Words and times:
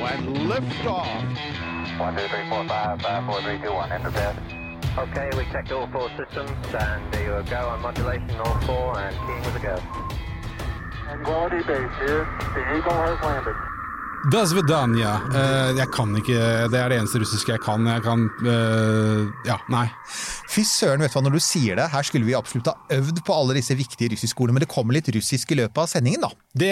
When 0.00 0.34
liftoff. 0.48 1.98
One, 1.98 2.16
two, 2.16 2.28
three, 2.28 2.48
four, 2.48 2.66
five, 2.66 3.00
five, 3.00 3.26
four, 3.26 3.40
three, 3.42 3.58
two, 3.58 3.72
one. 3.72 3.92
Enter 3.92 4.10
bed. 4.10 4.36
Okay, 4.98 5.30
we 5.36 5.44
checked 5.52 5.72
all 5.72 5.86
four 5.86 6.10
systems, 6.16 6.50
and 6.74 7.12
there 7.12 7.38
you 7.38 7.50
go 7.50 7.68
on 7.68 7.80
modulation, 7.80 8.30
all 8.40 8.60
four, 8.62 8.98
and 8.98 9.16
keying 9.26 9.42
with 9.42 9.56
a 9.56 9.60
go. 9.60 9.78
Quality 11.24 11.58
base 11.58 11.90
here. 12.00 12.28
The 12.54 12.76
Eagle 12.76 12.92
has 12.92 13.22
landed. 13.22 13.71
Da 14.30 14.44
svedanja. 14.46 15.16
Eh, 15.34 15.72
jeg 15.80 15.88
kan 15.90 16.12
ikke 16.14 16.36
Det 16.70 16.78
er 16.78 16.92
det 16.92 16.98
eneste 17.00 17.18
russiske 17.18 17.56
jeg 17.56 17.62
kan. 17.64 17.82
Jeg 17.90 18.04
kan 18.04 18.28
uh, 18.46 19.26
Ja, 19.48 19.56
nei. 19.72 19.88
Fy 20.52 20.62
søren, 20.68 21.00
vet 21.02 21.10
du 21.10 21.16
hva, 21.16 21.22
når 21.24 21.38
du 21.38 21.42
sier 21.42 21.78
det, 21.80 21.88
her 21.90 22.04
skulle 22.04 22.28
vi 22.28 22.34
absolutt 22.36 22.68
ha 22.68 22.74
øvd 22.92 23.22
på 23.24 23.34
alle 23.34 23.56
disse 23.56 23.74
viktige 23.74 24.12
russiskskolene, 24.12 24.52
men 24.58 24.62
det 24.66 24.68
kommer 24.70 24.94
litt 24.94 25.08
russisk 25.14 25.54
i 25.54 25.56
løpet 25.62 25.80
av 25.80 25.88
sendingen, 25.88 26.26
da. 26.26 26.28
Det 26.52 26.68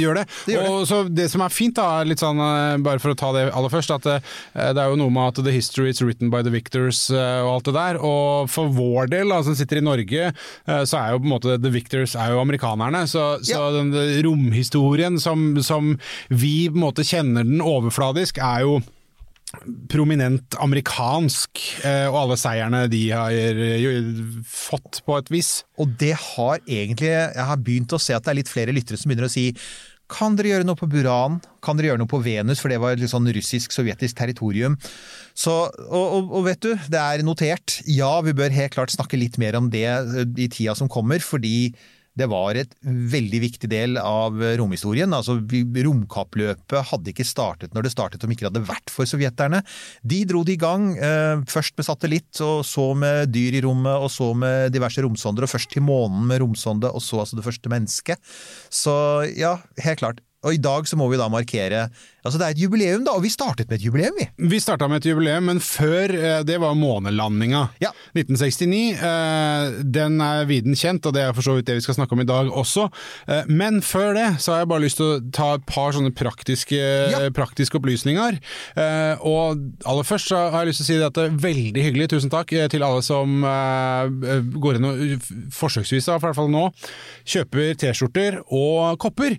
gjør 0.00 0.18
det. 0.18 0.24
Det 0.48 0.56
gjør 0.56 0.66
det. 0.66 0.88
så 0.90 0.98
det 1.06 1.28
som 1.30 1.44
er 1.46 1.54
fint, 1.54 1.76
da, 1.78 2.02
litt 2.02 2.18
sånn, 2.18 2.42
eh, 2.42 2.80
bare 2.82 2.98
for 2.98 3.14
å 3.14 3.18
ta 3.20 3.30
det 3.36 3.44
aller 3.54 3.70
først, 3.70 3.94
at 3.94 4.08
det 4.10 4.82
er 4.82 4.90
jo 4.90 4.98
noe 4.98 5.14
med 5.14 5.30
at 5.30 5.44
the 5.46 5.54
history 5.54 5.94
is 5.94 6.02
written 6.02 6.32
by 6.34 6.42
the 6.42 6.50
victors 6.50 7.04
og 7.14 7.52
alt 7.52 7.70
det 7.70 7.76
der. 7.78 8.00
Og 8.02 8.50
for 8.50 8.74
vår 8.74 9.12
del, 9.14 9.30
da, 9.30 9.38
som 9.46 9.54
sitter 9.54 9.78
i 9.78 9.86
Norge, 9.86 10.32
så 10.66 10.98
er 10.98 11.14
jo 11.14 11.22
på 11.22 11.30
en 11.30 11.34
måte 11.36 11.56
the 11.62 11.70
victors 11.70 12.16
er 12.18 12.34
jo 12.34 12.42
amerikanerne. 12.42 13.04
Så, 13.06 13.28
så 13.46 13.60
Ja. 13.60 13.70
den 13.78 13.94
romhistorien 14.26 15.20
som, 15.22 15.54
som 15.62 15.94
vi 16.34 16.66
på 16.66 16.74
en 16.74 16.82
måte 16.88 16.89
kjenner 16.98 17.46
den 17.46 17.62
overfladisk, 17.62 18.38
er 18.42 18.64
jo 18.66 18.80
prominent 19.90 20.54
amerikansk, 20.62 21.58
eh, 21.82 22.06
og 22.06 22.18
alle 22.20 22.36
seierne 22.38 22.84
de 22.90 23.00
har 23.10 23.34
eh, 23.34 23.86
fått 24.46 25.00
på 25.06 25.16
et 25.18 25.30
vis. 25.32 25.64
Og 25.82 25.96
det 25.98 26.12
har 26.14 26.60
egentlig 26.66 27.10
Jeg 27.10 27.46
har 27.48 27.56
begynt 27.58 27.92
å 27.92 27.98
se 27.98 28.14
at 28.14 28.24
det 28.24 28.30
er 28.30 28.40
litt 28.42 28.52
flere 28.52 28.74
lyttere 28.74 29.00
som 29.00 29.10
begynner 29.10 29.26
å 29.26 29.32
si 29.32 29.50
kan 30.10 30.34
dere 30.34 30.50
gjøre 30.50 30.66
noe 30.66 30.78
på 30.78 30.88
Buran? 30.90 31.38
Kan 31.62 31.78
dere 31.78 31.92
gjøre 31.92 32.02
noe 32.02 32.10
på 32.10 32.18
Venus? 32.24 32.58
For 32.58 32.72
det 32.72 32.80
var 32.82 32.98
litt 32.98 33.12
sånn 33.12 33.30
russisk-sovjetisk 33.30 34.18
territorium. 34.18 34.74
Så, 35.38 35.54
og, 35.86 36.06
og, 36.16 36.32
og 36.34 36.48
vet 36.48 36.64
du, 36.64 36.72
det 36.90 36.98
er 36.98 37.22
notert. 37.22 37.78
Ja, 37.86 38.16
vi 38.26 38.34
bør 38.34 38.50
helt 38.54 38.74
klart 38.74 38.90
snakke 38.94 39.20
litt 39.20 39.38
mer 39.38 39.58
om 39.60 39.70
det 39.72 39.86
eh, 39.86 40.26
i 40.34 40.50
tida 40.50 40.74
som 40.78 40.90
kommer, 40.90 41.22
fordi 41.22 41.70
det 42.20 42.28
var 42.30 42.58
et 42.60 42.74
veldig 42.84 43.40
viktig 43.46 43.70
del 43.70 43.98
av 44.00 44.36
romhistorien. 44.60 45.10
Altså, 45.16 45.38
romkappløpet 45.40 46.90
hadde 46.92 47.12
ikke 47.12 47.26
startet 47.26 47.74
når 47.76 47.86
det 47.86 47.94
startet 47.94 48.24
om 48.24 48.32
ikke 48.32 48.46
det 48.46 48.52
hadde 48.52 48.68
vært 48.68 48.92
for 48.92 49.08
sovjeterne. 49.08 49.62
De 50.06 50.22
dro 50.28 50.44
det 50.46 50.58
i 50.58 50.60
gang, 50.60 50.90
eh, 50.96 51.42
først 51.50 51.76
med 51.78 51.88
satellitt, 51.88 52.32
og 52.44 52.64
så 52.68 52.90
med 52.94 53.32
dyr 53.34 53.58
i 53.58 53.64
rommet, 53.64 53.96
og 53.96 54.10
så 54.12 54.32
med 54.36 54.72
diverse 54.74 55.02
romsonder, 55.04 55.46
og 55.46 55.52
først 55.52 55.72
til 55.74 55.86
månen 55.86 56.26
med 56.30 56.42
romsonde, 56.44 56.90
og 56.90 57.02
så 57.04 57.22
altså 57.24 57.38
det 57.38 57.46
første 57.46 57.72
mennesket. 57.72 58.32
Så 58.70 58.94
ja, 59.36 59.58
helt 59.80 60.02
klart. 60.02 60.20
Og 60.40 60.54
i 60.56 60.60
dag 60.62 60.86
så 60.88 60.96
må 60.96 61.10
vi 61.12 61.18
da 61.20 61.28
markere 61.32 61.88
Altså 62.20 62.36
det 62.36 62.44
er 62.44 62.52
et 62.52 62.60
jubileum, 62.60 63.00
da, 63.06 63.14
og 63.16 63.22
vi 63.24 63.30
startet 63.32 63.70
med 63.70 63.78
et 63.78 63.84
jubileum, 63.86 64.12
vi. 64.18 64.26
Vi 64.52 64.58
starta 64.60 64.84
med 64.92 65.00
et 65.00 65.06
jubileum, 65.08 65.46
men 65.48 65.56
før 65.64 66.12
eh, 66.12 66.42
det 66.44 66.58
var 66.60 66.74
månelandinga. 66.76 67.62
Ja. 67.80 67.94
1969. 68.12 68.98
eh, 69.00 69.78
Den 69.88 70.18
er 70.20 70.44
viden 70.44 70.76
kjent, 70.76 71.06
og 71.08 71.14
det 71.16 71.22
er 71.24 71.32
for 71.32 71.46
så 71.46 71.54
vidt 71.56 71.70
det 71.70 71.78
vi 71.78 71.84
skal 71.86 71.96
snakke 71.96 72.12
om 72.12 72.20
i 72.20 72.26
dag 72.28 72.50
også. 72.52 72.84
Eh, 73.24 73.48
Men 73.48 73.80
før 73.80 74.12
det 74.18 74.26
så 74.44 74.52
har 74.52 74.60
jeg 74.66 74.68
bare 74.74 74.84
lyst 74.84 75.00
til 75.00 75.06
å 75.14 75.22
ta 75.32 75.46
et 75.56 75.64
par 75.64 75.96
sånne 75.96 76.12
praktiske, 76.12 76.76
Ja. 76.76 77.22
praktiske 77.32 77.80
opplysninger. 77.80 78.36
Og 79.24 79.64
aller 79.88 80.04
først 80.04 80.28
så 80.28 80.42
har 80.52 80.66
jeg 80.66 80.74
lyst 80.74 80.84
til 80.84 80.84
å 80.84 80.90
si 80.90 81.08
at 81.08 81.16
det 81.16 81.24
er 81.24 81.40
veldig 81.40 81.86
hyggelig, 81.88 82.10
tusen 82.12 82.34
takk 82.36 82.52
til 82.68 82.84
alle 82.84 83.00
som 83.00 83.40
går 84.60 84.76
inn 84.76 84.88
og 84.90 85.02
forsøksvis, 85.56 86.04
i 86.12 86.18
hvert 86.20 86.36
fall 86.36 86.52
nå, 86.52 86.68
kjøper 87.24 87.72
T-skjorter 87.80 88.42
og 88.44 88.98
kopper. 89.00 89.38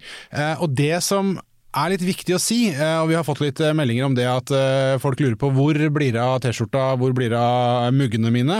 Og 0.65 0.73
det 0.73 0.90
som 0.99 1.37
er 1.71 1.93
litt 1.93 2.03
viktig 2.03 2.35
å 2.35 2.41
si, 2.41 2.65
eh, 2.71 2.97
og 2.99 3.09
vi 3.11 3.15
har 3.15 3.25
fått 3.27 3.41
litt 3.43 3.59
eh, 3.63 3.73
meldinger 3.77 4.09
om 4.09 4.15
det 4.17 4.27
at 4.27 4.51
eh, 4.55 4.97
folk 5.01 5.21
lurer 5.23 5.37
på 5.39 5.51
hvor 5.55 5.77
blir 5.95 6.11
det 6.15 6.23
av 6.23 6.41
T-skjorta, 6.43 6.97
hvor 6.99 7.15
blir 7.15 7.31
det 7.31 7.39
av 7.39 7.91
muggene 7.95 8.31
mine. 8.33 8.57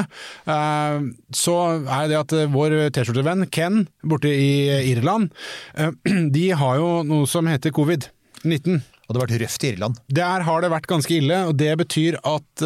Så 1.36 1.56
er 1.82 2.08
det 2.12 2.20
at 2.20 2.36
vår 2.54 2.78
T-skjortevenn 2.96 3.50
Ken 3.52 3.86
borte 4.08 4.32
i 4.32 4.70
Irland, 4.94 5.32
de 6.38 6.46
har 6.56 6.80
jo 6.80 6.94
noe 7.08 7.28
som 7.30 7.50
heter 7.52 7.76
covid-19. 7.76 8.80
Og 8.80 9.12
det 9.12 9.20
har 9.20 9.26
vært 9.26 9.42
røft 9.44 9.66
i 9.66 9.74
Irland. 9.74 10.00
Der 10.08 10.48
har 10.48 10.64
det 10.64 10.72
vært 10.72 10.88
ganske 10.88 11.18
ille, 11.18 11.44
og 11.50 11.58
det 11.60 11.74
betyr 11.82 12.22
at 12.24 12.64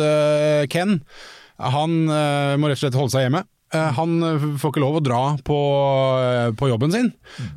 Ken 0.69 0.99
han 1.55 1.93
må 2.05 2.67
rett 2.67 2.77
og 2.77 2.81
slett 2.83 2.97
holde 2.99 3.13
seg 3.15 3.25
hjemme. 3.25 3.41
Eh, 3.73 3.91
han 3.97 4.19
eh, 4.23 4.43
får 4.61 4.73
ikke 4.73 4.83
lov 4.83 4.99
å 4.99 5.03
dra 5.03 5.21
på, 5.45 5.57
eh, 6.21 6.49
på 6.57 6.69
jobben 6.69 6.93
sin, 6.93 7.09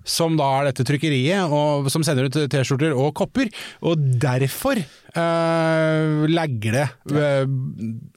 som 0.08 0.38
da 0.38 0.46
er 0.58 0.70
dette 0.70 0.86
trykkeriet, 0.88 1.52
og, 1.52 1.90
som 1.92 2.04
sender 2.06 2.28
ut 2.28 2.38
T-skjorter 2.48 2.96
og 2.96 3.12
kopper. 3.18 3.50
Og 3.84 4.00
derfor 4.20 4.80
eh, 4.80 6.24
lagger 6.32 6.78
det 6.78 6.86
eh, 7.12 7.44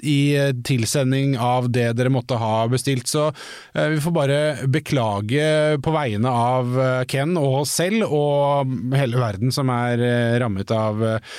i 0.07 0.19
tilsending 0.67 1.35
av 1.35 1.67
det 1.73 1.89
dere 1.99 2.13
måtte 2.13 2.39
ha 2.41 2.63
bestilt. 2.71 3.11
Så 3.11 3.27
eh, 3.29 3.89
vi 3.95 3.99
får 4.03 4.15
bare 4.15 4.41
beklage 4.71 5.81
på 5.83 5.95
vegne 5.95 6.31
av 6.31 6.79
Ken 7.11 7.35
og 7.39 7.65
oss 7.65 7.75
selv 7.81 8.07
og 8.07 8.71
hele 8.95 9.19
verden 9.19 9.51
som 9.53 9.69
er 9.73 10.39
rammet 10.41 10.71
av 10.71 11.03
eh, 11.05 11.35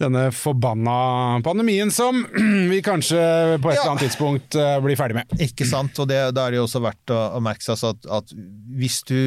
denne 0.00 0.26
forbanna 0.34 1.40
pandemien 1.44 1.90
som 1.94 2.22
vi 2.72 2.80
kanskje 2.84 3.20
på 3.60 3.70
et 3.70 3.76
Ja. 3.76 3.82
eller 3.82 3.90
annet 3.94 4.06
tidspunkt 4.08 4.56
eh, 4.56 4.78
blir 4.84 4.96
ferdig 4.98 5.20
med. 5.20 5.34
Ikke 5.44 5.68
sant, 5.68 5.98
og 6.00 6.08
det, 6.10 6.20
da 6.36 6.46
er 6.48 6.54
det 6.56 6.60
jo 6.62 6.66
også 6.68 6.82
verdt 6.84 7.12
å, 7.14 7.20
å 7.36 7.42
merke 7.44 7.62
seg 7.66 7.76
altså 7.76 7.92
at, 7.94 8.10
at 8.20 8.34
hvis 8.80 9.02
du 9.10 9.18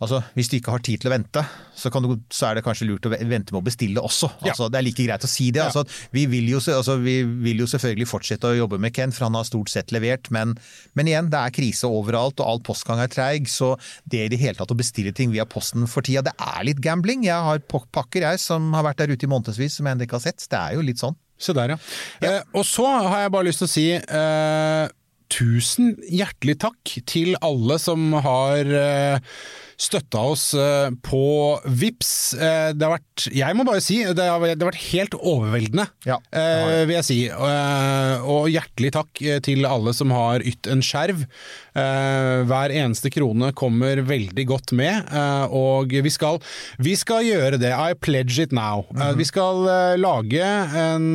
Altså, 0.00 0.22
Hvis 0.32 0.48
du 0.48 0.56
ikke 0.56 0.72
har 0.72 0.80
tid 0.84 1.02
til 1.02 1.10
å 1.10 1.12
vente, 1.12 1.42
så, 1.76 1.90
kan 1.92 2.04
du, 2.04 2.14
så 2.32 2.48
er 2.48 2.56
det 2.56 2.64
kanskje 2.64 2.86
lurt 2.88 3.04
å 3.04 3.12
vente 3.12 3.52
med 3.52 3.58
å 3.60 3.66
bestille 3.66 4.00
også. 4.00 4.30
Ja. 4.40 4.54
Altså, 4.54 4.70
Det 4.72 4.80
er 4.80 4.86
like 4.86 5.04
greit 5.04 5.26
å 5.26 5.30
si 5.30 5.50
det. 5.52 5.60
Ja. 5.60 5.68
Altså, 5.68 5.84
vi, 6.16 6.24
vil 6.30 6.48
jo, 6.48 6.60
altså, 6.72 6.96
vi 7.02 7.18
vil 7.44 7.60
jo 7.60 7.68
selvfølgelig 7.68 8.08
fortsette 8.08 8.48
å 8.48 8.56
jobbe 8.56 8.80
med 8.80 8.94
Ken, 8.96 9.12
for 9.12 9.28
han 9.28 9.36
har 9.36 9.48
stort 9.48 9.72
sett 9.72 9.92
levert. 9.92 10.30
Men, 10.32 10.54
men 10.96 11.10
igjen, 11.10 11.28
det 11.32 11.40
er 11.40 11.56
krise 11.56 11.90
overalt, 11.90 12.40
og 12.40 12.48
all 12.48 12.62
postgang 12.64 13.02
er 13.04 13.12
treig. 13.12 13.50
Så 13.52 13.74
det 14.08 14.24
i 14.24 14.30
det 14.32 14.40
hele 14.40 14.56
tatt 14.56 14.72
å 14.72 14.78
bestille 14.78 15.12
ting 15.16 15.34
via 15.34 15.44
posten 15.48 15.84
for 15.90 16.06
tida, 16.06 16.24
det 16.30 16.36
er 16.40 16.64
litt 16.70 16.80
gambling. 16.84 17.26
Jeg 17.28 17.48
har 17.50 17.60
pakker 17.68 18.24
jeg 18.24 18.40
som 18.40 18.72
har 18.76 18.86
vært 18.88 19.02
der 19.04 19.12
ute 19.12 19.28
i 19.28 19.30
månedsvis 19.30 19.76
som 19.78 19.88
jeg 19.88 19.98
ennå 19.98 20.08
ikke 20.08 20.16
har 20.16 20.30
sett. 20.30 20.48
Det 20.48 20.60
er 20.60 20.78
jo 20.78 20.86
litt 20.86 21.02
sånn. 21.02 21.18
Se 21.40 21.52
der, 21.56 21.74
ja. 21.74 21.78
Eh, 22.24 22.40
og 22.56 22.64
så 22.68 22.84
har 22.88 23.26
jeg 23.26 23.32
bare 23.32 23.48
lyst 23.48 23.62
til 23.62 23.68
å 23.68 23.72
si 23.72 23.86
eh, 23.96 24.96
tusen 25.30 25.94
hjertelig 26.10 26.58
takk 26.66 26.94
til 27.08 27.36
alle 27.44 27.78
som 27.80 28.12
har 28.24 28.72
eh, 28.80 29.32
støtta 29.80 30.22
oss 30.32 30.50
eh, 30.54 30.90
på 31.04 31.24
Vips. 31.64 32.34
Eh, 32.34 32.70
det 32.76 32.84
har 32.84 32.98
vært, 32.98 33.26
jeg 33.32 33.56
må 33.56 33.64
bare 33.68 33.82
si, 33.84 34.00
det 34.04 34.26
har, 34.26 34.42
vært 34.42 34.82
helt 34.90 35.16
overveldende, 35.16 35.86
Ja, 36.08 36.18
eh, 36.36 36.84
vil 36.84 36.96
jeg 36.98 37.06
si. 37.08 37.18
Og 37.30 38.50
hjertelig 38.52 38.92
takk 38.96 39.22
til 39.46 39.68
alle 39.68 39.94
som 39.96 40.12
har 40.14 40.44
ytt 40.46 40.68
en 40.70 40.84
skjerv. 40.84 41.24
Hver 41.70 42.72
eneste 42.74 43.12
krone 43.14 43.52
kommer 43.56 44.02
veldig 44.04 44.44
godt 44.48 44.74
med, 44.76 45.08
og 45.54 45.92
vi 45.94 46.12
skal, 46.12 46.40
vi 46.82 46.96
skal 46.98 47.24
gjøre 47.26 47.60
det. 47.62 47.72
I 47.72 47.96
pledge 47.96 48.42
it 48.42 48.54
now. 48.56 48.84
Eh, 48.96 49.14
vi 49.18 49.26
skal 49.28 49.64
lage 50.00 50.44
en, 50.84 51.08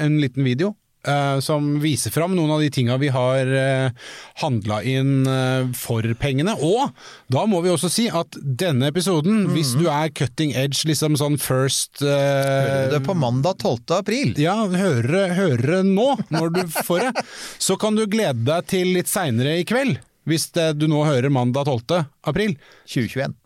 en 0.00 0.20
liten 0.22 0.46
video. 0.46 0.74
Eh, 1.06 1.38
som 1.44 1.72
viser 1.82 2.12
fram 2.14 2.34
noen 2.36 2.52
av 2.54 2.62
de 2.62 2.70
tinga 2.72 2.96
vi 3.00 3.10
har 3.12 3.48
uh, 3.48 4.10
handla 4.42 4.80
inn 4.86 5.26
eh, 5.28 5.70
for 5.76 6.04
pengene. 6.20 6.54
Og 6.60 6.90
da 7.32 7.44
må 7.50 7.62
vi 7.64 7.72
også 7.72 7.90
si 7.92 8.06
at 8.12 8.36
denne 8.40 8.90
episoden, 8.90 9.46
hvis 9.54 9.74
du 9.78 9.86
er 9.90 10.12
cutting 10.14 10.54
edge, 10.58 10.84
liksom 10.88 11.18
sånn 11.20 11.38
first 11.40 12.02
eh, 12.04 12.10
Hører 12.10 12.90
du 12.90 12.96
det 12.98 13.02
på 13.06 13.16
mandag 13.18 13.60
12. 13.60 13.96
april? 14.00 14.34
ja, 14.40 14.56
høre, 14.68 15.26
det 15.60 15.82
nå, 15.88 16.08
når 16.32 16.54
du 16.54 16.62
får 16.80 17.08
det. 17.08 17.26
Så 17.58 17.76
kan 17.80 17.96
du 17.98 18.06
glede 18.10 18.44
deg 18.46 18.70
til 18.70 18.94
litt 18.96 19.10
seinere 19.10 19.58
i 19.60 19.66
kveld, 19.68 20.00
hvis 20.28 20.50
det, 20.56 20.72
du 20.80 20.86
nå 20.90 21.04
hører 21.06 21.32
mandag 21.32 21.68
12. 21.70 22.04
april. 22.30 22.56
2021. 22.90 23.36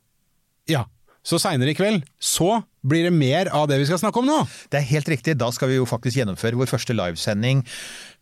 Ja, 0.71 0.87
så 1.25 1.41
seinere 1.41 1.73
i 1.73 1.79
kveld 1.79 2.05
så 2.21 2.63
blir 2.85 3.09
det 3.09 3.15
mer 3.17 3.51
av 3.57 3.67
det 3.71 3.79
vi 3.81 3.89
skal 3.89 4.01
snakke 4.03 4.21
om 4.21 4.29
nå. 4.29 4.39
Det 4.73 4.81
er 4.81 4.91
helt 4.93 5.09
riktig. 5.09 5.37
Da 5.41 5.51
skal 5.55 5.73
vi 5.73 5.79
jo 5.79 5.89
faktisk 5.89 6.21
gjennomføre 6.21 6.59
vår 6.61 6.71
første 6.71 6.97
livesending 6.97 7.65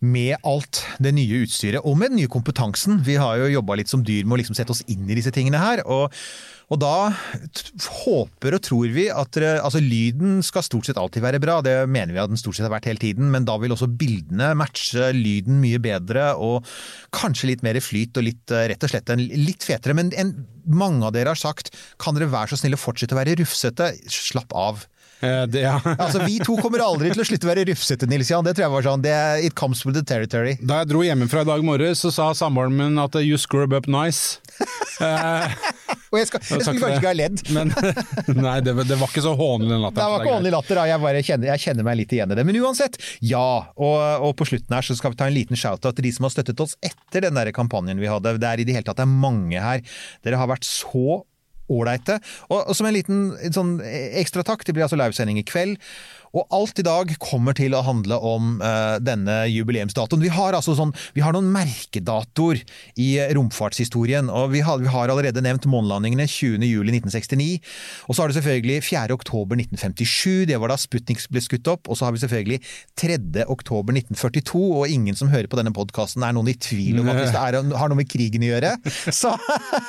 med 0.02 0.36
alt 0.46 0.82
det 1.02 1.14
nye 1.14 1.42
utstyret, 1.44 1.82
og 1.82 1.98
med 1.98 2.12
den 2.12 2.22
nye 2.22 2.30
kompetansen. 2.30 3.02
Vi 3.06 3.18
har 3.20 3.38
jo 3.42 3.52
jobba 3.58 3.78
litt 3.78 3.92
som 3.92 4.02
dyr 4.06 4.26
med 4.26 4.38
å 4.38 4.42
liksom 4.42 4.58
sette 4.58 4.74
oss 4.74 4.82
inn 4.90 5.06
i 5.10 5.18
disse 5.18 5.34
tingene 5.34 5.62
her. 5.62 5.84
og 5.86 6.10
Og 6.72 6.78
da 6.80 7.12
håper 8.00 8.56
og 8.56 8.62
tror 8.64 8.92
vi 8.94 9.04
at 9.12 9.36
altså 9.42 9.82
lyden 9.82 10.40
skal 10.46 10.64
stort 10.64 10.88
sett 10.88 11.00
alltid 11.00 11.24
være 11.24 11.40
bra, 11.42 11.58
det 11.64 11.74
mener 11.90 12.14
vi 12.14 12.22
at 12.22 12.32
den 12.32 12.40
stort 12.40 12.56
sett 12.56 12.64
har 12.64 12.72
vært 12.72 12.88
hele 12.88 13.02
tiden, 13.02 13.28
men 13.34 13.44
da 13.48 13.58
vil 13.60 13.74
også 13.74 13.90
bildene 13.90 14.52
matche 14.56 15.10
lyden 15.16 15.60
mye 15.60 15.80
bedre, 15.82 16.30
og 16.40 16.64
kanskje 17.12 17.50
litt 17.52 17.66
mer 17.66 17.76
flyt 17.84 18.16
og 18.16 18.24
litt, 18.24 18.44
eh, 18.54 18.70
rett 18.72 18.86
og 18.86 18.92
slett 18.94 19.12
en, 19.12 19.20
litt 19.20 19.66
fetere. 19.66 19.96
Men 19.98 20.14
en, 20.16 20.32
mange 20.64 21.04
av 21.04 21.12
dere 21.16 21.34
har 21.34 21.40
sagt 21.40 21.74
kan 22.00 22.16
dere 22.16 22.30
være 22.32 22.54
så 22.54 22.62
snill 22.62 22.78
å 22.78 22.80
fortsette 22.80 23.16
å 23.16 23.20
være 23.20 23.36
rufsete, 23.42 23.92
slapp 24.08 24.56
av. 24.56 24.86
Eh, 25.22 25.42
det, 25.46 25.64
ja. 25.64 25.78
Altså, 26.02 26.24
Vi 26.26 26.38
to 26.42 26.56
kommer 26.58 26.82
aldri 26.84 27.12
til 27.14 27.22
å 27.22 27.26
slutte 27.26 27.46
å 27.46 27.52
være 27.52 27.66
rufsete, 27.70 28.08
Nils 28.10 28.30
Jan. 28.32 28.44
Det 28.46 28.56
tror 28.56 28.66
jeg 28.66 28.74
var 28.76 28.86
sånn. 28.88 29.04
Det, 29.04 29.16
it 29.46 29.56
comes 29.58 29.84
with 29.86 29.96
the 29.98 30.04
territory. 30.06 30.56
Da 30.60 30.82
jeg 30.82 30.92
dro 30.92 31.04
hjemmefra 31.06 31.44
i 31.46 31.50
dag 31.52 31.64
morges, 31.66 32.02
så 32.02 32.12
sa 32.14 32.32
samboeren 32.36 32.74
min 32.78 32.98
at 33.02 33.18
you 33.22 33.38
scrub 33.40 33.74
up 33.76 33.90
nice. 33.90 34.38
Eh, 35.02 35.54
Og 36.12 36.18
jeg, 36.20 36.28
skal, 36.28 36.42
jeg 36.52 36.62
skulle 36.66 36.78
kanskje 36.78 36.98
ikke 37.00 37.08
ha 37.08 37.16
ledd. 37.16 37.40
Men 37.56 37.70
nei, 38.36 38.58
det, 38.62 38.74
det 38.86 38.98
var 39.00 39.08
ikke 39.08 39.24
så 39.24 39.32
hånlig 39.38 39.70
den 39.72 39.86
Det 39.96 40.04
var 40.04 40.20
ikke 40.20 40.34
hånlig 40.36 40.52
latter, 40.52 40.78
da. 40.78 40.84
Jeg, 40.90 41.02
bare 41.02 41.22
kjenner, 41.24 41.48
jeg 41.48 41.62
kjenner 41.64 41.86
meg 41.88 41.98
litt 42.02 42.12
igjen 42.14 42.34
i 42.34 42.38
det. 42.38 42.44
Men 42.46 42.58
uansett, 42.60 42.98
ja. 43.24 43.46
Og, 43.74 43.96
og 44.28 44.36
på 44.38 44.46
slutten 44.52 44.76
her 44.76 44.86
så 44.86 44.94
skal 44.98 45.14
vi 45.14 45.18
ta 45.22 45.26
en 45.30 45.34
liten 45.34 45.58
shout-out 45.58 45.96
til 45.98 46.06
de 46.06 46.12
som 46.14 46.28
har 46.28 46.34
støttet 46.36 46.62
oss 46.62 46.76
etter 46.84 47.26
den 47.26 47.40
der 47.40 47.50
kampanjen 47.56 48.02
vi 48.02 48.12
hadde. 48.12 48.36
Det 48.42 48.50
er 48.52 48.62
i 48.62 48.68
det 48.68 48.76
hele 48.76 48.86
tatt 48.86 49.00
det 49.00 49.08
er 49.08 49.14
mange 49.24 49.64
her. 49.64 49.82
Dere 50.22 50.38
har 50.38 50.52
vært 50.52 50.68
så 50.68 51.22
ålreite. 51.70 52.18
Og, 52.48 52.58
og 52.60 52.74
som 52.76 52.88
en 52.88 52.96
liten 52.96 53.22
sånn 53.54 53.76
ekstra 53.82 54.44
takk, 54.46 54.64
det 54.66 54.74
blir 54.76 54.86
altså 54.88 54.98
livesending 55.00 55.40
i 55.40 55.46
kveld. 55.46 55.78
Og 56.32 56.46
alt 56.56 56.78
i 56.80 56.84
dag 56.86 57.10
kommer 57.20 57.56
til 57.56 57.74
å 57.76 57.82
handle 57.84 58.16
om 58.24 58.54
uh, 58.62 58.96
denne 59.04 59.42
jubileumsdatoen. 59.52 60.22
Vi 60.24 60.32
har 60.32 60.56
altså 60.56 60.72
sånn, 60.78 60.94
vi 61.12 61.20
har 61.24 61.34
noen 61.36 61.50
merkedatoer 61.52 62.62
i 63.00 63.08
romfartshistorien. 63.36 64.30
og 64.32 64.54
Vi 64.54 64.62
har, 64.64 64.80
vi 64.80 64.88
har 64.92 65.12
allerede 65.12 65.42
nevnt 65.44 65.68
månelandingene 65.68 66.24
20.07.1969. 66.30 67.48
Og 68.08 68.16
så 68.16 68.24
har 68.24 68.32
du 68.32 68.36
selvfølgelig 68.38 68.78
4.10.1957, 68.88 70.48
det 70.48 70.60
var 70.62 70.72
da 70.72 70.78
Sputnik 70.80 71.20
ble 71.28 71.42
skutt 71.44 71.68
opp. 71.68 71.90
Og 71.92 72.00
så 72.00 72.08
har 72.08 72.16
vi 72.16 72.22
selvfølgelig 72.22 72.60
3.10.1942, 73.02 74.62
og 74.80 74.88
ingen 74.88 75.18
som 75.18 75.28
hører 75.32 75.50
på 75.52 75.60
denne 75.60 75.74
podkasten 75.76 76.24
er 76.24 76.32
noen 76.32 76.48
i 76.54 76.56
tvil 76.56 77.02
om 77.02 77.12
at 77.12 77.20
hvis 77.20 77.34
det 77.36 77.44
er, 77.44 77.60
har 77.76 77.92
noe 77.92 78.00
med 78.00 78.08
krigen 78.08 78.46
å 78.46 78.52
gjøre. 78.54 78.72
Så, 79.22 79.34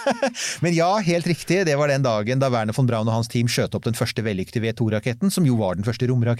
men 0.65 0.75
ja, 0.75 0.91
helt 1.07 1.31
riktig, 1.31 1.63
det 1.69 1.79
var 1.79 1.91
den 1.91 2.03
dagen 2.03 2.43
da 2.43 2.51
Werner 2.51 2.75
von 2.75 2.89
Braun 2.89 3.07
og 3.07 3.21
hans 3.21 3.31
team 3.31 3.47
skjøt 3.47 3.79
opp 3.79 3.87
den 3.87 3.95
første 3.95 4.27
vellykkede 4.27 4.65
V2-raketten, 4.67 5.31
som 5.31 5.47
jo 5.47 5.55
var 5.63 5.79
den 5.79 5.87
første 5.87 6.11
romraketten. 6.11 6.32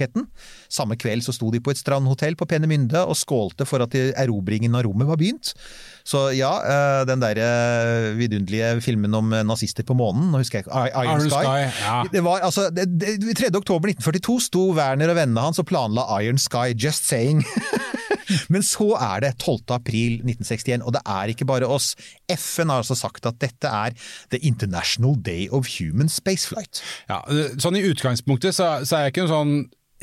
Samme 0.71 0.97
kveld 0.99 1.25
så 1.25 1.35
sto 1.35 1.51
de 1.53 1.61
på 1.63 1.73
et 1.73 1.79
strandhotell 1.79 2.37
på 2.39 2.47
Penemynde 2.49 3.03
og 3.05 3.17
skålte 3.19 3.67
for 3.69 3.83
at 3.85 3.95
erobringen 3.95 4.75
av 4.75 4.85
rommet 4.87 5.09
var 5.09 5.19
begynt. 5.21 5.53
Så 6.03 6.25
ja, 6.35 6.51
eh, 6.67 7.01
den 7.07 7.21
der 7.23 7.39
eh, 7.39 8.09
vidunderlige 8.19 8.81
filmen 8.83 9.13
om 9.15 9.31
eh, 9.33 9.45
nazister 9.47 9.85
på 9.87 9.95
månen, 9.95 10.31
nå 10.33 10.41
husker 10.41 10.59
jeg 10.59 10.67
ikke, 10.67 10.81
Iron, 10.91 11.05
Iron 11.05 11.29
Sky. 11.29 11.43
Sky, 11.47 11.85
ja. 11.85 11.99
Det 12.11 12.23
var, 12.25 12.43
altså, 12.43 12.67
det, 12.75 12.89
det, 12.99 13.37
3. 13.39 13.53
oktober 13.55 13.93
1942 13.93 14.39
sto 14.49 14.65
Werner 14.75 15.13
og 15.13 15.19
vennene 15.21 15.45
hans 15.47 15.61
og 15.63 15.67
planla 15.69 16.05
Iron 16.19 16.41
Sky, 16.41 16.73
just 16.75 17.07
saying. 17.07 17.45
Men 18.53 18.63
så 18.65 18.93
er 18.97 19.23
det 19.23 19.33
12. 19.37 19.61
april 19.75 20.19
1961, 20.23 20.83
og 20.83 20.95
det 20.95 21.03
er 21.15 21.31
ikke 21.31 21.47
bare 21.47 21.69
oss. 21.69 21.93
FN 22.31 22.71
har 22.71 22.83
altså 22.83 22.97
sagt 22.99 23.27
at 23.29 23.39
dette 23.41 23.69
er 23.69 23.95
The 24.33 24.41
International 24.43 25.15
Day 25.23 25.47
of 25.51 25.69
Human 25.77 26.11
Spaceflight. 26.11 26.83
Ja, 27.11 27.21
sånn 27.61 27.79
I 27.79 27.85
utgangspunktet 27.87 28.55
så, 28.57 28.75
så 28.83 28.99
er 28.99 29.07
jeg 29.07 29.15
ikke 29.15 29.25
en 29.27 29.33
sånn 29.33 29.55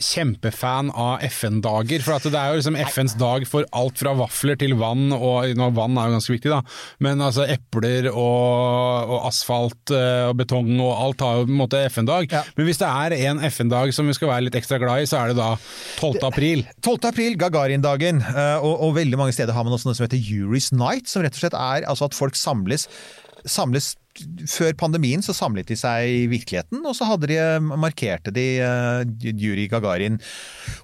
kjempefan 0.04 0.90
av 0.90 1.22
FN-dager. 1.28 2.02
For 2.04 2.16
at 2.16 2.26
det 2.26 2.38
er 2.38 2.52
jo 2.52 2.60
liksom 2.60 2.78
FNs 2.90 3.16
dag 3.20 3.46
for 3.48 3.66
alt 3.76 4.00
fra 4.00 4.14
vafler 4.18 4.58
til 4.60 4.74
vann, 4.80 5.10
og 5.16 5.52
nå, 5.58 5.70
vann 5.76 5.98
er 6.00 6.10
jo 6.10 6.16
ganske 6.18 6.34
viktig, 6.34 6.52
da. 6.52 6.60
Men 7.04 7.22
altså 7.24 7.46
epler 7.50 8.10
og, 8.10 9.12
og 9.14 9.28
asfalt 9.28 9.94
eh, 9.94 10.26
og 10.30 10.36
betong 10.40 10.72
og 10.78 10.92
alt 10.94 11.24
har 11.26 11.40
jo 11.40 11.46
på 11.48 11.54
en 11.54 11.60
måte 11.62 11.84
FN-dag. 11.90 12.28
Ja. 12.32 12.42
Men 12.56 12.68
hvis 12.68 12.80
det 12.82 12.90
er 12.90 13.16
en 13.30 13.44
FN-dag 13.50 13.94
som 13.96 14.10
vi 14.10 14.16
skal 14.16 14.32
være 14.32 14.48
litt 14.48 14.58
ekstra 14.58 14.80
glad 14.82 15.04
i, 15.04 15.08
så 15.10 15.22
er 15.22 15.32
det 15.32 15.40
da 15.40 15.52
12. 16.00 16.20
april. 16.28 16.66
12. 16.80 16.98
april, 17.12 17.38
Gagarin-dagen, 17.40 18.22
eh, 18.32 18.56
og, 18.58 18.74
og 18.88 18.96
veldig 18.98 19.20
mange 19.20 19.36
steder 19.36 19.56
har 19.56 19.66
man 19.66 19.76
også 19.76 19.90
noe 19.90 19.98
som 19.98 20.08
heter 20.08 20.20
Jury's 20.20 20.72
Night, 20.74 21.10
som 21.10 21.24
rett 21.24 21.36
og 21.36 21.44
slett 21.44 21.58
er 21.58 21.88
altså 21.90 22.10
at 22.10 22.16
folk 22.16 22.38
samles 22.38 22.88
samles 23.48 23.94
før 24.50 24.74
pandemien 24.78 25.22
så 25.22 25.34
samlet 25.36 25.68
de 25.70 25.76
seg 25.78 26.08
i 26.10 26.24
virkeligheten, 26.30 26.82
og 26.86 26.96
så 26.96 27.06
de, 27.22 27.38
markerte 27.78 28.32
de 28.34 28.46
uh, 28.60 29.02
Yuri 29.30 29.68
Gagarin. 29.70 30.18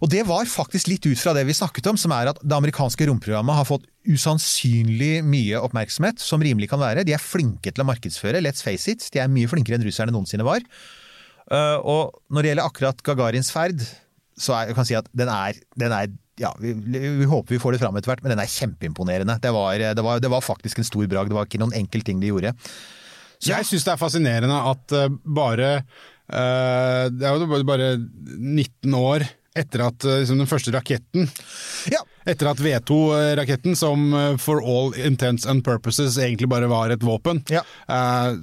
Og 0.01 0.11
det 0.13 0.23
var 0.29 0.47
faktisk 0.51 0.91
litt 0.91 1.07
ut 1.09 1.21
fra 1.21 1.35
det 1.37 1.47
vi 1.49 1.57
snakket 1.57 1.91
om, 1.91 1.99
som 2.01 2.15
er 2.17 2.33
at 2.33 2.41
det 2.43 2.57
amerikanske 2.57 3.09
romprogrammet 3.11 3.59
har 3.59 3.69
fått 3.69 3.89
usannsynlig 4.07 5.25
mye 5.27 5.61
oppmerksomhet, 5.61 6.23
som 6.23 6.43
rimelig 6.43 6.71
kan 6.71 6.83
være. 6.83 7.05
De 7.07 7.17
er 7.17 7.23
flinke 7.23 7.73
til 7.73 7.83
å 7.85 7.89
markedsføre, 7.89 8.43
let's 8.45 8.65
face 8.65 8.93
it. 8.93 9.09
De 9.13 9.23
er 9.23 9.33
mye 9.33 9.51
flinkere 9.51 9.81
enn 9.81 9.87
russerne 9.87 10.15
noensinne 10.15 10.47
var. 10.47 10.63
Uh, 11.51 11.79
og 11.83 12.21
når 12.31 12.43
det 12.43 12.53
gjelder 12.53 12.71
akkurat 12.71 13.03
Gagarins 13.07 13.51
ferd, 13.55 13.83
så 14.37 14.55
er, 14.55 14.71
jeg 14.71 14.79
kan 14.79 14.87
si 14.87 14.97
at 14.99 15.11
den 15.17 15.31
er, 15.33 15.59
den 15.81 15.95
er 15.95 16.15
ja, 16.37 16.51
vi, 16.61 16.75
vi 16.77 17.25
håper 17.29 17.55
vi 17.55 17.61
får 17.63 17.75
det 17.75 17.81
fram 17.81 17.97
etter 17.97 18.13
hvert, 18.13 18.23
men 18.25 18.35
den 18.35 18.43
er 18.43 18.51
kjempeimponerende. 18.53 19.39
Det 19.41 19.53
var, 19.57 19.81
det, 19.81 20.05
var, 20.05 20.21
det 20.21 20.31
var 20.33 20.45
faktisk 20.45 20.83
en 20.83 20.89
stor 20.89 21.07
bragd. 21.09 21.33
Det 21.33 21.39
var 21.39 21.49
ikke 21.49 21.63
noen 21.63 21.75
enkel 21.79 22.05
ting 22.05 22.21
de 22.21 22.29
gjorde. 22.29 22.53
Så, 23.39 23.53
Jeg 23.53 23.69
syns 23.69 23.87
det 23.87 23.93
er 23.95 24.01
fascinerende 24.01 24.59
at 24.73 24.95
eh, 24.97 25.17
bare 25.39 25.73
uh, 25.83 27.05
Det 27.13 27.27
er 27.27 27.43
jo 27.43 27.63
bare 27.69 27.91
19 27.99 28.97
år 28.99 29.27
etter 29.57 29.87
at 29.87 30.05
eh, 30.05 30.21
liksom, 30.23 30.41
den 30.43 30.51
første 30.51 30.73
raketten 30.75 31.29
ja, 31.93 32.03
Etter 32.27 32.49
at 32.51 32.59
V2-raketten, 32.59 33.77
som 33.79 34.09
eh, 34.15 34.37
for 34.43 34.59
all 34.67 34.93
intents 34.99 35.47
and 35.47 35.63
purposes 35.67 36.17
egentlig 36.19 36.49
bare 36.51 36.67
var 36.71 36.91
et 36.91 37.05
våpen, 37.07 37.43
Ja. 37.53 37.63
eh, 37.89 38.37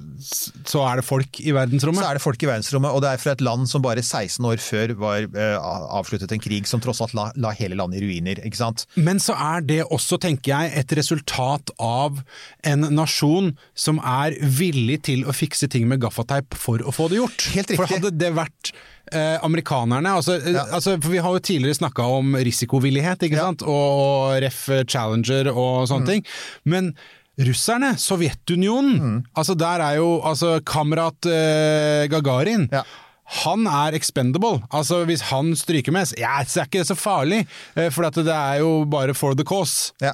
så 0.64 0.80
er 0.88 1.00
det 1.00 1.04
folk 1.06 1.40
i 1.44 1.52
verdensrommet? 1.52 2.00
så 2.02 2.10
er 2.10 2.18
det 2.18 2.24
folk 2.24 2.42
i 2.42 2.48
verdensrommet, 2.48 2.90
og 2.94 3.02
det 3.04 3.10
er 3.12 3.20
fra 3.22 3.34
et 3.36 3.44
land 3.44 3.68
som 3.68 3.82
bare 3.84 4.00
16 4.02 4.44
år 4.48 4.62
før 4.64 4.94
var 5.00 5.26
eh, 5.28 5.58
avsluttet 5.98 6.32
en 6.32 6.40
krig 6.40 6.66
som 6.70 6.80
tross 6.80 7.02
alt 7.04 7.14
la, 7.14 7.28
la 7.36 7.52
hele 7.56 7.76
landet 7.76 8.00
i 8.00 8.06
ruiner. 8.08 8.40
ikke 8.44 8.56
sant? 8.62 8.86
Men 8.96 9.20
så 9.22 9.36
er 9.36 9.60
det 9.68 9.82
også, 9.84 10.18
tenker 10.22 10.54
jeg, 10.54 10.72
et 10.80 10.96
resultat 10.98 11.70
av 11.78 12.22
en 12.64 12.88
nasjon 12.94 13.52
som 13.76 14.00
er 14.00 14.36
villig 14.40 15.02
til 15.10 15.24
å 15.28 15.34
fikse 15.36 15.68
ting 15.72 15.86
med 15.90 16.00
gaffateip 16.02 16.56
for 16.56 16.80
å 16.80 16.92
få 16.94 17.10
det 17.12 17.20
gjort. 17.20 17.48
Helt 17.54 17.70
riktig. 17.70 17.80
For 17.82 17.92
hadde 17.92 18.14
det 18.16 18.32
vært 18.36 18.72
eh, 19.12 19.38
amerikanerne 19.44 20.06
altså, 20.16 20.38
eh, 20.40 20.52
Ja. 20.54 20.64
altså, 20.72 20.96
for 21.02 21.10
Vi 21.10 21.18
har 21.18 21.32
jo 21.32 21.38
tidligere 21.38 21.74
snakka 21.78 22.02
om 22.18 22.34
risikovillighet, 22.34 23.18
ikke 23.22 23.36
Ja. 23.36 23.44
sant? 23.50 23.62
Og, 23.62 24.40
ref 24.42 24.68
Challenger 24.88 25.48
og 25.54 25.88
sånne 25.88 26.06
ting. 26.06 26.24
Men 26.64 26.94
russerne, 27.38 27.96
Sovjetunionen, 27.98 29.00
Mm. 29.00 29.24
altså 29.36 29.56
der 29.58 29.80
er 29.80 29.96
jo 29.96 30.20
altså 30.22 30.60
Kamrat 30.64 31.26
eh, 31.26 32.06
Gagarin. 32.08 32.68
Ja. 32.72 32.82
Han 33.24 33.66
er 33.66 33.96
expendable. 33.96 34.62
Altså 34.70 35.04
Hvis 35.08 35.22
han 35.30 35.54
stryker 35.56 35.92
med, 35.92 36.06
så, 36.10 36.14
er 36.20 36.66
ikke 36.66 36.82
det 36.82 36.86
så 36.90 36.96
farlig. 36.98 37.46
eh, 37.76 37.90
For 37.90 38.04
det 38.10 38.26
er 38.28 38.60
jo 38.60 38.84
bare 38.84 39.14
for 39.14 39.34
the 39.34 39.44
cause. 39.44 39.92
Ja. 40.02 40.12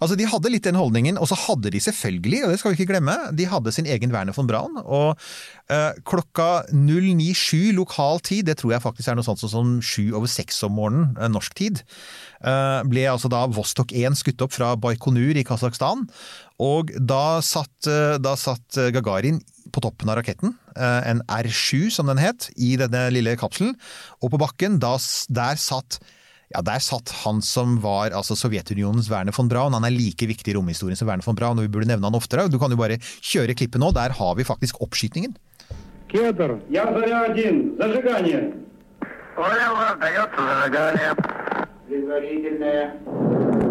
Altså, 0.00 0.16
De 0.16 0.26
hadde 0.26 0.50
litt 0.50 0.64
den 0.64 0.74
holdningen, 0.78 1.18
og 1.18 1.28
så 1.28 1.36
hadde 1.36 1.70
de 1.70 1.80
selvfølgelig, 1.80 2.44
og 2.44 2.50
det 2.50 2.58
skal 2.58 2.72
vi 2.72 2.80
ikke 2.80 2.92
glemme, 2.94 3.16
de 3.36 3.46
hadde 3.46 3.72
sin 3.72 3.86
egen 3.86 4.12
Werner 4.12 4.32
von 4.32 4.46
Braun. 4.48 4.80
Og 4.84 5.18
eh, 5.70 5.92
klokka 6.08 6.64
097 6.72 7.72
lokal 7.76 8.20
tid, 8.20 8.46
det 8.46 8.58
tror 8.58 8.72
jeg 8.72 8.82
faktisk 8.84 9.08
er 9.12 9.18
noe 9.18 9.26
sånt 9.26 9.42
som 9.44 9.76
sju 9.84 10.14
over 10.16 10.26
seks 10.30 10.62
om 10.66 10.76
morgenen, 10.78 11.16
eh, 11.20 11.28
norsk 11.28 11.54
tid, 11.58 11.82
eh, 12.40 12.80
ble 12.88 13.06
altså 13.12 13.28
da 13.32 13.44
Vostok 13.52 13.92
1 13.92 14.16
skutt 14.16 14.42
opp 14.42 14.56
fra 14.56 14.74
Baikonur 14.80 15.36
i 15.36 15.44
Kasakhstan. 15.46 16.06
Og 16.61 16.91
da 16.99 17.39
satt, 17.41 17.87
eh, 17.87 18.17
da 18.21 18.35
satt 18.37 18.77
eh, 18.77 18.91
Gagarin 18.91 19.41
på 19.71 19.81
toppen 19.81 20.09
av 20.09 20.17
raketten, 20.19 20.55
eh, 20.75 21.01
en 21.09 21.21
R7 21.27 21.89
som 21.91 22.07
den 22.11 22.17
het, 22.21 22.49
i 22.57 22.75
denne 22.77 23.07
lille 23.11 23.35
kapselen. 23.37 23.75
Og 24.21 24.31
på 24.33 24.37
bakken, 24.41 24.79
da, 24.79 24.95
s- 24.95 25.25
der 25.29 25.55
satt 25.55 25.99
ja, 26.53 26.59
Der 26.61 26.79
satt 26.83 27.07
han 27.23 27.37
som 27.41 27.77
var 27.79 28.09
altså 28.11 28.35
Sovjetunionens 28.35 29.07
Werner 29.09 29.31
von 29.31 29.47
Braun. 29.47 29.71
Han 29.71 29.85
er 29.87 29.89
like 29.95 30.27
viktig 30.27 30.51
i 30.51 30.55
romhistorien 30.57 30.97
som 30.99 31.07
Werner 31.07 31.23
von 31.23 31.33
Braun, 31.33 31.57
og 31.57 31.63
vi 31.63 31.69
burde 31.71 31.87
nevne 31.87 32.03
han 32.03 32.13
oftere. 32.19 32.49
Du 32.51 32.59
kan 32.59 32.69
jo 32.69 32.75
bare 32.75 32.97
kjøre 32.99 33.55
klippet 33.55 33.79
nå. 33.79 33.93
Der 33.95 34.11
har 34.11 34.35
vi 34.35 34.43
faktisk 34.43 34.75
oppskytingen. 34.83 35.37
Кедр, 36.11 36.59
я 36.69 36.83
заря-1, 36.91 37.77
зажигание. 37.79 38.51
Понял, 39.33 39.77
отдается 39.79 40.41
зажигание. 40.43 41.15
Предварительное. 41.87 43.64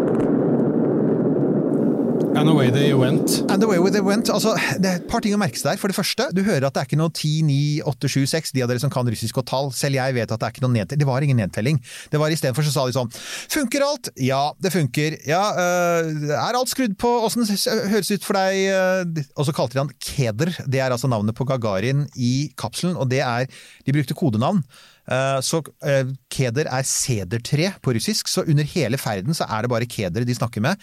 And 2.36 2.50
away 2.50 2.68
they 2.70 2.92
went. 2.92 3.40
And 3.48 3.62
the 3.62 3.66
way 3.66 3.78
they 3.90 4.02
went. 4.04 4.28
Altså, 4.28 4.52
det 4.76 4.90
er 4.90 4.98
et 5.00 5.06
par 5.08 5.22
ting 5.24 5.32
å 5.32 5.38
merke 5.40 5.56
seg 5.56 5.70
der. 5.70 5.78
For 5.80 5.88
det 5.88 5.96
første, 5.96 6.26
du 6.36 6.42
hører 6.44 6.66
at 6.68 6.74
det 6.76 6.82
er 6.82 6.88
ikke 6.90 6.98
noe 7.00 7.08
10, 7.08 7.30
9, 7.48 7.56
8, 7.88 8.10
7, 8.12 8.26
6. 8.28 8.52
De 8.52 8.64
av 8.64 8.68
dere 8.68 8.82
som 8.82 8.92
kan 8.92 9.08
russisk 9.08 9.40
og 9.40 9.46
tall. 9.48 9.70
Selv 9.72 9.96
jeg 9.96 10.16
vet 10.18 10.34
at 10.34 10.42
det 10.42 10.48
er 10.48 10.52
ikke 10.52 10.64
noe 10.66 10.74
nedtelling. 10.74 11.00
Det 11.00 11.08
var 11.08 11.24
ingen 11.24 11.40
nedtelling. 11.40 11.80
Det 12.12 12.20
var 12.20 12.34
Istedenfor 12.34 12.66
så 12.68 12.74
sa 12.74 12.84
de 12.90 12.96
sånn 12.98 13.08
Funker 13.56 13.86
alt? 13.86 14.10
Ja, 14.20 14.42
det 14.60 14.74
funker. 14.74 15.16
Ja, 15.28 15.42
øh, 15.56 16.10
er 16.36 16.60
alt 16.60 16.72
skrudd 16.74 16.98
på? 17.00 17.14
Åssen 17.24 17.48
høres 17.48 18.12
ut 18.12 18.26
for 18.26 18.36
deg? 18.36 18.60
øh?» 18.68 19.24
Og 19.40 19.48
så 19.48 19.56
kalte 19.56 19.78
de 19.78 19.84
han 19.86 19.94
Keder. 19.96 20.52
Det 20.68 20.82
er 20.82 20.92
altså 20.92 21.08
navnet 21.08 21.36
på 21.38 21.48
Gagarin 21.48 22.04
i 22.20 22.50
kapselen, 22.60 23.00
og 23.00 23.08
det 23.12 23.24
er 23.24 23.48
De 23.86 23.96
brukte 23.96 24.16
kodenavn. 24.18 24.60
Eh, 25.06 25.40
Så 25.40 25.62
eh, 25.86 26.08
keder 26.32 26.68
er 26.68 26.86
sedertre 26.86 27.72
på 27.82 27.94
russisk, 27.96 28.28
så 28.28 28.44
under 28.44 28.66
hele 28.66 28.98
ferden 28.98 29.36
så 29.36 29.46
er 29.48 29.62
det 29.64 29.70
bare 29.70 29.86
keder 29.88 30.26
de 30.26 30.34
snakker 30.34 30.60
med. 30.64 30.76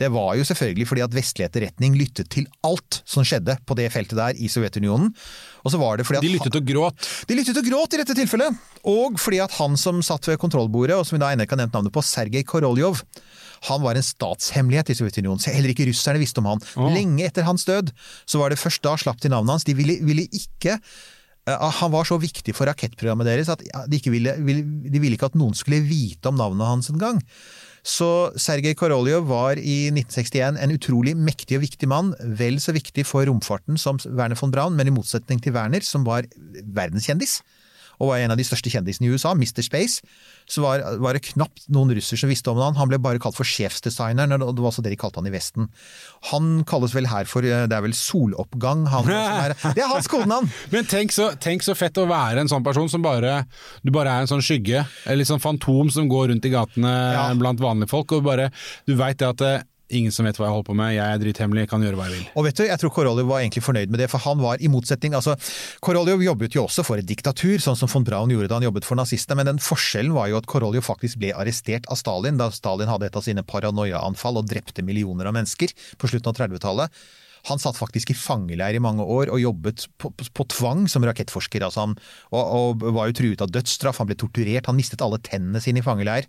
Det 0.00 0.10
var 0.12 0.34
jo 0.36 0.44
selvfølgelig 0.44 0.86
fordi 0.90 1.02
at 1.06 1.14
vestlig 1.16 1.46
etterretning 1.46 1.94
lyttet 1.96 2.28
til 2.32 2.44
alt 2.66 3.00
som 3.08 3.24
skjedde 3.24 3.56
på 3.64 3.76
det 3.78 3.88
feltet 3.94 4.18
der 4.18 4.36
i 4.36 4.48
Sovjetunionen. 4.52 5.08
Og 5.64 5.72
så 5.72 5.80
var 5.80 5.96
det 5.96 6.04
fordi 6.06 6.20
at 6.20 6.26
De 6.26 6.32
lyttet 6.34 6.58
og 6.58 6.68
gråt. 6.68 7.08
de 7.28 7.38
lyttet 7.38 7.56
og 7.56 7.70
gråt 7.70 7.96
i 7.96 8.00
dette 8.02 8.16
tilfellet! 8.18 8.60
Og 8.86 9.16
fordi 9.20 9.40
at 9.42 9.56
han 9.56 9.78
som 9.80 10.02
satt 10.04 10.28
ved 10.28 10.38
kontrollbordet, 10.42 10.98
og 10.98 11.08
som 11.08 11.16
vi 11.16 11.22
da 11.24 11.32
ennå 11.32 11.46
ikke 11.46 11.56
har 11.56 11.64
nevnt 11.64 11.78
navnet 11.78 11.94
på, 11.96 12.04
Sergej 12.04 12.44
Koroljov, 12.46 13.00
han 13.70 13.82
var 13.82 13.96
en 13.96 14.04
statshemmelighet 14.04 14.92
i 14.92 14.98
Sovjetunionen. 15.00 15.40
så 15.42 15.54
Heller 15.54 15.72
ikke 15.72 15.88
russerne 15.88 16.20
visste 16.20 16.44
om 16.44 16.52
han. 16.52 16.64
Lenge 16.92 17.24
etter 17.26 17.48
hans 17.48 17.64
død, 17.66 17.92
så 18.28 18.42
var 18.42 18.52
det 18.52 18.60
først 18.60 18.84
da 18.84 18.98
slapp 19.00 19.22
de 19.24 19.32
navnet 19.32 19.56
hans. 19.56 19.66
De 19.66 19.74
ville, 19.78 19.96
ville 20.04 20.28
ikke 20.28 20.76
eh, 20.76 21.70
han 21.80 21.94
var 21.94 22.04
så 22.04 22.20
viktig 22.20 22.52
for 22.54 22.68
rakettprogrammet 22.68 23.26
deres 23.32 23.48
at 23.48 23.64
de, 23.64 23.96
ikke 23.96 24.12
ville, 24.12 24.36
ville, 24.44 24.66
de 24.92 25.00
ville 25.00 25.16
ikke 25.16 25.32
at 25.32 25.40
noen 25.40 25.56
skulle 25.56 25.80
vite 25.88 26.28
om 26.28 26.36
navnet 26.36 26.68
hans 26.68 26.92
engang. 26.92 27.24
Så 27.86 28.08
Sergej 28.34 28.74
Koroljov 28.74 29.28
var 29.30 29.60
i 29.60 29.92
1961 29.92 30.58
en 30.58 30.74
utrolig 30.74 31.12
mektig 31.14 31.60
og 31.60 31.62
viktig 31.62 31.86
mann, 31.90 32.10
vel 32.38 32.58
så 32.62 32.74
viktig 32.74 33.04
for 33.06 33.28
romfarten 33.30 33.78
som 33.78 34.00
Werner 34.08 34.38
von 34.40 34.50
Braun, 34.50 34.74
men 34.74 34.90
i 34.90 34.94
motsetning 34.94 35.38
til 35.42 35.54
Werner, 35.54 35.86
som 35.86 36.02
var 36.06 36.26
verdenskjendis, 36.66 37.38
og 38.00 38.10
var 38.10 38.20
en 38.22 38.34
av 38.34 38.38
de 38.40 38.44
største 38.46 38.70
kjendisene 38.72 39.08
i 39.08 39.12
USA, 39.14 39.32
Mr. 39.36 39.62
Space, 39.64 40.02
så 40.46 40.62
var, 40.62 40.82
var 41.02 41.16
det 41.16 41.24
knapt 41.32 41.64
noen 41.72 41.90
russer 41.96 42.20
som 42.20 42.30
visste 42.30 42.50
om 42.52 42.60
han. 42.62 42.76
Han 42.78 42.90
ble 42.90 42.98
bare 43.02 43.18
kalt 43.22 43.36
for 43.38 43.48
sjefsdesigneren, 43.48 44.36
og 44.44 44.52
det 44.54 44.62
var 44.64 44.70
også 44.70 44.84
det 44.84 44.92
de 44.94 44.98
kalte 45.00 45.18
han 45.22 45.28
i 45.30 45.32
Vesten. 45.34 45.68
Han 46.30 46.62
kalles 46.68 46.94
vel 46.94 47.08
her 47.10 47.26
for 47.30 47.42
Det 47.46 47.52
er 47.72 47.84
vel 47.84 47.94
soloppgang, 47.96 48.86
han 48.92 49.06
som 49.06 49.12
er 49.16 49.54
Det 49.76 49.82
er 49.84 49.90
hans 49.90 50.08
kodenavn! 50.10 50.50
Men 50.72 50.88
tenk 50.90 51.14
så, 51.14 51.30
tenk 51.42 51.64
så 51.66 51.74
fett 51.78 51.98
å 52.00 52.06
være 52.10 52.44
en 52.44 52.50
sånn 52.52 52.64
person 52.66 52.88
som 52.92 53.02
bare 53.04 53.44
Du 53.84 53.92
bare 53.94 54.12
er 54.12 54.24
en 54.26 54.30
sånn 54.30 54.44
skygge, 54.44 54.84
eller 55.04 55.22
litt 55.22 55.30
sånn 55.30 55.42
fantom 55.42 55.90
som 55.92 56.08
går 56.10 56.30
rundt 56.32 56.46
i 56.48 56.52
gatene 56.54 56.92
Ja. 57.16 57.26
blant 57.38 57.60
vanlige 57.62 57.90
folk, 57.92 58.12
og 58.18 58.26
bare 58.28 58.50
Du 58.86 58.94
veit 58.98 59.18
det 59.22 59.28
at 59.32 59.40
det, 59.42 59.54
ingen 59.88 60.12
som 60.14 60.26
vet 60.26 60.38
hva 60.38 60.48
jeg 60.48 60.54
holder 60.54 60.66
på 60.66 60.76
med, 60.78 60.94
jeg 60.96 61.04
er 61.06 61.20
drithemmelig, 61.22 61.66
kan 61.70 61.82
gjøre 61.84 61.98
hva 61.98 62.06
jeg 62.08 62.16
vil. 62.16 62.28
Og 62.34 62.46
vet 62.46 62.58
du, 62.58 62.62
jeg 62.66 62.80
tror 62.82 62.92
Koroljov 62.96 63.28
var 63.30 63.42
egentlig 63.42 63.62
fornøyd 63.66 63.92
med 63.92 64.02
det, 64.02 64.08
for 64.12 64.22
han 64.24 64.40
var 64.42 64.62
i 64.62 64.70
motsetning 64.72 65.14
altså, 65.18 65.36
Koroljov 65.84 66.24
jobbet 66.26 66.56
jo 66.56 66.64
også 66.66 66.84
for 66.86 67.02
et 67.02 67.08
diktatur, 67.08 67.58
sånn 67.62 67.78
som 67.78 67.90
von 67.92 68.06
Braun 68.06 68.32
gjorde 68.34 68.50
da 68.50 68.58
han 68.58 68.66
jobbet 68.66 68.88
for 68.88 68.98
nazistene, 68.98 69.38
men 69.40 69.50
den 69.52 69.62
forskjellen 69.62 70.16
var 70.16 70.30
jo 70.32 70.40
at 70.40 70.48
Koroljov 70.50 70.88
faktisk 70.88 71.20
ble 71.22 71.30
arrestert 71.36 71.86
av 71.92 72.00
Stalin 72.00 72.40
da 72.40 72.50
Stalin 72.54 72.90
hadde 72.90 73.10
et 73.10 73.20
av 73.20 73.26
sine 73.26 73.46
paranoiaanfall 73.46 74.42
og 74.42 74.50
drepte 74.50 74.84
millioner 74.86 75.30
av 75.30 75.38
mennesker 75.38 75.74
på 76.00 76.10
slutten 76.10 76.32
av 76.32 76.40
30-tallet. 76.40 77.06
Han 77.46 77.60
satt 77.62 77.78
faktisk 77.78 78.10
i 78.10 78.18
fangeleir 78.18 78.74
i 78.74 78.82
mange 78.82 79.04
år 79.06 79.30
og 79.30 79.38
jobbet 79.38 79.86
på, 80.00 80.10
på, 80.10 80.26
på 80.34 80.46
tvang 80.50 80.86
som 80.90 81.04
rakettforsker. 81.06 81.62
Altså 81.62 81.84
han, 81.84 81.94
og, 82.34 82.42
og 82.82 82.86
var 82.96 83.10
jo 83.10 83.18
truet 83.20 83.44
av 83.44 83.52
dødsstraff, 83.54 84.00
han 84.02 84.10
ble 84.10 84.18
torturert, 84.18 84.66
han 84.66 84.78
mistet 84.78 85.04
alle 85.04 85.22
tennene 85.22 85.62
sine 85.62 85.82
i 85.82 85.86
fangeleir. 85.86 86.26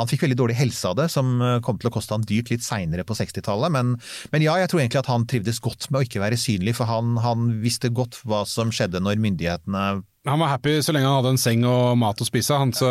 Han 0.00 0.10
fikk 0.10 0.24
veldig 0.26 0.38
dårlig 0.40 0.58
helse 0.58 0.90
av 0.90 0.98
det, 0.98 1.08
som 1.12 1.32
eh, 1.44 1.58
kom 1.64 1.78
til 1.80 1.90
å 1.90 1.94
koste 1.94 2.16
han 2.16 2.26
dyrt 2.26 2.52
litt 2.52 2.64
seinere 2.64 3.04
på 3.06 3.16
60-tallet. 3.18 3.72
Men, 3.74 3.96
men 4.32 4.44
ja, 4.44 4.56
jeg 4.60 4.70
tror 4.72 4.82
egentlig 4.82 5.02
at 5.02 5.10
han 5.12 5.26
trivdes 5.30 5.60
godt 5.62 5.90
med 5.90 6.00
å 6.00 6.06
ikke 6.06 6.22
være 6.22 6.38
synlig, 6.40 6.76
for 6.78 6.90
han, 6.90 7.18
han 7.24 7.50
visste 7.62 7.92
godt 7.94 8.22
hva 8.24 8.42
som 8.48 8.72
skjedde 8.74 9.02
når 9.04 9.20
myndighetene 9.22 9.84
Han 10.28 10.42
var 10.42 10.50
happy 10.52 10.74
så 10.84 10.92
lenge 10.92 11.08
han 11.08 11.20
hadde 11.20 11.34
en 11.36 11.40
seng 11.40 11.62
og 11.68 11.94
mat 12.00 12.20
å 12.20 12.26
spise, 12.28 12.56
han, 12.56 12.74
så 12.76 12.88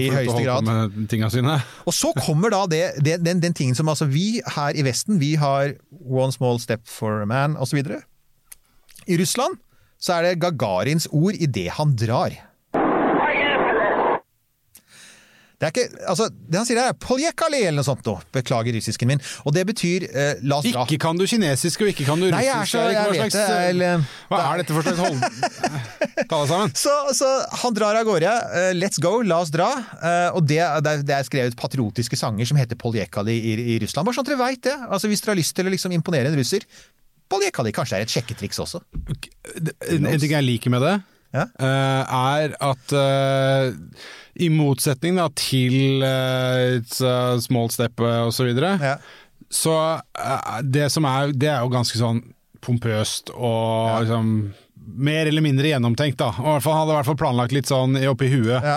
I 0.00 0.08
høyeste 0.10 0.42
grad. 0.42 0.66
med 0.66 1.06
tinga 1.12 1.30
sine. 1.30 1.58
Og 1.86 1.94
så 1.94 2.10
kommer 2.18 2.54
da 2.54 2.64
det, 2.70 2.82
det, 3.06 3.20
den, 3.26 3.42
den 3.44 3.54
tingen 3.54 3.78
som 3.78 3.90
altså 3.92 4.08
vi 4.10 4.40
her 4.56 4.74
i 4.78 4.86
Vesten, 4.86 5.20
vi 5.22 5.36
har 5.38 5.76
one 6.02 6.34
small 6.34 6.58
step 6.62 6.86
for 6.90 7.22
a 7.22 7.28
man 7.28 7.54
osv. 7.60 7.82
I 9.06 9.20
Russland 9.20 9.60
så 10.02 10.18
er 10.18 10.26
det 10.26 10.40
Gagarins 10.42 11.08
ord 11.14 11.38
i 11.38 11.48
det 11.48 11.70
han 11.78 11.94
drar. 11.98 12.34
Det 15.56 15.64
er 15.64 15.72
ikke, 15.72 16.04
altså, 16.12 16.26
det 16.28 16.58
han 16.58 16.66
sier 16.68 16.78
er 16.82 16.92
'poljekali' 17.00 17.62
eller 17.64 17.78
noe 17.80 17.86
sånt 17.86 18.04
nå. 18.04 18.12
Beklager 18.34 18.74
russisken 18.76 19.08
min. 19.08 19.22
Og 19.48 19.54
det 19.56 19.62
betyr 19.64 20.04
eh, 20.04 20.42
'la 20.44 20.58
oss 20.58 20.66
dra'. 20.68 20.84
Ikke 20.84 20.98
kan 21.00 21.16
du 21.16 21.24
kinesisk, 21.24 21.80
og 21.80 21.88
ikke 21.94 22.04
kan 22.04 22.20
du 22.20 22.26
russisk. 22.28 22.36
Nei, 22.36 22.44
jeg 22.44 22.60
er 22.60 22.68
så- 22.68 22.82
jeg 22.92 23.12
vet 23.14 23.20
slags- 23.22 23.38
eh, 23.40 23.48
det, 23.48 23.68
eller- 23.70 24.04
Hva 24.28 24.40
er 24.52 24.60
dette 24.60 24.74
for 24.76 24.82
slags 24.84 25.00
hold... 25.00 25.16
Ta 26.28 26.40
deg 26.42 26.48
sammen. 26.50 26.74
Så, 26.84 26.92
så 27.16 27.28
han 27.62 27.74
drar 27.76 27.96
av 27.96 28.04
gårde. 28.04 28.28
Uh, 28.28 28.72
let's 28.76 29.00
go, 29.00 29.22
la 29.22 29.40
oss 29.40 29.50
dra. 29.50 29.68
Uh, 30.00 30.36
og 30.36 30.46
det, 30.46 30.60
det, 30.84 31.12
er, 31.12 31.24
skrevet 31.24 31.56
patriotiske 31.56 32.16
sanger 32.20 32.44
som 32.48 32.56
heter 32.60 32.76
Poljekali 32.76 33.36
i, 33.36 33.56
i 33.76 33.78
Russland. 33.80 34.06
Bare 34.06 34.16
sånn 34.16 34.26
at 34.26 34.32
dere 34.32 34.42
veit 34.42 34.62
det. 34.64 34.76
Altså, 34.90 35.08
hvis 35.08 35.24
dere 35.24 35.36
har 35.36 35.40
lyst 35.40 35.56
til 35.56 35.68
å 35.68 35.72
liksom 35.72 35.92
imponere 35.96 36.28
en 36.28 36.36
russer. 36.36 36.64
Poljekali 37.32 37.72
kanskje 37.74 37.96
er 37.96 38.06
et 38.06 38.12
sjekketriks 38.12 38.60
også. 38.62 38.80
Okay. 39.08 39.32
en 39.88 40.20
ting 40.20 40.36
jeg 40.36 40.44
liker 40.46 40.70
med 40.70 40.84
det, 40.84 40.96
Ja. 41.36 41.44
eh, 41.60 42.16
er 42.16 42.56
at 42.64 42.94
eh, 42.96 43.72
i 44.46 44.48
motsetning 44.52 45.16
da, 45.20 45.28
til 45.36 46.02
eh, 46.04 46.78
It's 46.80 47.00
a 47.04 47.36
small 47.44 47.70
step 47.72 48.00
osv., 48.00 48.34
så 48.36 48.48
videre, 48.48 48.74
Ja. 48.82 48.96
så 49.52 49.76
eh, 50.18 50.60
det 50.64 50.90
som 50.92 51.04
er 51.08 51.32
Det 51.32 51.48
er 51.52 51.60
jo 51.64 51.72
ganske 51.72 51.96
sånn 52.00 52.22
pompøst 52.66 53.30
og 53.36 54.00
liksom 54.02 54.30
mer 54.96 55.26
eller 55.26 55.42
mindre 55.44 55.68
gjennomtenkt, 55.70 56.16
da. 56.18 56.28
Og 56.38 56.60
hvert 56.62 56.76
hadde 56.80 56.92
i 56.92 56.96
hvert 56.96 57.06
fall 57.10 57.18
planlagt 57.20 57.52
litt 57.54 57.66
sånn 57.70 57.96
oppi 58.10 58.28
huet 58.32 58.62
Ja. 58.64 58.76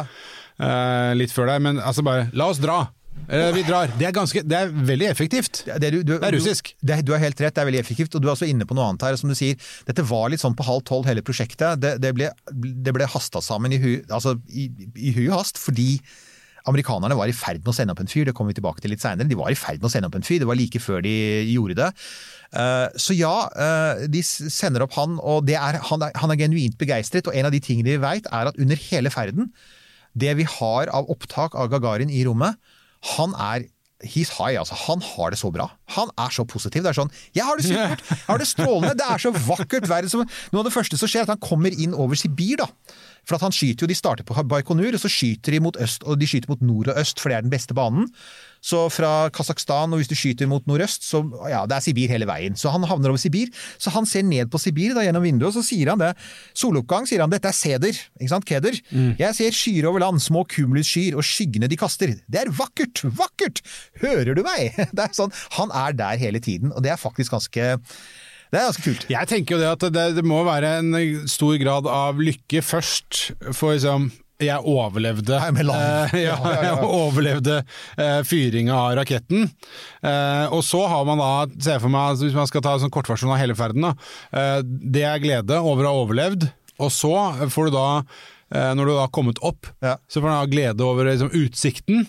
uh, 0.59 1.13
litt 1.17 1.31
før 1.33 1.47
deg. 1.51 1.61
Men 1.61 1.77
altså 1.79 2.03
bare 2.05 2.29
La 2.33 2.47
oss 2.49 2.57
dra! 2.61 2.87
Eller 3.29 3.51
vi 3.53 3.61
drar. 3.67 3.91
Det 3.99 4.07
er, 4.07 4.13
ganske, 4.15 4.41
det 4.41 4.57
er 4.57 4.71
veldig 4.73 5.07
effektivt. 5.09 5.61
Det, 5.67 5.91
du, 5.93 5.99
du, 6.01 6.15
Det 6.15 6.25
er 6.25 6.33
russisk. 6.33 6.71
Du, 6.79 6.87
det, 6.89 7.01
du 7.05 7.11
har 7.13 7.21
helt 7.21 7.41
rett, 7.43 7.53
det 7.53 7.61
er 7.61 7.67
veldig 7.69 7.81
effektivt. 7.83 8.15
Og 8.17 8.23
du 8.23 8.29
er 8.29 8.33
også 8.33 8.47
inne 8.49 8.65
på 8.65 8.77
noe 8.77 8.87
annet 8.89 9.05
her. 9.05 9.17
Som 9.21 9.29
du 9.29 9.37
sier, 9.37 9.59
dette 9.85 10.05
var 10.09 10.31
litt 10.33 10.41
sånn 10.41 10.57
på 10.57 10.65
halv 10.65 10.81
tolv, 10.87 11.05
hele 11.09 11.21
prosjektet. 11.25 11.77
Det, 11.83 11.97
det 12.01 12.13
ble, 12.17 12.31
det 12.49 12.95
ble 12.95 13.09
hasta 13.09 13.41
sammen 13.45 13.75
i 13.75 13.81
hu, 13.81 13.91
altså, 14.09 14.33
i, 14.49 14.69
i 14.97 15.13
og 15.27 15.35
hast 15.41 15.61
fordi 15.61 15.99
amerikanerne 16.69 17.15
var 17.17 17.29
i 17.31 17.33
ferd 17.33 17.61
med 17.63 17.71
å 17.71 17.75
sende 17.75 17.93
opp 17.95 18.01
en 18.03 18.09
fyr. 18.09 18.25
Det 18.27 18.33
kommer 18.37 18.53
vi 18.53 18.59
tilbake 18.59 18.81
til 18.83 18.93
litt 18.93 19.03
seinere. 19.03 19.29
De 19.29 19.37
var 19.37 19.53
i 19.53 19.57
ferd 19.57 19.79
med 19.79 19.89
å 19.89 19.93
sende 19.93 20.09
opp 20.09 20.17
en 20.17 20.25
fyr. 20.25 20.41
Det 20.41 20.49
var 20.49 20.57
like 20.59 20.81
før 20.83 21.03
de 21.05 21.13
gjorde 21.49 21.77
det. 21.79 21.89
Eh, 22.49 22.87
Så 22.99 23.15
ja, 23.17 23.35
eh, 23.53 24.05
de 24.11 24.23
sender 24.25 24.85
opp 24.85 24.97
han, 24.97 25.17
og 25.21 25.45
det 25.49 25.57
er, 25.59 25.79
han, 25.89 26.05
er, 26.05 26.17
han 26.19 26.33
er 26.33 26.41
genuint 26.41 26.77
begeistret. 26.81 27.29
Og 27.29 27.37
en 27.37 27.49
av 27.49 27.55
de 27.55 27.61
tingene 27.63 27.93
vi 27.93 28.01
veit, 28.01 28.29
er 28.29 28.51
at 28.51 28.59
under 28.59 28.81
hele 28.89 29.13
ferden, 29.13 29.53
det 30.19 30.35
vi 30.39 30.45
har 30.49 30.89
av 30.93 31.09
opptak 31.13 31.55
av 31.57 31.69
Gagarin 31.71 32.11
i 32.11 32.25
rommet, 32.27 32.57
han 33.17 33.35
er 33.35 33.67
He's 33.99 34.29
high, 34.37 34.55
altså. 34.55 34.77
Han 34.87 35.01
har 35.03 35.33
det 35.33 35.39
så 35.41 35.49
bra. 35.51 35.65
Han 35.97 36.07
er 36.17 36.29
så 36.31 36.45
positiv. 36.47 36.85
Det 36.85 36.87
er 36.93 36.95
sånn 36.95 37.09
Jeg 37.35 37.43
har 37.43 37.57
det 37.59 37.65
supert! 37.67 38.03
Jeg 38.07 38.21
har 38.29 38.39
det 38.39 38.47
strålende! 38.47 38.93
Det 38.95 39.03
er 39.03 39.19
så 39.19 39.31
vakkert 39.35 39.89
som- 40.07 40.23
Noe 40.53 40.61
av 40.61 40.69
det 40.69 40.71
første 40.71 40.95
som 40.97 41.09
skjer, 41.11 41.19
er 41.19 41.27
at 41.27 41.33
han 41.35 41.41
kommer 41.43 41.75
inn 41.75 41.91
over 41.93 42.15
Sibir, 42.15 42.55
da. 42.63 42.67
For 43.27 43.35
at 43.35 43.41
han 43.41 43.51
skyter 43.51 43.81
jo, 43.83 43.87
De 43.91 43.93
starter 43.99 44.23
på 44.23 44.39
Baikonur, 44.47 44.93
og 44.95 45.01
så 45.03 45.11
skyter 45.11 45.51
de 45.51 45.59
mot 45.59 45.75
øst, 45.75 46.07
og 46.07 46.17
de 46.17 46.25
skyter 46.25 46.47
mot 46.47 46.61
nord 46.61 46.87
og 46.87 46.95
øst, 46.95 47.19
for 47.19 47.27
det 47.27 47.37
er 47.39 47.41
den 47.41 47.51
beste 47.51 47.75
banen. 47.75 48.07
Så 48.61 48.85
fra 48.91 49.29
Kasakhstan, 49.33 49.93
og 49.93 50.01
hvis 50.01 50.09
du 50.11 50.15
skyter 50.17 50.49
mot 50.51 50.65
nordøst, 50.69 51.05
så 51.07 51.21
ja, 51.49 51.63
det 51.69 51.77
er 51.77 51.85
Sibir 51.85 52.11
hele 52.11 52.27
veien. 52.29 52.57
Så 52.59 52.71
han 52.73 52.83
havner 52.89 53.13
over 53.13 53.21
Sibir. 53.21 53.51
Så 53.79 53.93
han 53.95 54.07
ser 54.09 54.25
ned 54.27 54.51
på 54.51 54.59
Sibir 54.61 54.95
da, 54.97 55.05
gjennom 55.05 55.25
vinduet, 55.25 55.51
og 55.51 55.59
så 55.59 55.65
sier 55.65 55.93
han 55.93 56.01
det. 56.01 56.11
Soloppgang, 56.57 57.07
sier 57.09 57.23
han. 57.23 57.31
Dette 57.33 57.51
er 57.51 57.57
seder. 57.57 57.99
Ikke 58.19 58.31
sant? 58.33 58.47
Keder. 58.49 58.79
Jeg 59.19 59.37
ser 59.37 59.55
skyer 59.55 59.89
over 59.89 60.03
land, 60.03 60.21
små 60.23 60.45
kumulusskyer, 60.49 61.17
og 61.19 61.25
skyggene 61.27 61.69
de 61.71 61.79
kaster. 61.79 62.15
Det 62.27 62.43
er 62.43 62.51
vakkert! 62.55 63.03
Vakkert! 63.19 63.63
Hører 64.03 64.35
du 64.35 64.43
meg? 64.45 64.75
Det 64.95 65.05
er 65.05 65.13
sånn, 65.15 65.33
Han 65.57 65.71
er 65.75 65.95
der 65.95 66.19
hele 66.19 66.41
tiden, 66.43 66.73
og 66.73 66.83
det 66.83 66.91
er 66.93 66.99
faktisk 66.99 67.35
ganske 67.35 67.69
det 68.49 68.57
er 68.57 68.65
ganske 68.65 68.81
kult. 68.81 69.03
Jeg 69.11 69.29
tenker 69.29 69.55
jo 69.55 69.59
det 69.61 69.67
at 69.69 69.83
det, 69.93 70.05
det 70.17 70.23
må 70.25 70.39
være 70.47 70.71
en 70.79 70.95
stor 71.29 71.53
grad 71.61 71.85
av 71.89 72.17
lykke 72.17 72.63
først, 72.65 73.19
for 73.53 73.75
liksom 73.75 74.09
jeg 74.39 74.63
overlevde 74.71 75.35
uh, 75.35 75.59
eh, 75.59 76.15
ja, 76.23 76.37
jeg 76.69 76.87
overlevde 76.87 77.59
uh, 77.99 78.21
fyringa 78.27 78.75
av 78.77 78.95
raketten. 79.01 79.49
Uh, 80.03 80.47
og 80.55 80.63
så 80.65 80.85
har 80.87 81.05
man 81.07 81.19
da, 81.21 81.31
ser 81.59 81.81
for 81.83 81.91
meg, 81.91 82.13
altså, 82.13 82.27
hvis 82.29 82.37
man 82.37 82.49
skal 82.49 82.63
ta 82.65 82.75
en 82.75 82.85
sånn 82.85 82.93
kortversjon 82.93 83.33
av 83.33 83.41
hele 83.41 83.57
ferden, 83.59 83.89
da, 83.89 83.93
eh, 84.31 84.59
det 84.63 85.03
er 85.07 85.21
glede 85.23 85.59
over 85.59 85.85
å 85.85 85.91
ha 85.91 86.03
overlevd, 86.05 86.47
og 86.79 86.91
så 86.93 87.13
får 87.51 87.69
du 87.69 87.75
da, 87.75 87.87
eh, 88.55 88.71
når 88.77 88.87
du 88.87 88.93
da 88.93 89.03
har 89.03 89.13
kommet 89.15 89.41
opp, 89.45 89.67
Ja. 89.83 89.97
så 90.07 90.21
får 90.21 90.29
du 90.29 90.35
da 90.35 90.51
glede 90.55 90.85
over 90.87 91.09
liksom, 91.09 91.31
utsikten. 91.35 92.07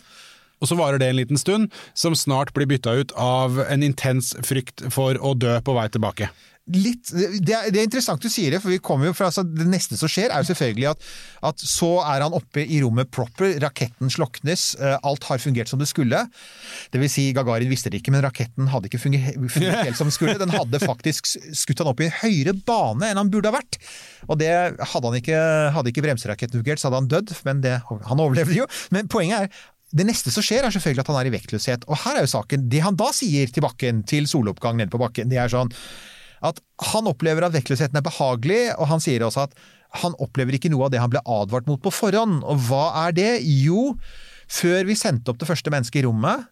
Og 0.61 0.69
så 0.69 0.77
varer 0.77 1.01
det 1.01 1.09
en 1.09 1.17
liten 1.17 1.41
stund, 1.41 1.73
som 1.97 2.15
snart 2.15 2.53
blir 2.53 2.69
bytta 2.69 2.93
ut 3.01 3.13
av 3.17 3.59
en 3.65 3.83
intens 3.83 4.35
frykt 4.45 4.85
for 4.93 5.17
å 5.17 5.33
dø 5.33 5.57
på 5.65 5.75
vei 5.75 5.89
tilbake. 5.89 6.29
Litt, 6.71 7.11
det, 7.11 7.55
er, 7.55 7.69
det 7.73 7.81
er 7.81 7.87
interessant 7.89 8.23
du 8.23 8.29
sier 8.31 8.55
det, 8.55 8.61
for 8.63 8.73
vi 8.73 8.81
kommer 8.83 9.09
jo 9.09 9.15
fra 9.17 9.31
altså, 9.31 9.43
Det 9.43 9.67
neste 9.67 9.99
som 9.99 10.11
skjer, 10.11 10.31
er 10.31 10.43
jo 10.43 10.51
selvfølgelig 10.51 10.89
at, 10.93 11.09
at 11.51 11.65
så 11.65 11.91
er 12.05 12.25
han 12.25 12.37
oppe 12.37 12.63
i 12.63 12.81
rommet 12.85 13.11
proper, 13.11 13.57
raketten 13.63 14.13
sloknes, 14.13 14.75
eh, 14.79 14.97
alt 15.07 15.27
har 15.31 15.43
fungert 15.43 15.71
som 15.71 15.81
det 15.81 15.89
skulle. 15.91 16.23
Det 16.93 17.03
vil 17.03 17.11
si, 17.13 17.27
Gagarin 17.37 17.71
visste 17.71 17.93
det 17.93 18.03
ikke, 18.03 18.15
men 18.15 18.25
raketten 18.25 18.71
hadde 18.71 18.91
ikke 18.91 19.03
fungert, 19.03 19.37
fungert 19.51 19.89
helt 19.89 19.99
som 19.99 20.11
den 20.11 20.17
skulle. 20.17 20.39
Den 20.41 20.55
hadde 20.55 20.83
faktisk 20.83 21.33
skutt 21.57 21.83
han 21.83 21.91
opp 21.91 22.05
i 22.05 22.09
en 22.09 22.17
høyere 22.23 22.55
bane 22.67 23.11
enn 23.11 23.21
han 23.21 23.33
burde 23.33 23.51
ha 23.51 23.59
vært. 23.59 23.81
Og 24.29 24.39
det 24.41 24.53
hadde 24.53 25.05
han 25.11 25.19
ikke, 25.19 25.43
hadde 25.75 25.93
ikke 25.93 26.07
bremseraketten 26.07 26.63
fungert, 26.63 26.83
så 26.83 26.91
hadde 26.91 27.03
han 27.03 27.13
dødd, 27.17 27.37
men 27.49 27.67
det, 27.67 27.77
han 27.89 28.23
overlevde 28.23 28.59
jo. 28.63 28.71
Men 28.95 29.11
poenget 29.11 29.47
er 29.47 29.69
det 29.91 30.07
neste 30.07 30.31
som 30.31 30.45
skjer 30.45 30.67
er 30.67 30.75
selvfølgelig 30.75 31.03
at 31.03 31.11
han 31.11 31.19
er 31.19 31.29
i 31.29 31.35
vektløshet. 31.35 31.85
Og 31.91 31.99
her 32.05 32.21
er 32.21 32.27
jo 32.27 32.31
saken. 32.37 32.69
Det 32.71 32.83
han 32.85 32.99
da 32.99 33.11
sier 33.15 33.51
til 33.51 33.65
bakken, 33.65 34.05
til 34.07 34.29
soloppgang 34.31 34.79
nede 34.79 34.93
på 34.93 35.01
bakken, 35.03 35.31
det 35.33 35.41
er 35.43 35.51
sånn 35.51 35.73
at 36.47 36.61
han 36.93 37.09
opplever 37.11 37.45
at 37.47 37.55
vektløsheten 37.55 37.99
er 37.99 38.07
behagelig, 38.07 38.63
og 38.79 38.89
han 38.93 39.03
sier 39.03 39.25
også 39.27 39.45
at 39.49 39.57
han 40.01 40.15
opplever 40.23 40.57
ikke 40.57 40.71
noe 40.73 40.87
av 40.87 40.95
det 40.95 41.03
han 41.03 41.11
ble 41.13 41.23
advart 41.27 41.67
mot 41.69 41.81
på 41.83 41.93
forhånd. 41.93 42.41
Og 42.47 42.63
hva 42.69 42.87
er 43.07 43.17
det? 43.17 43.31
Jo, 43.43 43.95
før 44.51 44.87
vi 44.89 44.99
sendte 44.99 45.33
opp 45.33 45.41
det 45.41 45.51
første 45.51 45.73
mennesket 45.73 46.03
i 46.03 46.07
rommet, 46.07 46.47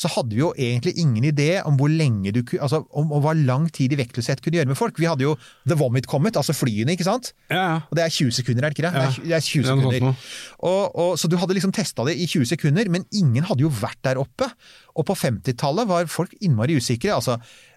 så 0.00 0.08
hadde 0.14 0.32
vi 0.32 0.40
jo 0.40 0.50
egentlig 0.56 0.94
ingen 1.02 1.26
idé 1.28 1.48
om 1.66 1.76
hvor 1.76 1.90
lenge 1.92 2.32
du 2.32 2.40
altså 2.56 2.80
om, 2.96 3.10
om 3.12 3.20
hva 3.20 3.34
lang 3.36 3.66
tid 3.74 3.92
i 3.92 3.98
vektløshet 4.00 4.40
kunne 4.40 4.56
gjøre 4.60 4.70
med 4.70 4.78
folk. 4.78 4.96
Vi 5.00 5.08
hadde 5.08 5.26
jo 5.26 5.34
The 5.68 5.76
Vomit 5.76 6.08
kommet, 6.08 6.38
altså 6.40 6.54
flyene, 6.56 6.94
ikke 6.94 7.04
sant? 7.04 7.32
Ja, 7.50 7.60
ja. 7.60 7.74
Og 7.90 7.98
det 7.98 8.06
er 8.06 8.14
20 8.14 8.32
sekunder, 8.38 8.64
er 8.64 8.72
det 8.72 8.78
ikke 8.78 8.86
det? 8.86 8.94
Ja. 8.94 9.02
Det, 9.02 9.18
er, 9.20 9.28
det 9.28 9.36
er 9.36 9.44
20 9.44 9.66
Det 9.66 9.72
er 9.74 9.82
sekunder. 9.82 10.30
Og, 10.70 10.82
og, 11.02 11.10
så 11.20 11.28
du 11.28 11.36
hadde 11.42 11.56
liksom 11.58 11.74
testa 11.76 12.06
det 12.08 12.16
i 12.16 12.28
20 12.30 12.48
sekunder, 12.54 12.92
men 12.96 13.04
ingen 13.12 13.44
hadde 13.50 13.66
jo 13.66 13.72
vært 13.80 14.00
der 14.06 14.22
oppe. 14.22 14.48
Og 14.96 15.04
på 15.10 15.18
50-tallet 15.20 15.90
var 15.90 16.08
folk 16.12 16.32
innmari 16.40 16.78
usikre. 16.80 17.18
Altså, 17.18 17.36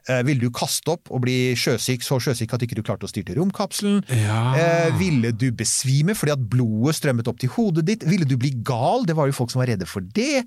eh, 0.10 0.22
ville 0.28 0.44
du 0.44 0.54
kaste 0.54 0.94
opp 0.94 1.12
og 1.14 1.24
bli 1.26 1.54
sjøsyk, 1.60 2.04
så 2.06 2.20
sjøsyk 2.22 2.54
at 2.56 2.66
ikke 2.66 2.78
du 2.78 2.84
klarte 2.86 3.08
å 3.08 3.12
styrte 3.12 3.36
romkapselen? 3.38 4.02
Ja. 4.24 4.42
Eh, 4.60 4.96
ville 5.00 5.34
du 5.36 5.48
besvime 5.56 6.16
fordi 6.18 6.36
at 6.36 6.46
blodet 6.54 6.98
strømmet 7.00 7.30
opp 7.32 7.42
til 7.42 7.54
hodet 7.56 7.86
ditt? 7.90 8.06
Ville 8.10 8.28
du 8.30 8.36
bli 8.40 8.54
gal? 8.66 9.08
Det 9.10 9.16
var 9.18 9.30
jo 9.30 9.38
folk 9.38 9.54
som 9.54 9.64
var 9.64 9.72
redde 9.74 9.88
for 9.90 10.06
det. 10.16 10.44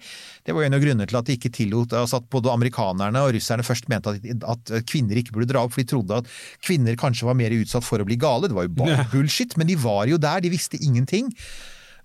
Det 0.46 0.54
var 0.54 0.64
jo 0.64 0.70
en 0.70 0.78
av 0.78 0.84
grunnene 0.84 1.08
til 1.10 1.20
at 1.20 1.28
de 1.28 1.36
ikke 1.38 1.52
tillot 1.56 1.96
altså 1.96 2.20
at 2.20 2.30
både 2.32 2.52
amerikanerne 2.52 3.22
og 3.25 3.34
russerne 3.36 3.66
først 3.66 3.90
mente 3.92 4.16
at, 4.16 4.48
at 4.56 4.75
kvinner 4.88 5.20
ikke 5.20 5.36
burde 5.36 5.50
dra 5.52 5.64
opp, 5.66 5.75
for 5.76 5.82
de 5.82 5.90
trodde 5.92 6.22
at 6.22 6.32
kvinner 6.64 6.98
kanskje 7.00 7.28
var 7.28 7.38
mer 7.38 7.54
utsatt 7.56 7.86
for 7.86 8.02
å 8.02 8.08
bli 8.08 8.18
gale. 8.20 8.50
Det 8.50 8.56
var 8.58 8.68
jo 8.68 8.76
bare 8.76 9.06
bullshit, 9.12 9.56
men 9.60 9.70
de 9.70 9.78
var 9.80 10.06
jo 10.10 10.20
der, 10.20 10.42
de 10.44 10.52
visste 10.52 10.80
ingenting. 10.82 11.32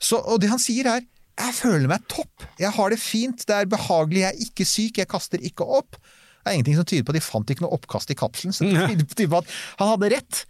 Så, 0.01 0.17
og 0.17 0.41
det 0.41 0.50
han 0.51 0.62
sier 0.62 0.89
er 0.89 1.03
jeg 1.41 1.55
føler 1.58 1.88
meg 1.89 2.03
topp, 2.12 2.43
jeg 2.60 2.70
har 2.75 2.91
det 2.91 3.00
fint, 3.01 3.46
det 3.48 3.55
er 3.55 3.70
behagelig, 3.70 4.20
jeg 4.22 4.29
er 4.29 4.41
ikke 4.46 4.65
syk, 4.67 5.00
jeg 5.00 5.10
kaster 5.10 5.41
ikke 5.48 5.65
opp. 5.79 5.98
Det 6.42 6.52
er 6.52 6.58
ingenting 6.58 6.78
som 6.80 6.88
tyder 6.90 7.06
på 7.08 7.14
at 7.14 7.20
de 7.20 7.24
fant 7.26 7.54
ikke 7.54 7.66
noe 7.66 7.78
oppkast 7.78 8.14
i 8.14 8.18
kapselen, 8.18 8.56
så 8.56 8.66
det 8.90 9.08
tyder 9.14 9.32
på 9.32 9.42
at 9.44 9.56
han 9.82 9.94
hadde 9.94 10.12
rett. 10.18 10.44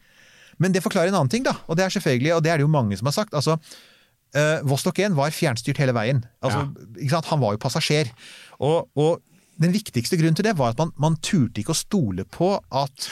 Men 0.61 0.75
det 0.75 0.83
forklarer 0.85 1.11
en 1.11 1.21
annen 1.21 1.31
ting, 1.31 1.45
da, 1.47 1.55
og 1.67 1.77
det 1.77 1.85
er 1.85 1.95
selvfølgelig, 1.95 2.35
og 2.35 2.43
det 2.45 2.53
er 2.53 2.61
det 2.61 2.67
jo 2.67 2.71
mange 2.71 2.99
som 2.99 3.09
har 3.11 3.17
sagt. 3.21 3.37
altså 3.37 3.59
Uh, 4.31 4.61
Vostok 4.63 5.01
1 5.03 5.11
var 5.11 5.33
fjernstyrt 5.35 5.81
hele 5.81 5.91
veien. 5.91 6.21
Altså, 6.39 6.63
ikke 6.95 7.11
sant? 7.11 7.27
Han 7.33 7.41
var 7.41 7.51
jo 7.51 7.59
passasjer. 7.59 8.07
Og, 8.63 8.87
og 8.95 9.19
den 9.59 9.73
viktigste 9.75 10.15
grunnen 10.19 10.37
til 10.37 10.47
det 10.47 10.55
var 10.59 10.71
at 10.73 10.79
man, 10.79 10.93
man 11.01 11.17
turte 11.19 11.59
ikke 11.61 11.75
å 11.75 11.77
stole 11.81 12.23
på 12.23 12.53
at 12.55 13.09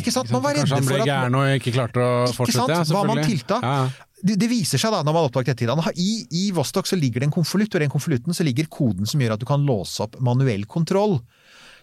Ikke 0.00 0.10
sant? 0.10 0.32
Man 0.34 0.42
var 0.42 0.58
Kanskje 0.58 0.80
han 0.80 0.88
ble 0.88 1.04
gæren 1.06 1.36
og 1.38 1.58
ikke 1.60 1.74
klarte 1.76 2.02
å 2.02 2.24
ikke 2.26 2.38
fortsette? 2.40 2.80
sant? 2.80 2.90
ja, 2.90 2.96
Hva 2.96 3.04
man 3.06 3.22
tilta. 3.22 3.60
Ja, 3.62 3.76
ja. 3.84 4.08
Det, 4.22 4.36
det 4.38 4.48
viser 4.50 4.78
seg 4.78 4.92
da, 4.94 5.00
når 5.06 5.14
man 5.16 5.28
oppdaget 5.28 5.62
dette. 5.62 5.94
I, 5.98 6.10
I 6.38 6.42
Vostok 6.54 6.86
så 6.90 6.98
ligger 6.98 7.22
det 7.22 7.30
en 7.30 7.34
konvolutt, 7.34 7.74
og 7.74 7.80
i 7.80 7.84
den 7.84 7.90
konvolutten 7.90 8.36
så 8.36 8.46
ligger 8.46 8.68
koden 8.70 9.08
som 9.08 9.22
gjør 9.22 9.34
at 9.34 9.42
du 9.42 9.46
kan 9.48 9.62
låse 9.66 10.02
opp 10.04 10.18
manuell 10.22 10.66
kontroll. 10.70 11.20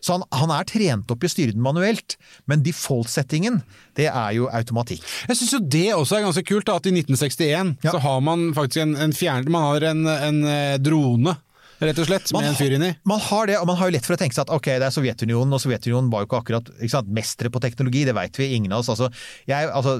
Så 0.01 0.15
han, 0.15 0.23
han 0.35 0.53
er 0.55 0.67
trent 0.69 1.11
opp 1.11 1.23
i 1.23 1.29
å 1.29 1.33
styre 1.33 1.55
den 1.55 1.63
manuelt, 1.65 2.15
men 2.49 2.63
default-settingen, 2.65 3.61
det 3.99 4.07
er 4.11 4.31
jo 4.37 4.47
automatikk. 4.53 5.03
Jeg 5.27 5.39
syns 5.39 5.53
jo 5.57 5.59
det 5.75 5.87
også 5.95 6.19
er 6.19 6.25
ganske 6.27 6.45
kult, 6.47 6.67
da, 6.69 6.77
at 6.79 6.87
i 6.89 6.93
1961 6.95 7.75
Ja. 7.85 7.91
så 7.93 8.01
har 8.03 8.23
man 8.25 8.49
faktisk 8.57 8.83
en, 8.85 8.95
en 8.99 9.13
fjern... 9.15 9.49
Man 9.51 9.65
har 9.67 9.85
en, 9.91 10.05
en 10.07 10.41
eh, 10.47 10.77
drone, 10.81 11.35
rett 11.79 11.99
og 12.01 12.09
slett, 12.09 12.31
med 12.33 12.41
Man 12.41 12.49
en 12.51 12.57
fyr 12.59 12.75
inni. 12.75 12.89
Man 13.07 13.21
har 13.23 13.47
det, 13.47 13.59
og 13.59 13.67
man 13.69 13.77
har 13.79 13.89
jo 13.89 13.95
lett 13.95 14.07
for 14.07 14.17
å 14.17 14.19
tenke 14.19 14.35
seg 14.35 14.47
at 14.47 14.55
ok, 14.55 14.71
det 14.81 14.87
er 14.89 14.95
Sovjetunionen, 14.95 15.55
og 15.55 15.63
Sovjetunionen 15.63 16.09
var 16.11 16.23
jo 16.25 16.29
ikke 16.29 16.41
akkurat 16.43 16.73
ikke 16.77 16.95
sant, 16.95 17.13
mestere 17.15 17.51
på 17.53 17.61
teknologi, 17.63 18.03
det 18.07 18.15
veit 18.17 18.39
vi, 18.39 18.49
ingen 18.57 18.75
av 18.75 18.83
oss. 18.83 18.91
Altså, 18.95 19.07
jeg, 19.49 19.71
altså, 19.71 19.99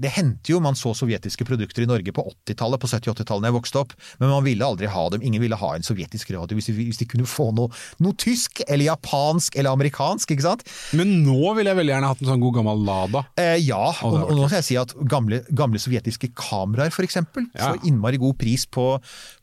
det 0.00 0.10
hendte 0.16 0.54
jo 0.54 0.60
man 0.64 0.76
så 0.78 0.94
sovjetiske 0.96 1.44
produkter 1.44 1.84
i 1.84 1.88
Norge 1.90 2.12
på 2.16 2.22
80-tallet, 2.48 2.80
på 2.80 2.88
70-80-tallet 2.88 3.44
da 3.44 3.50
jeg 3.50 3.56
vokste 3.58 3.80
opp, 3.82 3.92
men 4.22 4.30
man 4.32 4.44
ville 4.46 4.64
aldri 4.64 4.88
ha 4.90 5.02
dem. 5.12 5.22
Ingen 5.26 5.42
ville 5.44 5.58
ha 5.60 5.70
en 5.76 5.84
sovjetisk 5.86 6.30
radio 6.34 6.56
hvis 6.56 6.70
de, 6.70 6.74
hvis 6.78 7.00
de 7.02 7.08
kunne 7.10 7.28
få 7.28 7.50
noe, 7.56 7.68
noe 8.00 8.16
tysk, 8.20 8.62
eller 8.66 8.86
japansk, 8.88 9.58
eller 9.60 9.74
amerikansk, 9.76 10.32
ikke 10.34 10.46
sant? 10.46 10.64
Men 10.96 11.12
nå 11.26 11.52
ville 11.58 11.68
jeg 11.74 11.78
veldig 11.82 11.94
gjerne 11.94 12.10
hatt 12.14 12.24
en 12.24 12.30
sånn 12.32 12.42
god 12.44 12.56
gammel 12.60 12.84
Lada. 12.88 13.24
Eh, 13.40 13.58
ja, 13.66 13.82
og, 14.06 14.16
og 14.30 14.32
nå 14.38 14.48
skal 14.48 14.60
jeg 14.62 14.68
si 14.70 14.78
at 14.80 14.94
gamle, 15.10 15.42
gamle 15.52 15.80
sovjetiske 15.82 16.32
kameraer 16.38 16.94
for 16.94 17.04
eksempel, 17.06 17.46
Ja. 17.54 17.72
får 17.74 17.84
innmari 17.90 18.18
god 18.22 18.38
pris 18.40 18.64
på, 18.66 18.86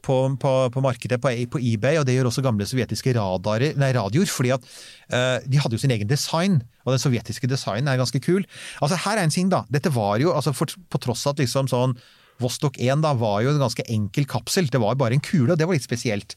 på, 0.06 0.16
på, 0.42 0.54
på 0.74 0.84
markedet 0.86 1.20
på, 1.22 1.34
på 1.54 1.62
eBay, 1.62 2.00
og 2.02 2.08
det 2.08 2.16
gjør 2.18 2.32
også 2.32 2.44
gamle 2.46 2.66
sovjetiske 2.68 3.14
radarer, 3.18 3.78
nei, 3.80 3.92
radioer, 3.98 4.30
fordi 4.32 4.56
at 4.56 4.66
eh, 5.14 5.46
de 5.46 5.62
hadde 5.62 5.78
jo 5.78 5.84
sin 5.84 5.94
egen 5.94 6.10
design, 6.10 6.60
og 6.88 6.94
den 6.96 7.02
sovjetiske 7.04 7.50
designen 7.52 7.90
er 7.92 8.00
ganske 8.00 8.20
kul. 8.24 8.46
Altså 8.80 8.96
her 9.04 9.20
er 9.20 9.26
en 9.28 9.34
ting 9.34 9.50
da, 9.52 9.66
dette 9.74 9.92
var 9.92 10.22
jo, 10.24 10.32
altså 10.32 10.47
for, 10.56 10.72
på 10.88 11.02
tross 11.04 11.26
av 11.28 11.36
at 11.36 11.44
liksom 11.44 11.70
sånn 11.72 11.98
Vostok 12.38 12.76
1 12.78 13.02
da 13.02 13.16
var 13.18 13.40
jo 13.42 13.50
en 13.50 13.62
ganske 13.62 13.82
enkel 13.90 14.28
kapsel, 14.30 14.68
det 14.70 14.78
var 14.82 14.98
bare 15.00 15.16
en 15.18 15.24
kule, 15.26 15.50
og 15.50 15.58
det 15.58 15.66
var 15.66 15.74
litt 15.74 15.88
spesielt. 15.88 16.36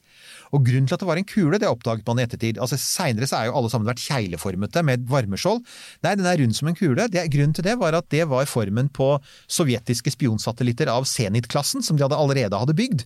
Og 0.56 0.64
grunnen 0.64 0.86
til 0.88 0.96
at 0.96 1.02
det 1.02 1.08
var 1.10 1.20
en 1.20 1.28
kule, 1.28 1.58
det 1.60 1.68
oppdaget 1.68 2.08
man 2.08 2.22
i 2.22 2.24
ettertid. 2.24 2.56
Altså 2.56 2.78
Seinere 2.80 3.28
så 3.28 3.36
er 3.36 3.50
jo 3.50 3.58
alle 3.58 3.70
sammen 3.72 3.90
vært 3.90 4.00
kjegleformete 4.06 4.82
med 4.86 5.04
varmeskjold. 5.10 5.60
Nei, 6.06 6.14
den 6.16 6.28
er 6.30 6.40
rund 6.40 6.56
som 6.56 6.70
en 6.70 6.78
kule. 6.78 7.04
Det, 7.12 7.26
grunnen 7.34 7.52
til 7.56 7.68
det 7.68 7.76
var 7.82 7.98
at 7.98 8.08
det 8.14 8.24
var 8.32 8.48
formen 8.48 8.88
på 8.96 9.12
sovjetiske 9.44 10.14
spionsatellitter 10.16 10.88
av 10.88 11.04
Zenit-klassen, 11.10 11.84
som 11.84 12.00
de 12.00 12.06
hadde 12.06 12.18
allerede 12.18 12.64
hadde 12.64 12.78
bygd. 12.80 13.04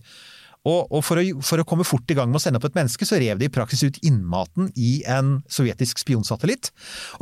Og, 0.65 0.89
og 0.89 1.03
for, 1.05 1.21
å, 1.21 1.43
for 1.45 1.61
å 1.61 1.65
komme 1.67 1.85
fort 1.85 2.09
i 2.09 2.17
gang 2.17 2.31
med 2.31 2.39
å 2.39 2.43
sende 2.43 2.59
opp 2.59 2.67
et 2.69 2.77
menneske, 2.77 3.05
så 3.05 3.19
rev 3.21 3.39
de 3.39 3.49
i 3.49 3.53
praksis 3.53 3.83
ut 3.85 3.99
innmaten 4.05 4.71
i 4.73 4.97
en 5.09 5.39
sovjetisk 5.51 6.01
spionsatellitt, 6.01 6.71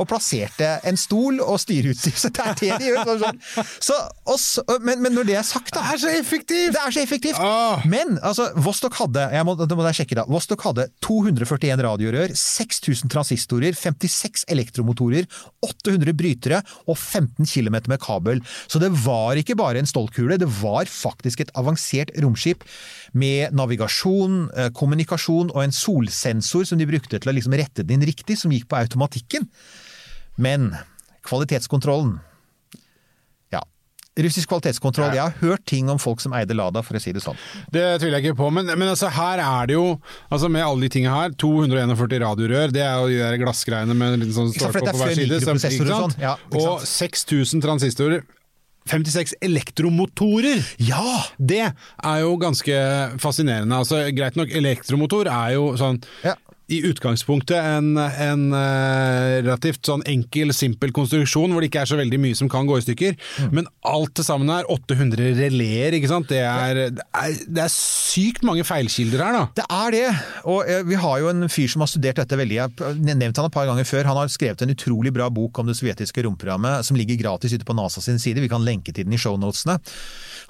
og 0.00 0.08
plasserte 0.08 0.70
en 0.88 0.98
stol 1.00 1.42
og 1.44 1.58
styreutstyr. 1.60 2.16
Så 2.24 2.30
det 2.32 2.44
er 2.44 2.56
det 2.60 2.70
de 2.80 2.88
gjør. 2.88 3.10
Sånn. 3.20 3.40
Så, 3.82 3.96
oss, 4.30 4.46
men, 4.84 5.02
men 5.04 5.12
når 5.16 5.28
det 5.28 5.36
er 5.40 5.46
sagt, 5.46 5.74
da 5.74 5.82
Det 5.84 5.96
er 5.96 6.00
så 6.00 6.12
effektivt! 6.14 6.72
det 6.74 6.80
er 6.80 6.94
så 6.94 7.02
effektivt! 7.02 7.40
Åh. 7.42 7.84
Men 7.90 8.16
altså, 8.24 8.48
Vostok 8.64 8.96
hadde 8.98 9.26
jeg 9.34 9.46
må, 9.46 9.56
det 9.58 9.76
må 9.76 9.84
jeg 9.90 9.98
sjekke 10.00 10.18
da, 10.18 10.24
Vostok 10.30 10.64
hadde 10.64 10.86
241 11.04 11.82
radiorør, 11.84 12.34
6000 12.38 13.12
transistorer, 13.12 13.76
56 13.76 14.46
elektromotorer, 14.54 15.28
800 15.66 16.16
brytere 16.16 16.62
og 16.86 16.96
15 16.96 17.44
km 17.50 17.80
med 17.92 18.00
kabel. 18.02 18.40
Så 18.70 18.80
det 18.82 18.92
var 19.04 19.36
ikke 19.40 19.58
bare 19.58 19.82
en 19.82 19.90
stålkule, 19.90 20.38
det 20.40 20.48
var 20.62 20.88
faktisk 20.90 21.44
et 21.44 21.52
avansert 21.58 22.14
romskip 22.24 22.64
med 23.12 23.33
navigasjon, 23.54 24.36
eh, 24.56 24.68
kommunikasjon 24.76 25.50
og 25.54 25.62
en 25.64 25.74
solsensor 25.74 26.66
som 26.68 26.78
de 26.80 26.86
brukte 26.88 27.18
til 27.20 27.30
å 27.32 27.34
liksom 27.36 27.56
rette 27.58 27.84
den 27.84 27.98
inn 28.00 28.06
riktig, 28.08 28.36
som 28.40 28.52
gikk 28.54 28.68
på 28.70 28.78
automatikken. 28.80 29.48
Men 30.36 30.72
kvalitetskontrollen 31.24 32.18
Ja. 33.52 33.62
Russisk 34.18 34.48
kvalitetskontroll. 34.50 35.14
Jeg 35.14 35.22
har 35.22 35.34
hørt 35.40 35.64
ting 35.66 35.88
om 35.90 35.98
folk 35.98 36.20
som 36.22 36.32
eide 36.36 36.54
Lada, 36.54 36.82
for 36.86 36.94
å 36.98 37.00
si 37.02 37.12
det 37.14 37.22
sånn. 37.24 37.36
Det 37.74 37.82
tviler 38.00 38.20
jeg 38.20 38.28
ikke 38.32 38.38
på, 38.44 38.50
men, 38.54 38.66
men 38.66 38.88
altså, 38.92 39.08
her 39.10 39.42
er 39.42 39.66
det 39.70 39.74
jo 39.74 40.00
altså 40.30 40.50
Med 40.50 40.62
alle 40.62 40.86
de 40.86 40.92
tingene 40.94 41.14
her, 41.14 41.30
241 41.40 42.20
radiorør, 42.22 42.72
det 42.74 42.82
er 42.84 42.94
jo 43.00 43.08
de 43.10 43.18
der 43.22 43.38
glassgreiene 43.42 43.94
med 43.96 44.14
en 44.14 44.20
liten 44.24 44.36
sånn 44.36 44.52
er 44.54 44.70
på 44.70 44.84
hver 44.94 45.14
side. 45.18 45.40
som- 45.42 45.58
mikroprosessorer 45.58 45.94
og 45.94 46.10
sånn. 46.10 46.16
Ja, 46.20 46.36
og 46.52 46.80
6000 46.86 47.62
transistorer. 47.64 48.22
56 48.90 49.34
elektromotorer! 49.40 50.60
Ja! 50.84 51.24
Det 51.38 51.62
er 51.64 52.18
jo 52.20 52.34
ganske 52.40 52.74
fascinerende. 53.22 53.78
Altså, 53.80 54.02
greit 54.16 54.36
nok, 54.36 54.52
elektromotor 54.52 55.30
er 55.32 55.54
jo 55.56 55.70
sånn 55.80 56.02
Ja. 56.24 56.34
I 56.72 56.80
utgangspunktet 56.88 57.58
en, 57.60 57.90
en 57.98 58.44
eh, 58.56 59.42
relativt 59.44 59.84
sånn 59.84 60.04
enkel, 60.08 60.52
simpel 60.56 60.94
konstruksjon 60.96 61.52
hvor 61.52 61.60
det 61.60 61.68
ikke 61.68 61.82
er 61.82 61.90
så 61.90 61.98
veldig 61.98 62.20
mye 62.22 62.38
som 62.38 62.48
kan 62.52 62.68
gå 62.68 62.78
i 62.80 62.84
stykker. 62.86 63.18
Mm. 63.44 63.50
Men 63.58 63.68
alt 63.90 64.14
til 64.16 64.26
sammen 64.26 64.52
er 64.54 64.68
800 64.72 65.34
releer, 65.42 65.98
ikke 65.98 66.10
sant. 66.10 66.30
Det 66.32 66.40
er, 66.40 66.80
det 66.96 67.04
er, 67.04 67.36
det 67.44 67.64
er 67.66 67.74
sykt 67.74 68.46
mange 68.48 68.64
feilkilder 68.64 69.26
her, 69.26 69.36
da. 69.36 69.44
Det 69.60 69.66
er 69.68 69.96
det, 69.96 70.06
og 70.48 70.70
eh, 70.70 70.84
vi 70.88 71.00
har 71.04 71.20
jo 71.20 71.30
en 71.34 71.48
fyr 71.52 71.68
som 71.74 71.84
har 71.84 71.92
studert 71.92 72.22
dette 72.22 72.40
veldig. 72.40 72.56
Jeg 72.56 72.76
har 72.80 73.00
nevnt 73.12 73.42
han 73.42 73.50
et 73.50 73.56
par 73.58 73.68
ganger 73.68 73.88
før. 73.88 74.08
Han 74.08 74.22
har 74.22 74.32
skrevet 74.32 74.64
en 74.64 74.72
utrolig 74.72 75.12
bra 75.14 75.28
bok 75.32 75.60
om 75.60 75.68
det 75.68 75.76
sovjetiske 75.76 76.24
romprogrammet 76.24 76.88
som 76.88 76.96
ligger 76.96 77.20
gratis 77.20 77.52
ute 77.52 77.68
på 77.68 77.76
NASA 77.76 78.00
sin 78.04 78.22
side. 78.22 78.40
Vi 78.40 78.52
kan 78.52 78.64
lenke 78.64 78.94
til 78.94 79.04
den 79.04 79.16
i 79.16 79.20
shownotene. 79.20 79.76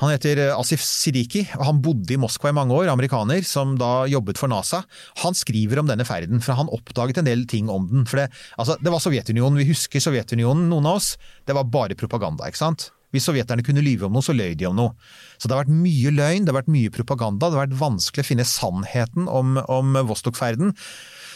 Han 0.02 0.12
heter 0.12 0.40
eh, 0.46 0.57
Asif 0.57 0.83
Sidiki, 0.85 1.44
og 1.59 1.66
han 1.68 1.83
bodde 1.85 2.16
i 2.16 2.20
Moskva 2.20 2.50
i 2.50 2.57
mange 2.57 2.74
år, 2.76 2.90
amerikaner, 2.92 3.44
som 3.46 3.76
da 3.80 4.09
jobbet 4.11 4.40
for 4.40 4.50
NASA. 4.52 4.83
Han 5.22 5.37
skriver 5.38 5.83
om 5.83 5.90
denne 5.90 6.07
ferden, 6.09 6.42
for 6.44 6.59
han 6.59 6.72
oppdaget 6.74 7.22
en 7.22 7.28
del 7.28 7.46
ting 7.50 7.70
om 7.72 7.87
den. 7.90 8.09
For 8.11 8.22
det, 8.22 8.30
altså, 8.59 8.78
det 8.83 8.92
var 8.94 9.04
Sovjetunionen, 9.04 9.61
vi 9.62 9.70
husker 9.70 10.02
Sovjetunionen, 10.02 10.68
noen 10.72 10.90
av 10.90 11.00
oss. 11.00 11.14
Det 11.46 11.57
var 11.57 11.70
bare 11.70 11.98
propaganda, 11.98 12.48
ikke 12.50 12.64
sant? 12.64 12.90
Hvis 13.14 13.28
sovjeterne 13.28 13.62
kunne 13.62 13.83
lyve 13.85 14.09
om 14.09 14.16
noe, 14.16 14.26
så 14.26 14.35
løy 14.35 14.57
de 14.59 14.66
om 14.66 14.74
noe. 14.74 14.94
Så 15.38 15.46
det 15.46 15.54
har 15.54 15.62
vært 15.62 15.76
mye 15.85 16.11
løgn, 16.11 16.46
det 16.46 16.50
har 16.50 16.59
vært 16.59 16.72
mye 16.74 16.90
propaganda, 16.94 17.46
det 17.46 17.54
har 17.54 17.68
vært 17.68 17.78
vanskelig 17.78 18.24
å 18.24 18.26
finne 18.26 18.46
sannheten 18.48 19.28
om, 19.30 19.61
om 19.70 20.00
Vostok-ferden. 20.09 20.74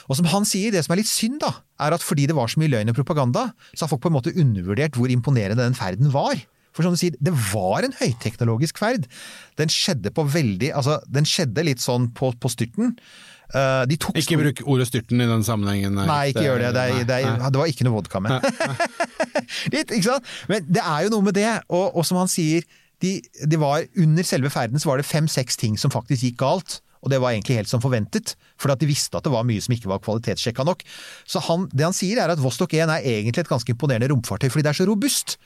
Og 0.09 0.19
som 0.19 0.27
han 0.33 0.47
sier, 0.49 0.73
det 0.75 0.83
som 0.83 0.97
er 0.97 1.03
litt 1.05 1.11
synd, 1.11 1.39
da, 1.45 1.53
er 1.85 1.95
at 1.95 2.03
fordi 2.03 2.27
det 2.27 2.35
var 2.35 2.51
så 2.51 2.59
mye 2.59 2.73
løgn 2.73 2.91
og 2.91 2.99
propaganda, 2.99 3.51
så 3.75 3.85
har 3.85 3.93
folk 3.93 4.03
på 4.07 4.11
en 4.11 4.17
måte 4.17 4.35
undervurdert 4.35 4.99
hvor 4.99 5.13
imponerende 5.13 5.63
den 5.63 5.79
ferden 5.79 6.11
var. 6.11 6.41
For 6.79 6.87
som 6.87 6.95
du 6.95 7.01
sier, 7.01 7.17
det 7.19 7.35
var 7.51 7.83
en 7.83 7.97
høyteknologisk 7.99 8.79
ferd. 8.79 9.09
Den 9.59 9.73
skjedde 9.73 10.13
på 10.15 10.23
veldig 10.31 10.71
Altså, 10.79 11.01
den 11.11 11.27
skjedde 11.27 11.67
litt 11.67 11.83
sånn 11.83 12.13
på, 12.15 12.31
på 12.39 12.51
styrten. 12.53 12.95
Uh, 13.49 13.83
de 13.89 13.97
tok 13.97 14.19
Ikke 14.21 14.37
bruk 14.39 14.61
ordet 14.69 14.87
styrten 14.91 15.25
i 15.25 15.27
den 15.27 15.43
sammenhengen. 15.43 15.99
Nei, 15.99 16.29
ikke 16.31 16.45
gjør 16.45 16.63
det. 16.63 16.73
Det, 16.77 16.83
er, 16.85 17.07
det, 17.09 17.21
er, 17.25 17.47
det 17.49 17.63
var 17.63 17.71
ikke 17.73 17.87
noe 17.89 17.97
vodka 17.97 18.21
med. 18.23 18.45
Litt, 19.75 19.89
ikke 19.89 20.05
sant? 20.05 20.35
Men 20.53 20.69
det 20.69 20.85
er 20.85 21.07
jo 21.07 21.15
noe 21.17 21.27
med 21.31 21.39
det, 21.39 21.49
og, 21.67 21.97
og 21.97 22.07
som 22.07 22.21
han 22.21 22.31
sier, 22.31 22.67
de, 23.03 23.17
de 23.47 23.61
var, 23.61 23.87
under 23.99 24.27
selve 24.27 24.51
ferden 24.53 24.79
så 24.83 24.93
var 24.93 25.01
det 25.01 25.09
fem-seks 25.09 25.59
ting 25.59 25.79
som 25.81 25.91
faktisk 25.95 26.29
gikk 26.29 26.39
galt. 26.45 26.79
Og 26.99 27.13
det 27.13 27.21
var 27.23 27.31
egentlig 27.31 27.61
helt 27.61 27.71
som 27.71 27.83
forventet, 27.83 28.35
for 28.59 28.73
at 28.75 28.81
de 28.83 28.89
visste 28.91 29.15
at 29.17 29.27
det 29.27 29.33
var 29.33 29.47
mye 29.47 29.63
som 29.63 29.75
ikke 29.75 29.91
var 29.91 30.03
kvalitetssjekka 30.03 30.67
nok. 30.67 30.83
Så 31.31 31.43
han, 31.47 31.69
det 31.73 31.87
han 31.87 31.97
sier 31.97 32.21
er 32.21 32.33
at 32.35 32.43
Vostok 32.43 32.75
1 32.75 32.91
er 32.91 33.07
egentlig 33.07 33.45
et 33.45 33.51
ganske 33.51 33.71
imponerende 33.71 34.11
romfartøy, 34.11 34.49
fordi 34.51 34.67
det 34.67 34.73
er 34.73 34.81
så 34.81 34.89
robust. 34.89 35.37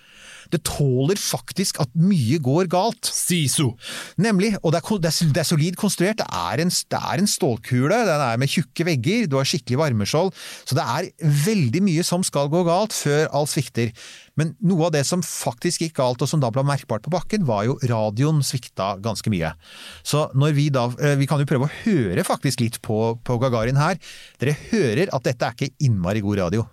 Det 0.52 0.62
tåler 0.68 1.18
faktisk 1.20 1.80
at 1.82 1.92
mye 1.98 2.38
går 2.42 2.68
galt. 2.72 3.08
Siso. 3.08 3.72
Nemlig, 4.20 4.52
og 4.62 4.74
det 4.74 4.82
er, 4.82 5.02
det, 5.02 5.12
er, 5.12 5.32
det 5.36 5.42
er 5.42 5.48
solid 5.48 5.78
konstruert. 5.80 6.20
Det 6.20 6.28
er, 6.28 6.64
en, 6.64 6.72
det 6.72 7.00
er 7.00 7.22
en 7.22 7.30
stålkule, 7.30 8.02
den 8.08 8.26
er 8.26 8.40
med 8.40 8.52
tjukke 8.52 8.86
vegger, 8.88 9.28
du 9.30 9.38
har 9.40 9.48
skikkelig 9.48 9.80
varmeskjold. 9.80 10.32
Så 10.68 10.78
det 10.78 10.84
er 10.84 11.10
veldig 11.46 11.82
mye 11.88 12.04
som 12.06 12.24
skal 12.26 12.50
gå 12.52 12.64
galt 12.68 12.96
før 12.96 13.28
alt 13.32 13.52
svikter. 13.52 13.92
Men 14.38 14.54
noe 14.64 14.88
av 14.88 14.94
det 14.94 15.04
som 15.08 15.24
faktisk 15.24 15.84
gikk 15.84 15.98
galt, 15.98 16.22
og 16.24 16.30
som 16.30 16.40
da 16.42 16.50
ble 16.52 16.64
merkbart 16.66 17.04
på 17.04 17.12
bakken, 17.12 17.44
var 17.48 17.66
jo 17.68 17.76
radioen 17.88 18.40
svikta 18.46 18.94
ganske 19.02 19.32
mye. 19.32 19.52
Så 20.06 20.28
når 20.38 20.56
vi 20.56 20.68
da 20.72 20.88
eh, 20.98 21.18
Vi 21.20 21.28
kan 21.28 21.40
jo 21.40 21.48
prøve 21.48 21.68
å 21.68 21.74
høre 21.84 22.24
faktisk 22.26 22.62
litt 22.64 22.80
på, 22.84 23.18
på 23.22 23.38
Gagarin 23.42 23.80
her. 23.80 24.00
Dere 24.40 24.56
hører 24.70 25.12
at 25.12 25.28
dette 25.28 25.46
er 25.46 25.56
ikke 25.56 25.74
innmari 25.84 26.24
god 26.24 26.44
radio. 26.46 26.66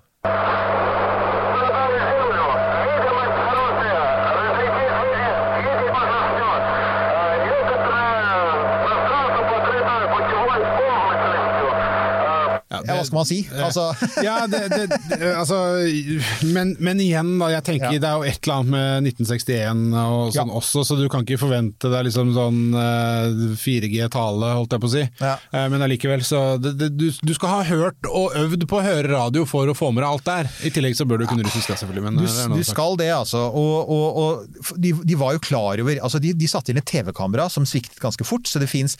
Ja, 12.69 12.81
Ja, 12.85 12.95
hva 12.99 13.05
skal 13.07 13.17
man 13.17 13.25
si? 13.25 13.39
Altså, 13.49 13.85
ja, 14.27 14.35
det, 14.45 14.59
det, 14.69 14.83
det, 15.09 15.17
altså 15.33 15.57
men, 16.53 16.75
men 16.79 16.99
igjen, 17.01 17.31
da. 17.41 17.47
Jeg 17.55 17.63
tenker 17.65 17.95
Ja. 17.95 17.99
det 18.03 18.09
er 18.09 18.19
jo 18.21 18.27
et 18.29 18.39
eller 18.45 18.59
annet 18.59 18.71
med 18.75 19.07
1961 19.09 19.95
og 19.97 20.33
sånn 20.35 20.51
Ja. 20.51 20.57
også, 20.59 20.83
så 20.85 20.97
du 20.99 21.07
kan 21.09 21.25
ikke 21.25 21.39
forvente 21.41 21.89
deg 21.89 22.05
liksom 22.09 22.33
sånn 22.35 22.59
eh, 22.77 23.55
4G-tale, 23.57 24.51
holdt 24.59 24.75
jeg 24.75 24.83
på 24.83 24.89
å 24.89 24.93
si. 24.93 25.03
Eh, 25.25 25.65
men 25.73 25.81
allikevel, 25.85 26.21
så 26.25 26.43
det, 26.61 26.75
det, 26.79 26.89
du, 26.99 27.07
du 27.25 27.33
skal 27.35 27.55
ha 27.57 27.63
hørt 27.71 28.09
og 28.09 28.35
øvd 28.37 28.67
på 28.69 28.79
å 28.79 28.85
høre 28.85 29.09
radio 29.15 29.45
for 29.49 29.69
å 29.71 29.75
få 29.77 29.89
med 29.95 30.03
deg 30.03 30.09
alt 30.11 30.27
der. 30.29 30.51
I 30.69 30.71
tillegg 30.75 30.97
så 30.99 31.07
bør 31.09 31.23
du 31.23 31.27
kunne 31.29 31.45
russisk, 31.47 31.71
selvfølgelig. 31.73 32.05
Men 32.05 32.19
Du, 32.21 32.25
det 32.27 32.35
er 32.45 32.53
du 32.53 32.63
skal 32.67 32.97
det, 32.99 33.09
altså. 33.15 33.45
Og, 33.49 33.89
og, 33.89 34.21
og 34.21 34.77
de, 34.77 34.93
de 35.09 35.17
var 35.19 35.35
jo 35.37 35.41
klar 35.43 35.79
over 35.81 35.99
altså 36.05 36.19
De, 36.21 36.31
de 36.37 36.47
satte 36.49 36.71
inn 36.73 36.79
et 36.81 36.85
TV-kamera 36.89 37.47
som 37.51 37.65
sviktet 37.67 37.99
ganske 38.03 38.25
fort, 38.27 38.45
så 38.49 38.61
det 38.61 38.69
fins 38.71 38.95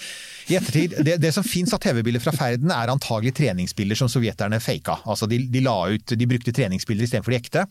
i 0.50 0.56
ettertid 0.58 0.96
Det, 1.06 1.18
det 1.22 1.32
som 1.36 1.46
fins 1.46 1.74
av 1.76 1.82
TV-bilder 1.84 2.24
fra 2.24 2.34
ferden, 2.36 2.72
er 2.74 2.92
antagelig 2.92 3.36
treningsbilder 3.60 4.00
som 4.00 4.10
sovjeterne 4.10 4.60
faka. 4.64 5.02
Altså 5.06 5.28
de, 5.28 5.44
de 5.52 5.62
la 5.62 5.76
ut 5.92 6.16
De 6.16 6.28
brukte 6.28 6.56
treningsbilder 6.56 7.06
istedenfor 7.06 7.36
de 7.36 7.40
ekte. 7.40 7.66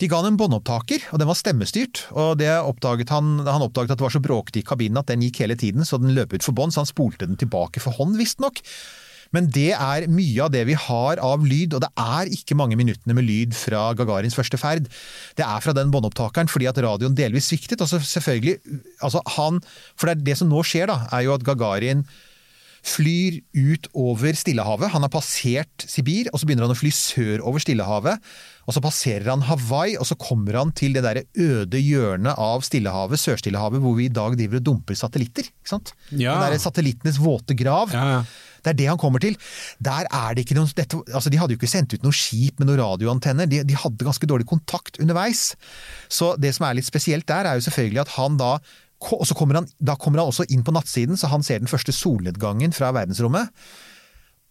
De 0.00 0.08
ga 0.08 0.18
han 0.18 0.32
en 0.32 0.38
båndopptaker, 0.40 1.12
og 1.12 1.20
den 1.20 1.28
var 1.28 1.36
stemmestyrt. 1.38 2.06
og 2.10 2.40
oppdaget 2.42 3.10
han, 3.10 3.38
han 3.46 3.62
oppdaget 3.62 3.92
at 3.92 4.00
det 4.00 4.06
var 4.06 4.14
så 4.14 4.22
bråkete 4.24 4.58
i 4.58 4.66
kabinen 4.66 4.98
at 4.98 5.06
den 5.06 5.22
gikk 5.22 5.44
hele 5.44 5.54
tiden, 5.54 5.84
så 5.84 6.00
den 6.00 6.14
løp 6.16 6.32
ut 6.32 6.42
for 6.42 6.52
bånd, 6.52 6.72
så 6.72 6.82
han 6.82 6.90
spolte 6.90 7.26
den 7.26 7.38
tilbake 7.38 7.80
for 7.80 7.92
hånd, 7.92 8.16
visstnok. 8.18 8.62
Men 9.32 9.46
det 9.48 9.70
er 9.72 10.08
mye 10.12 10.42
av 10.44 10.50
det 10.52 10.64
vi 10.68 10.74
har 10.76 11.20
av 11.22 11.44
lyd, 11.46 11.76
og 11.76 11.84
det 11.84 11.92
er 11.96 12.32
ikke 12.34 12.56
mange 12.58 12.76
minuttene 12.76 13.14
med 13.16 13.24
lyd 13.28 13.54
fra 13.56 13.92
Gagarins 13.96 14.36
første 14.36 14.58
ferd. 14.60 14.90
Det 15.38 15.46
er 15.46 15.62
fra 15.64 15.76
den 15.76 15.92
båndopptakeren, 15.92 16.50
fordi 16.52 16.68
at 16.68 16.80
radioen 16.84 17.16
delvis 17.16 17.48
sviktet. 17.48 17.80
Og 17.80 17.88
så 17.88 18.00
selvfølgelig, 18.02 18.58
altså 19.00 19.22
han, 19.38 19.62
For 19.96 20.08
det, 20.10 20.18
er 20.18 20.26
det 20.32 20.38
som 20.42 20.52
nå 20.52 20.60
skjer, 20.66 20.90
da, 20.92 21.06
er 21.12 21.28
jo 21.28 21.36
at 21.38 21.46
Gagarin 21.48 22.04
flyr 22.82 23.38
ut 23.54 23.86
over 23.94 24.34
Stillehavet. 24.36 24.90
Han 24.92 25.04
har 25.06 25.12
passert 25.12 25.84
Sibir, 25.86 26.28
og 26.32 26.40
så 26.40 26.48
begynner 26.48 26.66
han 26.66 26.74
å 26.74 26.78
fly 26.78 26.90
sørover 26.94 27.62
Stillehavet. 27.62 28.30
Og 28.66 28.76
så 28.76 28.82
passerer 28.82 29.30
han 29.30 29.44
Hawaii, 29.46 29.96
og 29.98 30.06
så 30.08 30.18
kommer 30.18 30.58
han 30.58 30.72
til 30.76 30.94
det 30.96 31.04
der 31.06 31.22
øde 31.22 31.80
hjørnet 31.82 32.38
av 32.38 32.62
Stillehavet, 32.66 33.22
Sør-Stillehavet, 33.22 33.82
hvor 33.82 33.96
vi 33.98 34.08
i 34.08 34.14
dag 34.14 34.34
driver 34.38 34.58
og 34.58 34.66
dumper 34.66 34.98
satellitter. 34.98 35.46
ikke 35.46 35.74
sant? 35.74 35.94
Ja. 36.10 36.36
Det 36.42 36.56
der 36.56 36.64
satellittenes 36.64 37.20
våte 37.22 37.58
grav. 37.58 37.94
Ja, 37.94 38.08
ja. 38.18 38.24
Det 38.62 38.70
er 38.70 38.78
det 38.78 38.90
han 38.92 39.00
kommer 39.00 39.22
til. 39.22 39.34
Der 39.82 40.06
er 40.06 40.36
det 40.36 40.44
ikke 40.44 40.54
noen, 40.54 40.70
dette, 40.78 41.00
altså 41.10 41.32
De 41.32 41.38
hadde 41.40 41.56
jo 41.56 41.58
ikke 41.58 41.70
sendt 41.70 41.96
ut 41.96 42.04
noe 42.06 42.14
skip 42.14 42.60
med 42.62 42.68
noen 42.70 42.78
radioantenner, 42.78 43.50
de, 43.50 43.64
de 43.66 43.78
hadde 43.78 44.06
ganske 44.06 44.28
dårlig 44.30 44.46
kontakt 44.50 45.00
underveis. 45.02 45.52
Så 46.06 46.36
det 46.38 46.54
som 46.54 46.68
er 46.68 46.78
litt 46.78 46.86
spesielt 46.86 47.26
der, 47.30 47.48
er 47.48 47.58
jo 47.58 47.66
selvfølgelig 47.66 48.04
at 48.04 48.14
han 48.14 48.38
da 48.38 48.52
og 49.10 49.24
så 49.26 49.34
kommer 49.34 49.60
han, 49.60 49.70
Da 49.82 49.96
kommer 49.98 50.22
han 50.22 50.30
også 50.30 50.46
inn 50.52 50.62
på 50.66 50.74
nattsiden, 50.74 51.18
så 51.18 51.30
han 51.32 51.42
ser 51.42 51.62
den 51.62 51.70
første 51.70 51.94
solnedgangen 51.94 52.74
fra 52.76 52.92
verdensrommet. 52.94 53.50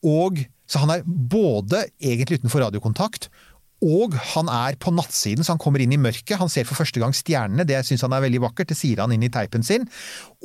Og 0.03 0.45
Så 0.71 0.79
han 0.79 0.89
er 0.93 1.01
både 1.03 1.81
egentlig 1.99 2.37
utenfor 2.39 2.61
radiokontakt, 2.63 3.25
og 3.81 4.13
han 4.35 4.49
er 4.53 4.77
på 4.77 4.93
nattsiden, 4.93 5.43
så 5.43 5.55
han 5.55 5.61
kommer 5.61 5.81
inn 5.81 5.91
i 5.95 5.99
mørket. 5.99 6.37
Han 6.37 6.51
ser 6.53 6.67
for 6.69 6.77
første 6.77 7.01
gang 7.01 7.15
stjernene, 7.17 7.65
det 7.65 7.79
syns 7.87 8.05
han 8.05 8.13
er 8.13 8.21
veldig 8.23 8.43
vakkert, 8.43 8.69
det 8.69 8.77
sier 8.77 9.01
han 9.01 9.11
inn 9.11 9.25
i 9.25 9.31
teipen 9.33 9.65
sin. 9.65 9.87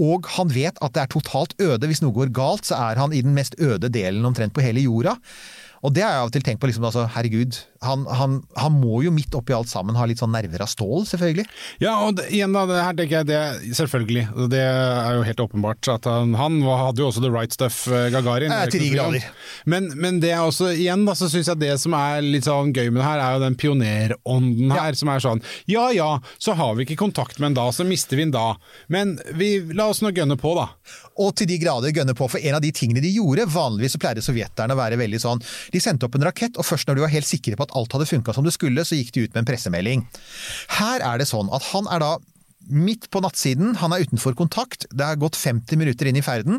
Og 0.01 0.27
han 0.39 0.49
vet 0.51 0.81
at 0.81 0.97
det 0.97 1.03
er 1.05 1.13
totalt 1.13 1.53
øde. 1.61 1.87
Hvis 1.87 2.01
noe 2.01 2.17
går 2.17 2.33
galt, 2.35 2.65
så 2.67 2.81
er 2.89 2.99
han 3.03 3.13
i 3.13 3.21
den 3.23 3.37
mest 3.37 3.59
øde 3.61 3.93
delen 3.93 4.25
omtrent 4.25 4.57
på 4.57 4.65
hele 4.65 4.87
jorda. 4.87 5.19
Og 5.85 5.93
det 5.95 6.03
har 6.05 6.13
jeg 6.17 6.23
av 6.25 6.29
og 6.31 6.33
til 6.37 6.43
tenkt 6.47 6.61
på, 6.63 6.69
liksom, 6.71 6.85
altså, 6.89 7.05
herregud, 7.17 7.59
han, 7.85 8.07
han, 8.09 8.39
han 8.57 8.73
må 8.81 9.03
jo 9.05 9.11
midt 9.15 9.35
oppi 9.37 9.53
alt 9.55 9.69
sammen 9.71 9.95
ha 9.99 10.07
litt 10.09 10.19
sånn 10.23 10.33
nerver 10.35 10.63
av 10.65 10.71
stål, 10.73 11.05
selvfølgelig. 11.07 11.45
Ja, 11.85 11.93
og 12.07 12.17
det, 12.19 12.25
igjen 12.35 12.55
da, 12.57 12.65
det 12.67 12.79
her 12.83 12.97
tenker 12.99 13.19
jeg 13.21 13.29
det 13.29 13.75
selvfølgelig. 13.77 14.25
Det 14.51 14.63
er 14.63 15.19
jo 15.19 15.27
helt 15.29 15.43
åpenbart 15.45 15.91
at 15.93 16.09
han, 16.11 16.33
han 16.41 16.57
hadde 16.65 17.05
jo 17.05 17.11
også 17.11 17.23
the 17.23 17.31
right 17.31 17.53
stuff, 17.55 17.83
eh, 17.93 18.09
Gagarin. 18.15 18.51
Eh, 18.55 18.65
til 18.73 18.83
de 18.87 18.91
grader. 18.95 19.29
Men, 19.69 19.91
men 20.01 20.19
det 20.25 20.33
er 20.35 20.43
også, 20.47 20.73
igjen 20.75 21.05
da, 21.07 21.15
så 21.19 21.29
syns 21.31 21.53
jeg 21.53 21.61
det 21.63 21.75
som 21.83 21.95
er 21.99 22.25
litt 22.25 22.49
sånn 22.49 22.73
gøy 22.75 22.89
med 22.91 23.03
det 23.03 23.07
her, 23.07 23.23
er 23.27 23.37
jo 23.37 23.45
den 23.45 23.59
pionerånden 23.61 24.73
her, 24.75 24.91
Ja. 24.93 24.99
som 24.99 25.09
er 25.13 25.23
sånn 25.23 25.43
Ja 25.71 25.87
ja, 25.95 26.09
så 26.43 26.55
har 26.59 26.75
vi 26.79 26.87
ikke 26.87 26.99
kontakt 27.05 27.39
med 27.39 27.53
en 27.53 27.59
da, 27.61 27.69
så 27.73 27.85
mister 27.87 28.17
vi 28.19 28.27
en 28.27 28.35
da. 28.35 28.55
Men 28.93 29.17
vi, 29.37 29.59
la 29.77 29.89
oss 29.93 30.03
nå 30.03 30.11
gønne 30.17 30.37
på, 30.41 30.55
da. 30.59 30.69
Og 31.21 31.35
til 31.39 31.49
de 31.49 31.59
grader 31.63 31.95
gønne 31.97 32.15
på, 32.17 32.29
for 32.29 32.43
en 32.43 32.57
av 32.59 32.65
de 32.65 32.73
tingene 32.77 33.01
de 33.05 33.13
gjorde, 33.15 33.47
vanligvis 33.53 33.95
så 33.97 34.01
pleide 34.03 34.25
sovjeterne 34.25 34.75
å 34.75 34.81
være 34.81 34.99
veldig 35.01 35.21
sånn 35.23 35.43
De 35.77 35.83
sendte 35.85 36.09
opp 36.09 36.17
en 36.17 36.25
rakett, 36.25 36.57
og 36.57 36.65
først 36.65 36.89
når 36.89 36.97
de 36.97 37.05
var 37.05 37.13
helt 37.13 37.29
sikre 37.29 37.59
på 37.59 37.67
at 37.69 37.75
alt 37.77 37.93
hadde 37.93 38.09
funka 38.09 38.33
som 38.37 38.47
det 38.49 38.55
skulle, 38.57 38.85
så 38.89 38.97
gikk 38.97 39.13
de 39.13 39.27
ut 39.27 39.35
med 39.37 39.43
en 39.45 39.51
pressemelding. 39.51 40.07
Her 40.79 41.05
er 41.05 41.21
det 41.21 41.29
sånn 41.29 41.53
at 41.53 41.69
han 41.75 41.91
er 41.93 42.01
da 42.05 42.15
midt 42.67 43.05
på 43.15 43.21
nattsiden, 43.23 43.77
han 43.79 43.93
er 43.95 44.03
utenfor 44.03 44.35
kontakt, 44.35 44.89
det 44.91 45.05
er 45.07 45.21
gått 45.23 45.37
50 45.39 45.79
minutter 45.79 46.09
inn 46.11 46.17
i 46.19 46.23
ferden, 46.25 46.57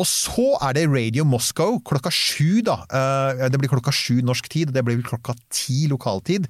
og 0.00 0.06
så 0.08 0.46
er 0.64 0.78
det 0.78 0.86
Radio 0.88 1.26
Moscow 1.28 1.76
klokka 1.84 2.08
sju, 2.14 2.62
da. 2.64 2.78
Eh, 2.88 3.48
Det 3.52 3.58
blir 3.60 3.68
klokka 3.68 3.92
sju 3.92 4.22
norsk 4.24 4.48
tid, 4.48 4.72
det 4.72 4.84
blir 4.86 5.02
klokka 5.04 5.34
ti 5.52 5.88
lokaltid. 5.92 6.46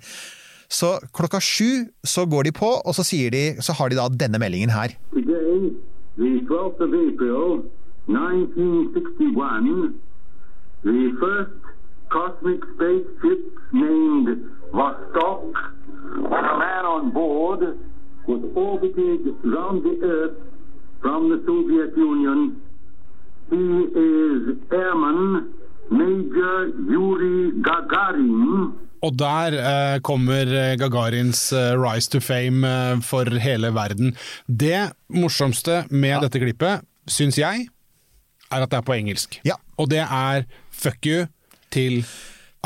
Så 0.70 1.00
klokka 1.12 1.40
sju 1.42 1.88
så 2.06 2.24
går 2.30 2.44
de 2.44 2.52
på, 2.52 2.68
og 2.86 2.94
så, 2.94 3.02
sier 3.04 3.30
de, 3.34 3.56
så 3.60 3.74
har 3.74 3.90
de 3.90 3.96
da 3.98 4.06
denne 4.08 4.38
meldingen 4.38 4.70
her. 4.70 4.94
Today, 5.12 5.74
the 6.16 6.30
12th 6.46 6.80
of 6.86 6.94
April, 6.94 7.66
1961, 8.06 9.98
the 10.84 11.10
first 11.20 11.52
cosmic 12.12 12.60
spaceship 12.74 13.40
named 13.72 14.28
Vostok, 14.76 15.52
and 16.36 16.46
a 16.52 16.56
man 16.64 16.84
on 16.96 17.10
board, 17.10 17.60
was 18.28 18.42
orbited 18.54 19.20
round 19.44 19.82
the 19.88 19.96
Earth 20.16 20.36
from 21.00 21.30
the 21.32 21.38
Soviet 21.46 21.96
Union. 21.96 22.60
He 23.50 23.64
is 24.08 24.40
Airman 24.72 25.54
Major 25.90 26.54
Yuri 26.92 27.38
Gagarin. 27.66 28.78
Og 29.02 29.16
der 29.18 29.56
eh, 29.58 30.00
kommer 30.00 30.46
eh, 30.46 30.76
Gagarins 30.78 31.48
eh, 31.52 31.72
rise 31.74 32.10
to 32.10 32.20
fame 32.20 32.62
eh, 32.62 33.00
for 33.02 33.26
hele 33.42 33.72
verden. 33.74 34.14
Det 34.46 34.92
morsomste 35.10 35.82
med 35.90 36.22
dette 36.22 36.38
klippet, 36.38 36.86
syns 37.10 37.40
jeg, 37.40 37.66
er 38.52 38.62
at 38.62 38.70
det 38.70 38.78
er 38.78 38.86
på 38.86 38.94
engelsk. 38.94 39.40
Ja. 39.44 39.58
Og 39.76 39.90
det 39.90 40.04
er 40.06 40.46
fuck 40.70 41.02
you 41.02 41.26
til 41.72 42.02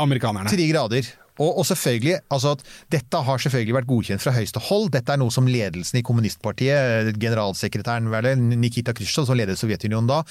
amerikanerne. 0.01 0.51
Til 0.51 0.61
de 0.61 0.69
grader. 0.73 1.15
Og, 1.37 1.59
og 1.61 1.65
selvfølgelig, 1.69 2.17
altså 2.33 2.55
at 2.55 2.63
Dette 2.93 3.21
har 3.27 3.41
selvfølgelig 3.41 3.75
vært 3.75 3.89
godkjent 3.89 4.23
fra 4.23 4.33
høyeste 4.35 4.61
hold. 4.69 4.89
Dette 4.95 5.13
er 5.13 5.21
noe 5.21 5.33
som 5.33 5.49
ledelsen 5.49 5.99
i 5.99 6.05
kommunistpartiet, 6.05 7.11
generalsekretæren 7.21 8.09
vel, 8.13 8.31
Nikita 8.57 8.95
Khrusjtsjov, 8.97 9.29
som 9.29 9.37
ledet 9.37 9.57
Sovjetunionen 9.59 10.09
da, 10.09 10.23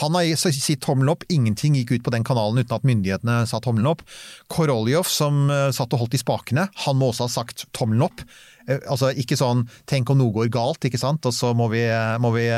han 0.00 0.16
har 0.16 0.30
sitt 0.40 0.82
tommelen 0.84 1.12
opp. 1.12 1.26
Ingenting 1.32 1.76
gikk 1.78 1.96
ut 1.98 2.06
på 2.06 2.14
den 2.14 2.24
kanalen 2.26 2.62
uten 2.62 2.78
at 2.78 2.88
myndighetene 2.88 3.42
sa 3.50 3.60
tommelen 3.64 3.92
opp. 3.92 4.04
Koroljov, 4.52 5.08
som 5.10 5.46
eh, 5.52 5.68
satt 5.76 5.92
og 5.94 6.04
holdt 6.04 6.18
i 6.18 6.24
spakene, 6.24 6.68
han 6.86 7.00
må 7.00 7.12
også 7.12 7.28
ha 7.28 7.36
sagt 7.40 7.68
tommelen 7.76 8.08
opp. 8.08 8.24
Eh, 8.68 8.80
Altså 8.88 9.12
Ikke 9.12 9.36
sånn 9.36 9.66
'tenk 9.84 10.10
om 10.10 10.18
noe 10.18 10.32
går 10.32 10.48
galt', 10.48 10.88
ikke 10.88 11.00
sant, 11.00 11.26
og 11.26 11.34
så 11.36 11.52
må 11.52 11.68
vi, 11.72 11.84
eh, 11.84 12.16
må 12.18 12.32
vi, 12.32 12.48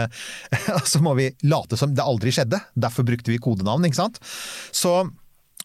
så 0.93 1.03
må 1.03 1.17
vi 1.19 1.33
late 1.43 1.77
som 1.77 1.95
det 1.95 2.07
aldri 2.07 2.31
skjedde. 2.31 2.63
Derfor 2.79 3.03
brukte 3.03 3.35
vi 3.35 3.43
kodenavn, 3.43 3.85
ikke 3.85 4.05
sant. 4.07 4.23
Så 4.71 5.11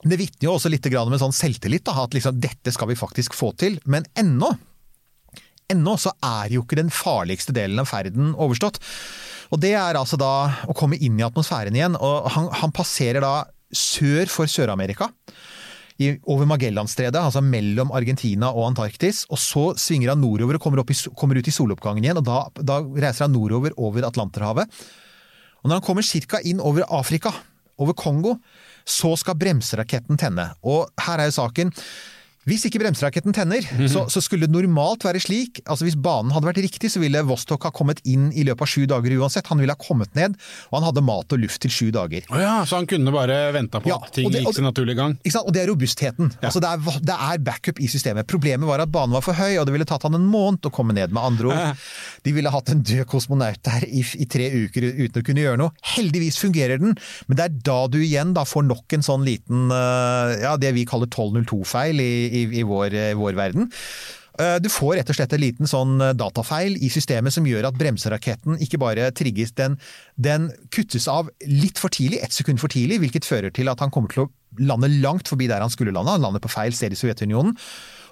det 0.01 0.17
vitner 0.17 0.47
jo 0.47 0.55
også 0.55 0.71
litt 0.71 0.87
om 0.97 1.13
en 1.13 1.21
sånn 1.21 1.35
selvtillit, 1.35 1.85
da, 1.85 1.95
at 2.03 2.15
liksom, 2.17 2.39
dette 2.41 2.73
skal 2.73 2.89
vi 2.89 2.97
faktisk 2.97 3.35
få 3.37 3.51
til. 3.59 3.77
Men 3.85 4.07
ennå, 4.17 4.49
ennå 5.69 5.95
så 6.01 6.13
er 6.25 6.55
jo 6.55 6.63
ikke 6.65 6.79
den 6.79 6.89
farligste 6.93 7.53
delen 7.53 7.81
av 7.81 7.89
ferden 7.91 8.33
overstått. 8.33 8.81
Og 9.51 9.59
det 9.61 9.75
er 9.75 9.99
altså 9.99 10.17
da 10.19 10.65
å 10.71 10.75
komme 10.77 10.97
inn 10.97 11.19
i 11.19 11.25
atmosfæren 11.27 11.75
igjen. 11.75 11.97
og 11.99 12.29
Han, 12.33 12.49
han 12.63 12.73
passerer 12.73 13.21
da 13.23 13.33
sør 13.71 14.31
for 14.31 14.49
Sør-Amerika. 14.49 15.11
Over 16.01 16.47
Magellanstredet, 16.49 17.19
altså 17.19 17.43
mellom 17.45 17.91
Argentina 17.93 18.49
og 18.55 18.71
Antarktis. 18.71 19.25
Og 19.29 19.37
så 19.37 19.65
svinger 19.77 20.15
han 20.15 20.23
nordover 20.23 20.57
og 20.57 20.63
kommer, 20.63 20.81
i, 20.81 20.97
kommer 21.19 21.37
ut 21.37 21.51
i 21.51 21.53
soloppgangen 21.53 22.07
igjen. 22.07 22.23
og 22.23 22.25
Da, 22.25 22.41
da 22.57 22.79
reiser 22.81 23.27
han 23.27 23.35
nordover 23.35 23.75
over 23.77 24.07
Atlanterhavet. 24.07 24.81
Og 25.61 25.69
når 25.69 25.77
han 25.77 25.85
kommer 25.85 26.25
ca. 26.25 26.41
inn 26.47 26.63
over 26.63 26.87
Afrika, 26.89 27.35
over 27.77 27.93
Kongo, 27.93 28.39
så 28.85 29.15
skal 29.19 29.39
bremseraketten 29.39 30.19
tenne. 30.21 30.51
Og 30.63 30.89
her 31.05 31.21
er 31.21 31.29
jo 31.29 31.37
saken. 31.37 31.73
Hvis 32.49 32.63
ikke 32.65 32.80
bremseraketten 32.82 33.34
tenner, 33.38 33.62
Mhm. 33.62 33.88
så, 33.91 34.08
så 34.10 34.21
skulle 34.23 34.47
det 34.47 34.56
normalt 34.56 35.04
være 35.06 35.19
slik 35.21 35.60
altså 35.69 35.86
Hvis 35.86 35.95
banen 36.01 36.32
hadde 36.34 36.47
vært 36.49 36.62
riktig, 36.63 36.89
så 36.89 36.99
ville 36.99 37.21
Vostok 37.27 37.63
ha 37.67 37.71
kommet 37.71 37.99
inn 38.10 38.32
i 38.34 38.43
løpet 38.47 38.62
av 38.65 38.69
sju 38.71 38.86
dager 38.89 39.13
uansett. 39.19 39.45
Han 39.51 39.60
ville 39.62 39.75
ha 39.75 39.77
kommet 39.77 40.10
ned, 40.17 40.34
og 40.71 40.80
han 40.80 40.88
hadde 40.89 41.04
mat 41.06 41.32
og 41.36 41.39
luft 41.39 41.62
til 41.62 41.69
sju 41.69 41.91
dager. 41.93 42.25
Oh 42.34 42.39
ja, 42.41 42.63
så 42.65 42.80
han 42.80 42.88
kunne 42.89 43.13
bare 43.13 43.51
venta 43.54 43.80
på 43.80 43.88
Ja, 43.91 43.99
at 44.01 44.12
ting 44.15 44.25
og 44.25 44.32
det- 44.34 44.41
gikk 44.43 44.56
sin 44.58 44.65
naturlige 44.65 44.95
gang? 44.97 45.13
Ikke 45.23 45.32
sant? 45.36 45.47
Og 45.47 45.54
det 45.54 45.62
er 45.63 45.69
robustheten. 45.69 46.32
Altså 46.41 46.60
det, 46.63 46.69
er, 46.73 46.99
det 47.12 47.17
er 47.30 47.38
backup 47.45 47.80
i 47.80 47.88
systemet. 47.88 48.25
Problemet 48.27 48.65
var 48.67 48.80
at 48.82 48.91
banen 48.91 49.13
var 49.13 49.21
for 49.21 49.34
høy, 49.38 49.60
og 49.62 49.65
det 49.69 49.73
ville 49.77 49.86
tatt 49.86 50.01
han 50.04 50.15
en 50.17 50.25
måned 50.25 50.65
å 50.65 50.71
komme 50.73 50.93
ned. 50.97 51.12
Med 51.13 51.21
andre 51.23 51.47
ord, 51.54 51.77
de 52.25 52.32
ville 52.34 52.49
hatt 52.49 52.69
en 52.73 52.82
død 52.82 53.06
kosmonaut 53.06 53.62
der 53.63 53.86
i, 53.86 54.01
i 54.17 54.25
tre 54.25 54.49
uker 54.49 54.82
uten 54.89 55.21
å 55.21 55.25
kunne 55.25 55.45
gjøre 55.45 55.58
noe. 55.62 55.71
Heldigvis 55.93 56.38
fungerer 56.41 56.80
den, 56.82 56.97
men 57.27 57.38
det 57.38 57.45
er 57.45 57.56
da 57.69 57.80
du 57.88 57.99
igjen 58.01 58.34
da 58.34 58.43
får 58.49 58.65
nok 58.65 58.97
en 58.97 59.06
sånn 59.06 59.23
liten 59.25 59.69
eh, 59.71 60.41
ja, 60.41 60.58
det 60.58 60.73
vi 60.73 60.86
kaller 60.89 61.06
1202-feil 61.08 62.01
i, 62.01 62.12
i, 62.31 62.47
i 62.61 62.65
vår, 62.67 62.95
eh, 62.95 63.13
vår 63.19 63.37
verden. 63.37 63.69
Eh, 64.39 64.57
Du 64.63 64.69
får 64.71 64.95
rett 64.97 65.09
og 65.11 65.17
slett 65.17 65.33
en 65.35 65.43
liten 65.43 65.69
sånn 65.69 65.97
eh, 66.01 66.13
datafeil 66.17 66.77
i 66.79 66.89
systemet 66.93 67.35
som 67.35 67.45
gjør 67.47 67.67
at 67.69 67.79
bremseraketten 67.79 68.59
ikke 68.63 68.79
bare 68.81 69.09
trigges, 69.11 69.51
den, 69.59 69.75
den 70.15 70.49
kuttes 70.71 71.07
av 71.11 71.29
litt 71.47 71.81
for 71.81 71.91
tidlig, 71.93 72.21
ett 72.23 72.35
sekund 72.35 72.61
for 72.63 72.71
tidlig, 72.71 73.01
hvilket 73.03 73.27
fører 73.27 73.51
til 73.53 73.69
at 73.71 73.83
han 73.83 73.91
kommer 73.91 74.13
til 74.13 74.25
å 74.25 74.31
lande 74.59 74.89
langt 75.03 75.29
forbi 75.31 75.47
der 75.47 75.63
han 75.63 75.71
skulle 75.71 75.93
lande. 75.95 76.11
Han 76.15 76.23
lander 76.25 76.43
på 76.43 76.51
feil 76.51 76.73
sted 76.75 76.95
i 76.95 76.99
Sovjetunionen. 76.99 77.53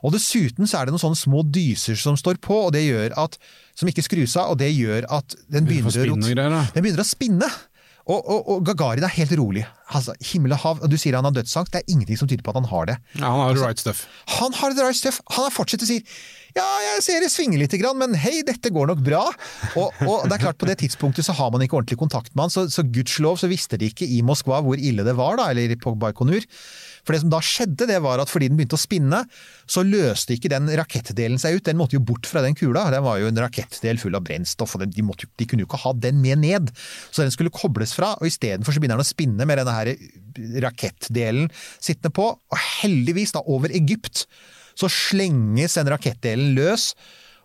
Og 0.04 0.14
dessuten 0.16 0.68
så 0.70 0.80
er 0.80 0.88
det 0.88 0.94
noen 0.96 1.02
sånne 1.02 1.20
små 1.20 1.42
dyser 1.44 1.98
som 2.00 2.16
står 2.20 2.38
på, 2.44 2.56
og 2.68 2.72
det 2.76 2.86
gjør 2.86 3.16
at, 3.20 3.36
som 3.76 3.90
ikke 3.92 4.06
skrus 4.06 4.38
av, 4.40 4.54
og 4.54 4.62
det 4.62 4.70
gjør 4.72 5.08
at 5.12 5.36
den 5.52 5.68
begynner, 5.68 5.92
å, 5.92 6.22
den 6.76 6.86
begynner 6.86 7.04
å 7.04 7.08
spinne. 7.10 7.50
Og, 8.10 8.20
og, 8.26 8.48
og 8.50 8.66
Gagarin 8.66 9.06
er 9.06 9.14
helt 9.14 9.34
rolig. 9.38 9.64
Altså, 9.94 10.16
himmel 10.32 10.56
og 10.56 10.62
hav, 10.64 10.80
og 10.82 10.90
du 10.90 10.98
sier 10.98 11.18
han 11.18 11.28
har 11.28 11.36
dødsangst, 11.36 11.74
det 11.74 11.84
er 11.84 11.94
ingenting 11.94 12.18
som 12.18 12.30
tyder 12.30 12.42
på 12.46 12.54
at 12.56 12.58
han 12.62 12.70
har 12.72 12.90
det. 12.90 12.96
Ja, 13.20 13.30
han 13.30 13.44
har 13.44 13.54
the 13.54 13.66
right 13.66 13.82
stuff. 13.82 14.06
Han 14.40 14.56
har 14.58 14.74
the 14.74 14.86
right 14.88 14.98
stuff. 14.98 15.22
Han 15.36 15.54
fortsatt 15.54 15.86
å 15.86 15.90
si 15.90 16.00
ja, 16.58 16.66
jeg 16.84 17.04
ser 17.06 17.24
det 17.24 17.30
svinger 17.34 17.62
lite 17.62 17.80
grann, 17.82 17.98
men 18.00 18.16
hei, 18.18 18.40
dette 18.46 18.72
går 18.74 18.90
nok 18.92 19.02
bra. 19.06 19.22
Og, 19.78 20.02
og 20.06 20.26
det 20.28 20.38
er 20.38 20.44
klart, 20.48 20.60
på 20.62 20.70
det 20.70 20.80
tidspunktet 20.82 21.28
så 21.28 21.36
har 21.38 21.52
man 21.54 21.64
ikke 21.66 21.78
ordentlig 21.78 22.00
kontakt 22.02 22.34
med 22.34 22.48
han, 22.48 22.54
så, 22.54 22.66
så 22.72 22.86
gudskjelov 22.86 23.40
så 23.42 23.50
visste 23.52 23.80
de 23.80 23.92
ikke 23.92 24.08
i 24.10 24.22
Moskva 24.26 24.62
hvor 24.66 24.80
ille 24.82 25.06
det 25.06 25.16
var, 25.20 25.38
da, 25.40 25.50
eller 25.54 25.76
på 25.82 25.94
Baikonur. 26.00 26.46
For 27.06 27.16
det 27.16 27.22
som 27.24 27.32
da 27.32 27.40
skjedde, 27.44 27.88
det 27.90 28.00
var 28.04 28.22
at 28.22 28.32
fordi 28.32 28.50
den 28.52 28.60
begynte 28.60 28.78
å 28.78 28.82
spinne, 28.82 29.24
så 29.70 29.84
løste 29.86 30.36
ikke 30.36 30.52
den 30.52 30.68
rakettdelen 30.78 31.40
seg 31.42 31.58
ut. 31.58 31.66
Den 31.66 31.80
måtte 31.80 31.98
jo 31.98 32.04
bort 32.06 32.28
fra 32.30 32.44
den 32.46 32.58
kula. 32.58 32.88
Den 32.94 33.06
var 33.06 33.22
jo 33.22 33.30
en 33.30 33.42
rakettdel 33.42 34.02
full 34.02 34.18
av 34.18 34.26
brennstoff, 34.28 34.76
og 34.78 34.86
de, 34.86 35.06
måtte, 35.06 35.30
de 35.40 35.48
kunne 35.50 35.66
jo 35.66 35.70
ikke 35.70 35.84
ha 35.86 35.96
den 36.06 36.22
med 36.22 36.44
ned. 36.44 36.74
Så 37.10 37.24
den 37.24 37.34
skulle 37.34 37.54
kobles 37.56 37.96
fra, 37.98 38.16
og 38.20 38.30
istedenfor 38.30 38.76
så 38.76 38.82
begynner 38.84 39.00
den 39.00 39.08
å 39.08 39.10
spinne 39.10 39.50
med 39.50 39.62
denne 39.62 39.76
her 39.78 39.94
rakettdelen 40.68 41.50
sittende 41.78 42.14
på. 42.16 42.32
Og 42.36 42.64
heldigvis, 42.82 43.34
da, 43.38 43.46
over 43.50 43.74
Egypt, 43.74 44.26
så 44.80 44.90
slenges 44.92 45.76
den 45.80 45.90
rakettdelen 45.92 46.54
løs. 46.58 46.94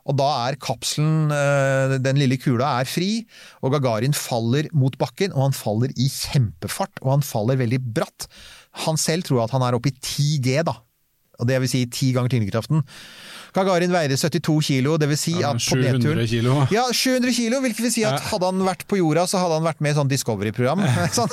Og 0.05 0.19
da 0.19 0.27
er 0.51 0.59
kapselen, 0.61 1.33
eh, 1.33 1.97
den 2.05 2.19
lille 2.21 2.37
kula, 2.37 2.81
er 2.81 2.89
fri, 2.89 3.25
og 3.65 3.73
Gagarin 3.73 4.13
faller 4.13 4.69
mot 4.77 4.97
bakken, 5.01 5.33
og 5.33 5.49
han 5.49 5.57
faller 5.57 5.95
i 5.97 6.11
kjempefart, 6.13 7.01
og 7.01 7.17
han 7.17 7.25
faller 7.25 7.57
veldig 7.57 7.81
bratt. 7.97 8.29
Han 8.85 9.01
selv 9.01 9.25
tror 9.25 9.45
at 9.47 9.55
han 9.57 9.65
er 9.65 9.79
oppe 9.79 9.89
i 9.89 9.97
10G, 9.97 10.61
da. 10.69 10.77
Og 11.41 11.49
det 11.49 11.61
vil 11.63 11.71
si 11.71 11.85
ti 11.91 12.13
ganger 12.15 12.37
tyngdekraften. 12.37 12.85
Gagarin 13.55 13.93
veide 13.95 14.17
72 14.19 14.55
kilo, 14.67 14.97
det 14.99 15.07
vil 15.13 15.19
si 15.19 15.37
Ja, 15.39 15.53
at 15.55 15.63
på 15.63 15.77
700 15.79 15.93
nedturen 15.95 16.27
kilo. 16.27 16.55
Ja, 16.75 16.89
700 16.91 17.35
kilo, 17.37 17.61
hvilket 17.63 17.85
vil 17.85 17.93
si 17.95 18.03
at 18.07 18.25
hadde 18.33 18.49
han 18.51 18.63
vært 18.67 18.83
på 18.91 18.99
jorda, 18.99 19.29
så 19.31 19.39
hadde 19.39 19.61
han 19.61 19.67
vært 19.67 19.83
med 19.85 19.95
i 19.95 19.99
sånn 20.01 20.11
Discovery-program. 20.11 20.83
Sånn, 21.15 21.31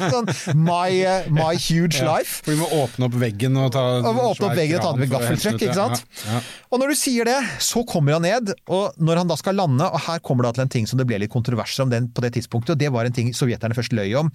sånn 0.00 0.30
my, 0.56 0.88
eh, 1.04 1.28
my 1.34 1.52
Huge 1.60 2.00
Life. 2.00 2.40
For 2.46 2.54
vi 2.54 2.60
må 2.62 2.68
åpne 2.80 3.10
opp 3.10 3.18
veggen 3.20 3.58
og 3.60 3.74
ta 3.76 3.82
Og 4.00 4.22
åpne 4.30 4.48
opp 4.48 4.56
veggen 4.56 4.80
og 4.80 4.86
ta 4.86 4.92
den 4.96 5.04
med 5.04 5.12
ut, 5.12 5.48
ikke 5.52 5.76
sant? 5.76 6.04
Ja, 6.24 6.38
ja. 6.38 6.42
Og 6.72 6.80
når 6.80 6.94
du 6.94 6.98
sier 6.98 7.28
det, 7.28 7.36
så 7.62 7.84
kommer 7.88 8.16
han 8.16 8.24
ned, 8.24 8.54
og 8.72 8.96
når 8.96 9.20
han 9.22 9.32
da 9.34 9.36
skal 9.40 9.60
lande, 9.60 9.84
og 9.84 10.00
her 10.08 10.22
kommer 10.24 10.48
det 10.48 10.56
til 10.56 10.64
en 10.64 10.72
ting 10.78 10.88
som 10.88 11.00
det 11.00 11.06
ble 11.10 11.20
litt 11.20 11.32
kontroverser 11.34 11.84
om 11.84 11.92
den 11.92 12.08
på 12.08 12.24
det 12.24 12.32
tidspunktet, 12.38 12.78
og 12.78 12.80
det 12.80 12.92
var 12.94 13.04
en 13.04 13.16
ting 13.16 13.34
sovjeterne 13.36 13.76
først 13.76 13.92
løy 13.96 14.16
om. 14.22 14.32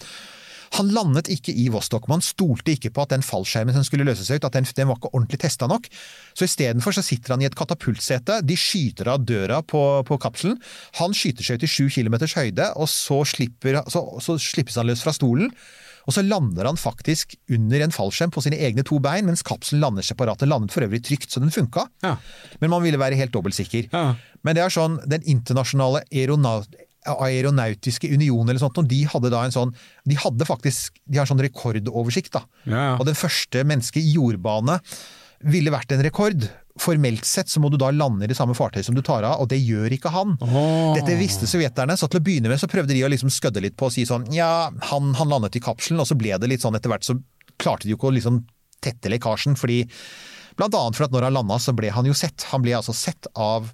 Han 0.77 0.91
landet 0.93 1.29
ikke 1.33 1.53
i 1.55 1.67
Vostok, 1.73 2.07
man 2.11 2.23
stolte 2.25 2.75
ikke 2.75 2.91
på 2.93 3.03
at 3.03 3.13
den 3.13 3.25
fallskjermen 3.25 3.75
som 3.75 3.85
skulle 3.87 4.05
løse 4.07 4.25
seg 4.27 4.39
ut, 4.39 4.47
at 4.49 4.55
den, 4.57 4.67
den 4.77 4.89
var 4.91 4.99
ikke 4.99 5.11
ordentlig 5.13 5.41
testa 5.41 5.69
nok. 5.69 5.89
Så 6.37 6.47
istedenfor 6.47 6.95
så 6.95 7.03
sitter 7.05 7.35
han 7.35 7.43
i 7.43 7.49
et 7.49 7.57
katapultsete, 7.57 8.41
de 8.45 8.57
skyter 8.59 9.11
av 9.13 9.25
døra 9.27 9.61
på, 9.65 9.83
på 10.07 10.19
kapselen. 10.21 10.59
Han 11.01 11.15
skyter 11.17 11.45
seg 11.45 11.59
ut 11.59 11.67
i 11.67 11.71
sju 11.71 11.85
kilometers 11.93 12.37
høyde, 12.37 12.71
og 12.79 12.89
så, 12.91 13.23
slipper, 13.27 13.81
så, 13.91 14.05
så 14.23 14.37
slippes 14.41 14.79
han 14.79 14.89
løs 14.89 15.05
fra 15.05 15.15
stolen. 15.15 15.53
Og 16.09 16.15
så 16.15 16.23
lander 16.25 16.65
han 16.65 16.79
faktisk 16.79 17.35
under 17.53 17.83
en 17.85 17.93
fallskjerm 17.93 18.31
på 18.33 18.41
sine 18.41 18.57
egne 18.65 18.81
to 18.87 18.97
bein, 19.03 19.27
mens 19.27 19.43
kapselen 19.45 19.83
lander 19.83 20.05
separat. 20.05 20.41
Den 20.41 20.49
landet 20.49 20.73
for 20.73 20.85
øvrig 20.85 21.03
trygt, 21.05 21.29
så 21.29 21.41
den 21.43 21.53
funka. 21.53 21.85
Ja. 22.01 22.15
Men 22.63 22.73
man 22.73 22.81
ville 22.85 23.01
være 23.01 23.19
helt 23.19 23.33
dobbeltsikker. 23.35 23.91
Ja. 23.93 24.15
Men 24.41 24.57
det 24.57 24.63
er 24.63 24.73
sånn, 24.73 24.97
den 25.11 25.25
internasjonale 25.29 26.01
aeronaut 26.09 26.73
aeronautiske 27.07 28.09
union 28.11 28.49
eller 28.49 28.59
sånt, 28.61 28.77
og 28.81 28.87
de 28.89 29.03
hadde 29.07 29.31
da 29.31 29.45
en 29.45 29.53
sånn 29.55 29.69
De 30.07 30.17
hadde 30.19 30.47
faktisk 30.47 30.97
de 31.07 31.19
har 31.19 31.29
sånn 31.29 31.41
rekordoversikt, 31.41 32.33
da. 32.35 32.43
Ja. 32.69 32.85
Og 32.97 33.05
den 33.07 33.17
første 33.17 33.63
mennesket 33.67 34.03
i 34.03 34.15
jordbane 34.17 34.79
ville 35.47 35.71
vært 35.71 35.93
en 35.95 36.03
rekord. 36.03 36.43
Formelt 36.79 37.27
sett 37.27 37.51
så 37.51 37.61
må 37.63 37.71
du 37.71 37.77
da 37.79 37.89
lande 37.95 38.27
i 38.27 38.29
det 38.31 38.35
samme 38.37 38.55
fartøyet 38.55 38.87
som 38.87 38.95
du 38.95 39.01
tar 39.05 39.23
av, 39.23 39.39
og 39.39 39.49
det 39.51 39.59
gjør 39.61 39.95
ikke 39.95 40.11
han. 40.11 40.35
Dette 40.97 41.15
visste 41.19 41.47
sovjeterne, 41.47 41.95
så 41.99 42.07
til 42.11 42.19
å 42.19 42.25
begynne 42.25 42.51
med 42.51 42.59
så 42.59 42.69
prøvde 42.71 42.95
de 42.95 43.03
å 43.07 43.11
liksom 43.11 43.31
skødde 43.31 43.63
litt 43.63 43.77
på 43.79 43.87
og 43.87 43.95
si 43.95 44.05
sånn 44.07 44.27
ja, 44.35 44.69
han, 44.91 45.13
han 45.15 45.31
landet 45.31 45.55
i 45.59 45.63
kapselen, 45.63 46.01
og 46.03 46.07
så 46.07 46.19
ble 46.19 46.35
det 46.39 46.51
litt 46.51 46.63
sånn 46.63 46.75
etter 46.75 46.91
hvert 46.91 47.07
så 47.07 47.15
klarte 47.59 47.87
de 47.87 47.95
jo 47.95 47.99
ikke 47.99 48.11
å 48.11 48.17
liksom 48.19 48.43
tette 48.83 49.11
lekkasjen, 49.11 49.57
fordi 49.59 49.85
Blant 50.59 50.75
annet 50.75 50.97
for 50.97 51.05
at 51.05 51.13
når 51.13 51.29
han 51.29 51.37
landa, 51.37 51.55
så 51.61 51.71
ble 51.71 51.87
han 51.95 52.07
jo 52.09 52.11
sett. 52.17 52.43
Han 52.51 52.63
ble 52.65 52.73
altså 52.75 52.91
sett 52.91 53.29
av 53.39 53.69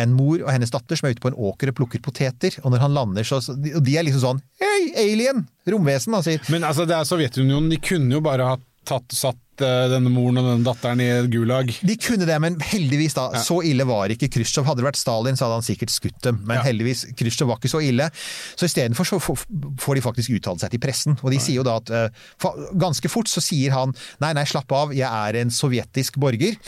en 0.00 0.12
mor 0.16 0.40
og 0.40 0.50
hennes 0.52 0.72
datter 0.72 0.96
som 0.96 1.08
er 1.08 1.16
ute 1.16 1.22
på 1.24 1.30
en 1.32 1.38
åker 1.50 1.72
og 1.72 1.76
plukker 1.76 2.00
poteter, 2.04 2.56
og 2.62 2.72
når 2.72 2.84
han 2.86 2.94
lander, 2.96 3.26
så 3.28 3.42
Og 3.52 3.82
de 3.84 3.96
er 3.98 4.06
liksom 4.06 4.22
sånn 4.24 4.42
Hei, 4.62 4.92
alien! 4.96 5.44
Romvesen, 5.68 6.16
han 6.16 6.24
sier. 6.24 6.40
Men 6.50 6.64
altså, 6.66 6.86
det 6.88 6.96
er 6.96 7.06
Sovjetunionen, 7.06 7.70
de 7.70 7.78
kunne 7.82 8.16
jo 8.16 8.22
bare 8.24 8.46
ha 8.48 8.56
tatt, 8.88 9.12
satt 9.14 9.62
eh, 9.62 9.84
denne 9.92 10.10
moren 10.10 10.40
og 10.40 10.46
denne 10.48 10.66
datteren 10.66 11.00
i 11.02 11.06
et 11.12 11.28
gulag. 11.30 11.68
De 11.86 11.94
kunne 12.02 12.26
det, 12.26 12.36
men 12.42 12.56
heldigvis 12.66 13.14
da, 13.14 13.28
så 13.44 13.60
ille 13.68 13.84
var 13.88 14.10
ikke 14.14 14.28
Khrusjtsjov. 14.34 14.66
Hadde 14.66 14.82
det 14.82 14.86
vært 14.88 14.98
Stalin, 15.00 15.38
så 15.38 15.46
hadde 15.46 15.58
han 15.60 15.66
sikkert 15.66 15.92
skutt 15.94 16.18
dem, 16.26 16.40
men 16.48 16.58
Ja. 16.58 16.64
heldigvis, 16.66 17.04
Khrusjtsjov 17.18 17.52
var 17.52 17.60
ikke 17.60 17.70
så 17.70 17.82
ille. 17.84 18.08
Så 18.58 18.66
istedenfor 18.66 19.06
så 19.06 19.20
får 19.22 19.94
de 19.98 20.04
faktisk 20.04 20.34
uttale 20.38 20.58
seg 20.64 20.74
til 20.74 20.82
pressen, 20.82 21.18
og 21.22 21.30
de 21.30 21.38
sier 21.38 21.60
jo 21.60 21.66
da 21.68 21.76
at 21.78 21.90
eh, 21.90 22.08
ganske 22.74 23.08
fort 23.12 23.30
så 23.30 23.42
sier 23.44 23.70
han 23.76 23.94
nei, 24.24 24.32
nei, 24.34 24.44
slapp 24.50 24.72
av, 24.72 24.92
jeg 24.96 25.06
er 25.06 25.40
en 25.44 25.54
sovjetisk 25.54 26.18
borger. 26.22 26.58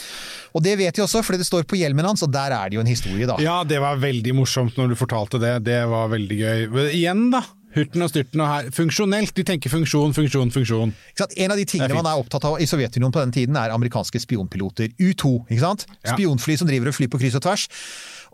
Og 0.54 0.62
det 0.62 0.76
vet 0.78 0.94
de 0.94 1.02
også, 1.02 1.24
fordi 1.26 1.42
det 1.42 1.48
står 1.50 1.66
på 1.66 1.80
hjelmen 1.80 2.06
hans, 2.06 2.22
og 2.22 2.30
der 2.34 2.54
er 2.54 2.70
det 2.70 2.78
jo 2.78 2.84
en 2.84 2.92
historie, 2.94 3.26
da. 3.26 3.40
Ja, 3.42 3.58
det 3.66 3.80
var 3.82 3.98
veldig 3.98 4.34
morsomt 4.38 4.78
når 4.78 4.94
du 4.94 4.98
fortalte 5.00 5.40
det. 5.42 5.56
Det 5.66 5.82
var 5.90 6.08
veldig 6.14 6.38
gøy. 6.38 6.68
Men 6.70 6.90
Igjen, 6.94 7.26
da. 7.34 7.42
Hurten 7.74 8.04
og 8.04 8.10
styrten 8.12 8.42
og 8.44 8.50
her. 8.50 8.70
Funksjonelt. 8.74 9.34
De 9.36 9.44
tenker 9.46 9.72
funksjon, 9.72 10.14
funksjon, 10.16 10.52
funksjon. 10.54 10.94
En 10.94 11.54
av 11.54 11.58
de 11.58 11.66
tingene 11.68 11.90
er 11.90 11.98
man 11.98 12.10
er 12.10 12.20
opptatt 12.20 12.46
av 12.48 12.60
i 12.62 12.68
Sovjetunionen 12.70 13.14
på 13.14 13.22
den 13.24 13.34
tiden, 13.34 13.58
er 13.58 13.74
amerikanske 13.74 14.22
spionpiloter. 14.22 14.92
U2, 15.00 15.32
ikke 15.48 15.62
sant? 15.62 15.86
Ja. 16.02 16.14
Spionfly 16.14 16.58
som 16.60 16.70
driver 16.70 16.92
og 16.92 16.98
flyr 16.98 17.10
på 17.12 17.20
kryss 17.22 17.38
og 17.40 17.44
tvers. 17.46 17.66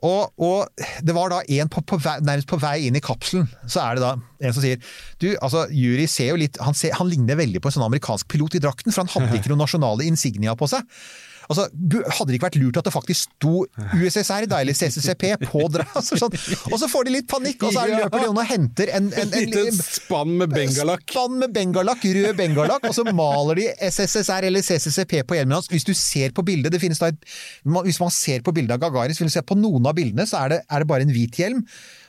Og, 0.07 0.33
og 0.41 0.85
det 1.05 1.15
var 1.17 1.33
da 1.33 1.41
en 1.45 1.71
på, 1.73 1.83
på 1.85 1.99
vei, 2.01 2.17
nærmest 2.25 2.49
på 2.49 2.59
vei 2.61 2.77
inn 2.89 2.97
i 2.97 3.03
kapselen, 3.05 3.49
så 3.69 3.83
er 3.85 3.99
det 3.99 4.05
da 4.07 4.15
en 4.41 4.55
som 4.57 4.65
sier 4.65 4.79
Du, 5.21 5.27
altså, 5.45 5.67
Yuri 5.69 6.07
ser 6.09 6.31
jo 6.31 6.39
litt 6.41 6.57
Han, 6.65 6.73
ser, 6.73 6.95
han 6.97 7.11
ligner 7.11 7.37
veldig 7.37 7.61
på 7.61 7.69
en 7.69 7.75
sånn 7.75 7.85
amerikansk 7.85 8.31
pilot 8.33 8.57
i 8.57 8.63
drakten, 8.65 8.95
for 8.95 9.05
han 9.05 9.13
hadde 9.13 9.37
ikke 9.43 9.53
noen 9.53 9.61
nasjonale 9.67 10.09
insignia 10.09 10.57
på 10.57 10.71
seg. 10.73 10.89
Altså, 11.51 11.67
Hadde 12.15 12.31
det 12.31 12.39
ikke 12.39 12.47
vært 12.47 12.59
lurt 12.63 12.79
at 12.79 12.87
det 12.87 12.93
faktisk 12.95 13.27
sto 13.27 13.65
USSR 13.99 14.47
da, 14.51 14.61
eller 14.63 14.77
CCCP 14.77 15.25
på. 15.49 15.65
Altså, 15.99 16.19
sånn. 16.21 16.35
Og 16.71 16.77
så 16.79 16.89
får 16.91 17.09
de 17.09 17.15
litt 17.17 17.29
panikk, 17.31 17.65
og 17.67 17.75
så 17.75 17.85
er 17.85 17.97
løper 18.05 18.23
de 18.23 18.31
og 18.31 18.41
henter 18.47 18.93
en, 18.97 19.09
en, 19.11 19.35
En 19.41 19.51
liten 19.51 19.81
spann 19.83 20.37
med 20.41 20.55
bengalakk. 20.55 21.05
Spann 21.11 21.39
med 21.43 21.55
bengalakk, 21.57 22.07
rød 22.17 22.31
bengalakk, 22.39 22.87
og 22.89 22.95
så 22.97 23.05
maler 23.11 23.61
de 23.61 23.67
SSSR 23.91 24.47
eller 24.49 24.65
CCCP 24.65 25.17
på 25.27 25.39
hjelmen 25.39 25.59
hans. 25.59 25.71
Hvis 25.73 25.87
du 25.89 25.93
ser 25.99 26.35
på 26.37 26.45
bildet, 26.47 26.73
det 26.75 26.83
finnes 26.83 27.03
da 27.03 27.11
et, 27.11 27.31
Hvis 27.67 28.01
man 28.03 28.15
ser 28.15 28.47
på 28.47 28.55
bildet 28.55 28.77
av 28.77 28.85
Gagarin, 28.85 29.17
så 29.17 29.25
vil 29.25 29.33
du 29.33 29.37
se 29.37 29.45
på 29.47 29.59
noen 29.59 29.91
av 29.91 29.99
bildene, 29.99 30.29
så 30.31 30.45
er 30.45 30.55
det, 30.55 30.61
er 30.71 30.85
det 30.85 30.91
bare 30.93 31.07
en 31.07 31.15
hvit 31.15 31.43
hjelm. 31.43 31.65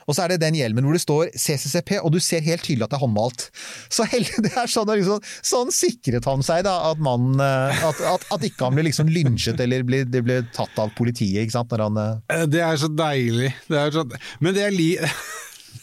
Og 0.06 0.16
så 0.16 0.24
er 0.24 0.34
det 0.34 0.40
den 0.42 0.58
hjelmen 0.58 0.86
hvor 0.86 0.96
det 0.96 1.02
står 1.04 1.30
CCCP, 1.36 1.96
og 2.02 2.12
du 2.14 2.20
ser 2.22 2.44
helt 2.46 2.64
tydelig 2.66 2.86
at 2.86 2.94
det 2.94 2.98
er 3.00 3.04
håndmalt. 3.04 3.48
Så 3.92 4.06
heldig, 4.08 4.42
det 4.46 4.54
er 4.56 4.70
sånn, 4.70 4.90
liksom, 4.92 5.22
sånn 5.52 5.72
sikret 5.74 6.26
han 6.28 6.44
seg, 6.46 6.64
da, 6.66 6.78
at, 6.90 7.02
man, 7.02 7.32
eh, 7.42 7.86
at, 7.88 8.02
at, 8.14 8.26
at 8.34 8.48
ikke 8.48 8.68
han 8.68 8.78
ble 8.78 8.88
liksom 8.88 9.10
lynsjet 9.12 9.60
eller 9.62 9.86
ble, 9.86 10.04
det 10.08 10.24
ble 10.26 10.40
tatt 10.56 10.76
av 10.82 10.92
politiet, 10.98 11.42
ikke 11.44 11.58
sant, 11.58 11.72
når 11.72 11.86
han 11.88 12.02
eh, 12.02 12.10
Eh, 12.32 12.46
Det 12.50 12.60
er 12.64 12.76
så 12.80 12.90
deilig. 12.90 13.52
Det 13.68 13.78
er 13.78 13.94
så... 13.94 14.04
Men 14.40 14.56
det 14.56 14.64
er 14.68 14.76
li... 14.76 14.90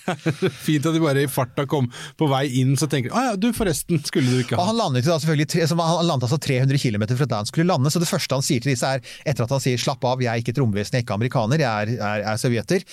Fint 0.09 0.85
at 0.89 0.95
de 0.95 1.01
bare 1.01 1.23
i 1.25 1.29
farta 1.29 1.65
kom 1.69 1.87
på 2.17 2.27
vei 2.31 2.43
inn, 2.61 2.75
så 2.79 2.87
tenker 2.89 3.11
de 3.11 3.15
ah, 3.17 3.27
ja, 3.31 3.35
du 3.37 3.49
forresten, 3.53 3.99
skulle 4.05 4.31
du 4.31 4.39
ikke 4.41 4.57
ha 4.57 4.65
han 4.69 4.77
landet 4.77 5.05
jo 5.05 5.11
da 5.11 5.19
selvfølgelig 5.21 5.67
han 5.77 6.07
landet 6.07 6.25
altså 6.25 6.39
300 6.41 6.81
km 6.81 7.05
fra 7.11 7.27
der 7.29 7.41
han 7.43 7.49
skulle 7.49 7.69
lande, 7.69 7.91
så 7.93 8.01
det 8.01 8.09
første 8.09 8.39
han 8.39 8.45
sier 8.45 8.63
til 8.63 8.73
disse 8.73 8.89
er, 8.89 9.03
etter 9.25 9.45
at 9.45 9.53
han 9.53 9.61
sier 9.63 9.81
'slapp 9.81 10.05
av, 10.09 10.21
jeg 10.23 10.31
er 10.31 10.41
ikke 10.41 10.53
et 10.55 10.61
romvesen, 10.61 10.97
jeg 10.97 11.03
er 11.03 11.05
ikke 11.07 11.17
amerikaner, 11.19 11.61
jeg 11.61 11.69
er, 11.69 11.93
er, 11.99 12.25
er 12.31 12.41
sovjeter', 12.41 12.85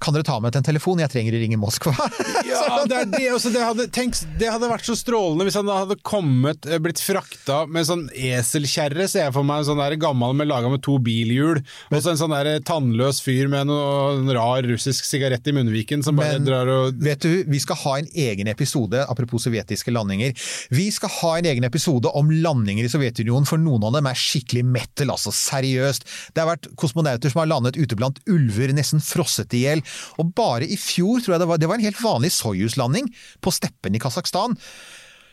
Kan 0.00 0.16
dere 0.16 0.24
ta 0.24 0.38
med 0.40 0.54
til 0.54 0.62
en 0.62 0.68
telefon? 0.70 1.00
Jeg 1.02 1.12
trenger 1.12 1.36
å 1.36 1.42
ringe 1.42 1.60
Moskva. 1.60 1.94
Ja, 2.50 2.82
det 2.88 2.98
det 3.12 3.28
også. 3.32 3.50
Det 3.54 3.60
hadde, 3.62 3.84
tenk, 3.94 4.16
det 4.40 4.48
hadde 4.50 4.68
vært 4.70 4.86
så 4.86 4.94
strålende 4.98 5.44
hvis 5.46 5.56
han 5.58 5.68
hadde 5.70 5.96
kommet, 6.06 6.66
eh, 6.68 6.80
blitt 6.82 7.00
frakta 7.02 7.62
med 7.70 7.86
sånn 7.86 8.02
eselkjerre, 8.10 9.06
ser 9.08 9.26
jeg 9.26 9.34
for 9.36 9.46
meg. 9.46 9.62
En 9.62 9.68
sånn 9.70 9.80
der 9.80 9.96
gammel 10.00 10.34
med 10.36 10.48
laga 10.50 10.70
med 10.72 10.82
to 10.84 10.96
bilhjul. 11.02 11.60
Og 11.90 11.96
så 12.02 12.12
en 12.12 12.20
sånn 12.20 12.34
der 12.34 12.62
tannløs 12.66 13.20
fyr 13.24 13.48
med 13.52 13.68
noen 13.70 14.20
en 14.20 14.32
rar 14.36 14.66
russisk 14.66 15.06
sigarett 15.06 15.46
i 15.46 15.54
munnviken 15.56 16.04
som 16.04 16.18
bare 16.18 16.38
Men 16.38 16.48
drar 16.48 16.70
og 16.72 16.98
vet 17.02 17.22
du, 17.24 17.44
vi 17.50 17.60
skal 17.62 17.78
ha 17.84 17.96
en 18.00 18.10
egen 18.26 18.50
episode, 18.50 19.04
apropos 19.10 19.46
sovjetiske 19.46 19.92
landinger. 19.94 20.34
Vi 20.74 20.88
skal 20.94 21.12
ha 21.20 21.32
en 21.38 21.50
egen 21.52 21.66
episode 21.66 22.10
om 22.16 22.30
landinger 22.30 22.86
i 22.86 22.92
Sovjetunionen, 22.92 23.48
for 23.48 23.60
noen 23.60 23.86
av 23.88 23.96
dem 23.96 24.08
er 24.10 24.18
skikkelig 24.18 24.64
metal, 24.66 25.14
altså 25.14 25.32
seriøst. 25.34 26.06
Det 26.34 26.42
har 26.42 26.50
vært 26.52 26.70
kosmonauter 26.80 27.32
som 27.32 27.42
har 27.44 27.50
landet 27.52 27.78
ute 27.80 27.98
blant 27.98 28.20
ulver, 28.30 28.74
nesten 28.76 29.02
frosset 29.04 29.54
i 29.56 29.64
hjel. 29.66 29.84
Og 30.20 30.32
bare 30.36 30.68
i 30.68 30.78
fjor, 30.80 31.20
tror 31.20 31.36
jeg 31.36 31.42
det 31.44 31.50
var, 31.50 31.60
det 31.60 31.68
var 31.70 31.80
en 31.80 31.88
helt 31.88 32.02
vanlig 32.04 32.32
Soyuz-landing 32.36 33.10
på 33.42 33.54
steppen 33.54 33.96
i 33.96 34.02
Kasakhstan. 34.02 34.58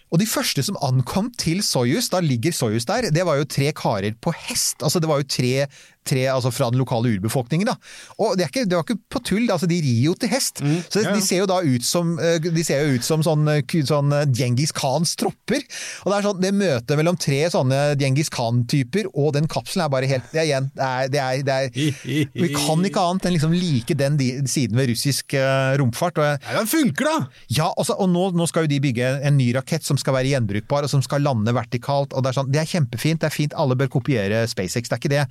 Og 0.08 0.22
de 0.22 0.28
første 0.30 0.64
som 0.64 0.78
ankom 0.86 1.28
til 1.36 1.60
Soyuz, 1.66 2.08
da 2.14 2.22
ligger 2.24 2.56
Soyuz 2.56 2.86
der, 2.88 3.10
det 3.12 3.26
var 3.28 3.42
jo 3.42 3.48
tre 3.50 3.74
karer 3.76 4.16
på 4.24 4.32
hest. 4.48 4.80
Altså 4.80 5.02
det 5.04 5.10
var 5.10 5.20
jo 5.20 5.28
tre, 5.28 5.68
tre 6.08 6.26
altså 6.32 6.52
fra 6.54 6.70
den 6.74 6.82
lokale 6.82 7.14
urbefolkningen. 7.18 7.70
da. 7.70 7.78
Og 8.18 8.38
det, 8.38 8.48
er 8.48 8.54
ikke, 8.54 8.66
det 8.70 8.78
var 8.78 8.86
ikke 8.88 9.00
på 9.14 9.24
tull, 9.32 9.48
altså 9.54 9.70
de 9.70 9.80
rir 9.84 10.04
jo 10.08 10.16
til 10.20 10.32
hest. 10.32 10.64
Så 10.92 11.04
ja. 11.04 11.14
de 11.16 11.24
ser 11.24 11.44
jo 11.44 11.50
da 11.50 11.60
ut 11.64 11.86
som, 11.86 12.16
eh, 12.20 12.40
de 12.44 12.66
ser 12.66 12.86
jo 12.86 12.98
ut 12.98 13.08
som 13.08 13.24
sånn, 13.26 13.48
eh, 13.52 13.78
sånn 13.88 14.14
eh, 14.16 14.28
Djengis 14.32 14.74
Khans 14.76 15.16
tropper. 15.20 15.64
Og 16.06 16.12
det 16.12 16.20
er 16.20 16.28
sånn, 16.30 16.42
det 16.44 16.54
møtet 16.58 16.98
mellom 17.00 17.20
tre 17.20 17.44
sånne 17.54 17.82
Djengis 18.00 18.32
Khan-typer 18.34 19.12
og 19.14 19.34
den 19.38 19.48
kapselen 19.52 19.86
er 19.86 19.92
bare 19.92 20.10
helt 20.10 20.26
Det 20.32 20.42
er 20.42 20.48
igjen, 20.50 20.70
det 20.76 20.88
er, 20.88 21.12
det 21.12 21.22
er, 21.22 21.44
det 21.48 21.58
er 21.58 21.72
Vi 22.44 22.50
kan 22.54 22.84
ikke 22.86 23.04
annet 23.04 23.28
enn 23.28 23.36
liksom 23.36 23.56
like 23.56 23.98
den 23.98 24.18
siden 24.50 24.78
ved 24.80 24.92
russisk 24.92 25.36
eh, 25.38 25.76
romfart. 25.80 26.22
Og 26.22 26.28
Nei, 26.28 26.56
den 26.58 26.70
funker, 26.72 27.10
da! 27.10 27.44
ja, 27.54 27.70
også, 27.80 27.98
og 28.02 28.10
nå, 28.12 28.30
nå 28.38 28.48
skal 28.50 28.66
jo 28.66 28.72
de 28.72 28.80
bygge 28.84 29.10
en 29.28 29.38
ny 29.40 29.50
rakett 29.56 29.86
som 29.86 30.00
skal 30.00 30.18
være 30.18 30.32
gjenbrukbar, 30.34 30.86
og 30.86 30.92
som 30.92 31.04
skal 31.06 31.24
lande 31.26 31.54
vertikalt. 31.56 32.14
og 32.14 32.24
Det 32.24 32.32
er, 32.32 32.38
sånn, 32.40 32.52
det 32.54 32.62
er 32.62 32.70
kjempefint, 32.70 33.22
det 33.24 33.30
er 33.30 33.36
fint, 33.36 33.56
alle 33.58 33.78
bør 33.80 33.92
kopiere 33.98 34.44
SpaceX, 34.50 34.90
det 34.90 34.98
er 34.98 35.02
ikke 35.02 35.14
det. 35.14 35.26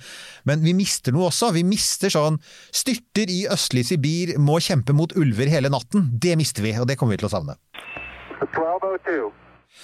Men 0.49 0.65
vi 0.67 0.75
mister 0.77 1.15
noe 1.15 1.31
også. 1.31 1.53
Vi 1.57 1.63
mister 1.67 2.13
sånn 2.13 2.37
Styrter 2.75 3.31
i 3.33 3.45
østlig 3.53 3.87
Sibir, 3.89 4.35
må 4.43 4.59
kjempe 4.63 4.95
mot 4.97 5.15
ulver 5.17 5.49
hele 5.53 5.71
natten. 5.73 6.11
Det 6.21 6.37
mister 6.41 6.67
vi, 6.67 6.75
og 6.81 6.87
det 6.91 6.99
kommer 7.01 7.17
vi 7.17 7.23
til 7.25 7.31
å 7.31 7.35
savne. 7.39 7.57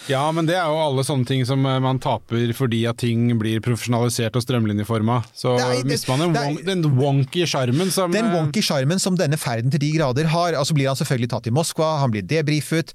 Ja, 0.08 0.22
men 0.34 0.46
det 0.48 0.56
er 0.56 0.66
jo 0.72 0.78
alle 0.82 1.04
sånne 1.06 1.26
ting 1.28 1.44
som 1.46 1.62
eh, 1.68 1.76
man 1.82 1.98
taper 2.02 2.50
fordi 2.56 2.80
at 2.90 2.98
ting 3.02 3.28
blir 3.38 3.60
profesjonalisert 3.62 4.34
og 4.38 4.42
strømlinjeforma. 4.42 5.20
Så 5.36 5.52
Nei, 5.58 5.76
det- 5.82 5.90
mister 5.92 6.16
man 6.16 6.34
er- 6.34 6.40
wonk, 6.40 6.64
den 6.66 6.82
wonky 6.96 7.44
sjarmen 7.46 7.90
som 7.92 8.10
Den 8.10 8.30
eh, 8.30 8.34
wonky 8.34 8.62
sjarmen 8.64 8.98
som 9.02 9.16
denne 9.16 9.38
ferden 9.38 9.70
til 9.70 9.78
de 9.84 9.92
grader 9.98 10.24
har, 10.32 10.56
altså 10.58 10.74
blir 10.74 10.88
han 10.90 10.96
selvfølgelig 10.98 11.30
tatt 11.30 11.46
i 11.46 11.54
Moskva, 11.54 11.98
han 12.00 12.10
blir 12.10 12.22
debrifet. 12.26 12.94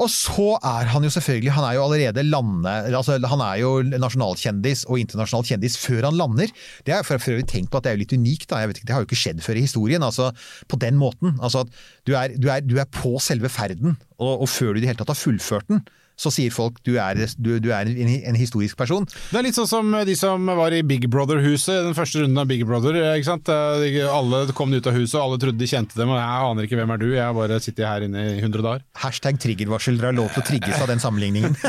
Og 0.00 0.08
så 0.08 0.54
er 0.64 0.88
han 0.88 1.04
jo 1.04 1.10
selvfølgelig, 1.12 1.52
han 1.52 1.66
er 1.68 1.76
jo 1.76 1.82
allerede 1.84 2.24
lande, 2.24 2.70
altså 2.96 3.18
han 3.28 3.42
er 3.44 3.58
jo 3.60 3.72
nasjonalkjendis 3.84 4.86
og 4.88 5.02
internasjonal 5.02 5.44
kjendis 5.50 5.76
før 5.80 6.08
han 6.08 6.16
lander. 6.16 6.52
Det 6.86 6.94
er 6.96 7.04
for 7.04 7.20
for 7.20 7.34
øvrig 7.34 7.44
tenkt 7.50 7.70
på 7.70 7.76
at 7.76 7.84
det 7.84 7.92
er 7.92 7.98
jo 7.98 8.02
litt 8.04 8.14
unikt, 8.16 8.48
da. 8.48 8.62
Jeg 8.62 8.70
vet 8.70 8.80
ikke, 8.80 8.88
det 8.88 8.96
har 8.96 9.04
jo 9.04 9.10
ikke 9.10 9.20
skjedd 9.20 9.42
før 9.44 9.60
i 9.60 9.66
historien. 9.66 10.02
altså 10.02 10.30
På 10.68 10.80
den 10.80 10.96
måten. 10.96 11.36
altså 11.42 11.66
at 11.66 11.74
Du 12.06 12.14
er, 12.16 12.32
du 12.40 12.48
er, 12.48 12.64
du 12.64 12.78
er 12.80 12.88
på 12.88 13.18
selve 13.20 13.52
ferden, 13.52 13.98
og, 14.18 14.40
og 14.42 14.48
før 14.48 14.72
du 14.72 14.80
i 14.80 14.86
det 14.86 14.88
hele 14.94 15.02
tatt 15.02 15.12
har 15.12 15.20
fullført 15.20 15.68
den, 15.68 15.84
så 16.16 16.32
sier 16.32 16.52
folk 16.54 16.78
du 16.86 16.94
er, 17.00 17.18
du, 17.38 17.56
du 17.62 17.70
er 17.74 17.88
en, 17.88 18.12
en, 18.18 18.38
historisk 18.38 18.76
person. 18.78 19.06
Det 19.30 19.38
er 19.38 19.46
litt 19.46 19.56
sånn 19.58 19.68
som 19.70 19.92
de 20.06 20.14
som 20.18 20.46
var 20.58 20.74
i 20.74 20.82
Big 20.86 21.08
Brother-huset, 21.12 21.82
den 21.86 21.96
første 21.96 22.22
runden 22.22 22.42
av 22.42 22.48
Big 22.50 22.64
Brother. 22.68 22.96
Eh, 22.98 23.18
ikke 23.20 23.30
sant? 23.30 23.50
Eh, 23.52 24.00
alle 24.06 24.44
kom 24.56 24.72
ut 24.74 24.88
av 24.88 24.96
huset, 24.96 25.16
og 25.18 25.24
alle 25.24 25.40
trodde 25.42 25.60
de 25.60 25.70
kjente 25.70 25.98
dem, 25.98 26.12
og 26.12 26.20
jeg 26.20 26.48
aner 26.50 26.68
ikke 26.68 26.80
hvem 26.80 26.94
er 26.94 27.02
du, 27.02 27.08
jeg 27.14 27.24
har 27.24 27.36
bare 27.36 27.60
sittet 27.62 27.86
her 27.88 28.06
inne 28.06 28.26
i 28.34 28.40
100 28.40 28.64
dager. 28.64 28.84
Hashtag 29.02 29.40
triggervarsel, 29.42 29.98
dere 30.00 30.12
har 30.12 30.18
lov 30.18 30.32
til 30.34 30.44
å 30.44 30.48
trigges 30.50 30.82
av 30.82 30.90
den 30.92 31.02
sammenligningen. 31.02 31.56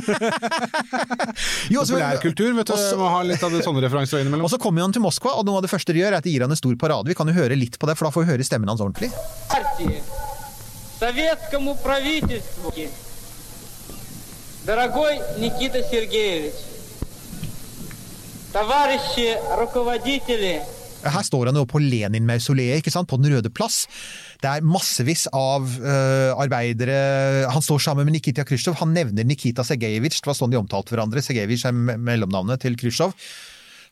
Altså, 1.74 1.96
Populærkultur, 1.96 2.52
vet 2.56 2.70
du. 2.70 2.74
Også, 2.76 2.98
må 3.00 3.08
ha 3.12 3.22
litt 3.26 3.44
av 3.44 3.52
det, 3.54 3.64
sånne 3.66 3.82
referanser 3.84 4.22
innimellom. 4.22 4.46
Og 4.48 4.54
så 4.54 4.60
kommer 4.62 4.86
han 4.86 4.94
til 4.96 5.04
Moskva, 5.04 5.34
og 5.40 5.48
noe 5.48 5.60
av 5.60 5.66
det 5.66 5.72
første 5.72 5.96
de 5.96 6.04
gjør, 6.04 6.14
er 6.14 6.20
at 6.22 6.28
de 6.28 6.34
gir 6.34 6.46
han 6.46 6.54
en 6.54 6.60
stor 6.60 6.76
parade. 6.80 7.10
Vi 7.10 7.18
kan 7.18 7.30
jo 7.30 7.36
høre 7.36 7.58
litt 7.60 7.80
på 7.82 7.90
det, 7.90 7.98
for 8.00 8.08
da 8.08 8.14
får 8.14 8.26
vi 8.26 8.32
høre 8.34 8.48
stemmen 8.48 8.72
hans 8.72 8.84
ordentlig. 8.84 9.10
Partiet. 9.52 10.06
Дорогой 14.67 15.19
Никита 15.39 15.81
Сергеевич, 15.91 16.53
товарищи 18.53 19.37
руководители, 19.59 20.61
Her 21.05 21.23
står 21.23 21.47
han 21.47 21.55
jo 21.57 21.63
på 21.65 21.79
Lenin-mausoleet, 21.79 22.81
ikke 22.81 22.91
sant, 22.91 23.07
på 23.09 23.17
Den 23.23 23.31
røde 23.37 23.51
plass. 23.55 23.85
Det 24.43 24.49
er 24.51 24.65
massevis 24.67 25.29
av 25.31 25.63
øh, 25.79 26.33
arbeidere 26.43 27.47
Han 27.55 27.63
står 27.63 27.79
sammen 27.85 28.05
med 28.09 28.17
Nikita 28.17 28.43
Khrusjtsjov. 28.45 28.75
Han 28.83 28.91
nevner 28.97 29.25
Nikita 29.25 29.63
Sergejevitsj, 29.65 30.19
det 30.25 30.33
var 30.33 30.35
sånn 30.41 30.51
de 30.51 30.59
omtalte 30.59 30.91
hverandre. 30.97 31.23
Sergejevitsj 31.23 31.69
er 31.71 31.73
me- 31.79 31.97
mellomnavnet 32.03 32.59
til 32.67 32.75
Khrusjtsjov. 32.77 33.15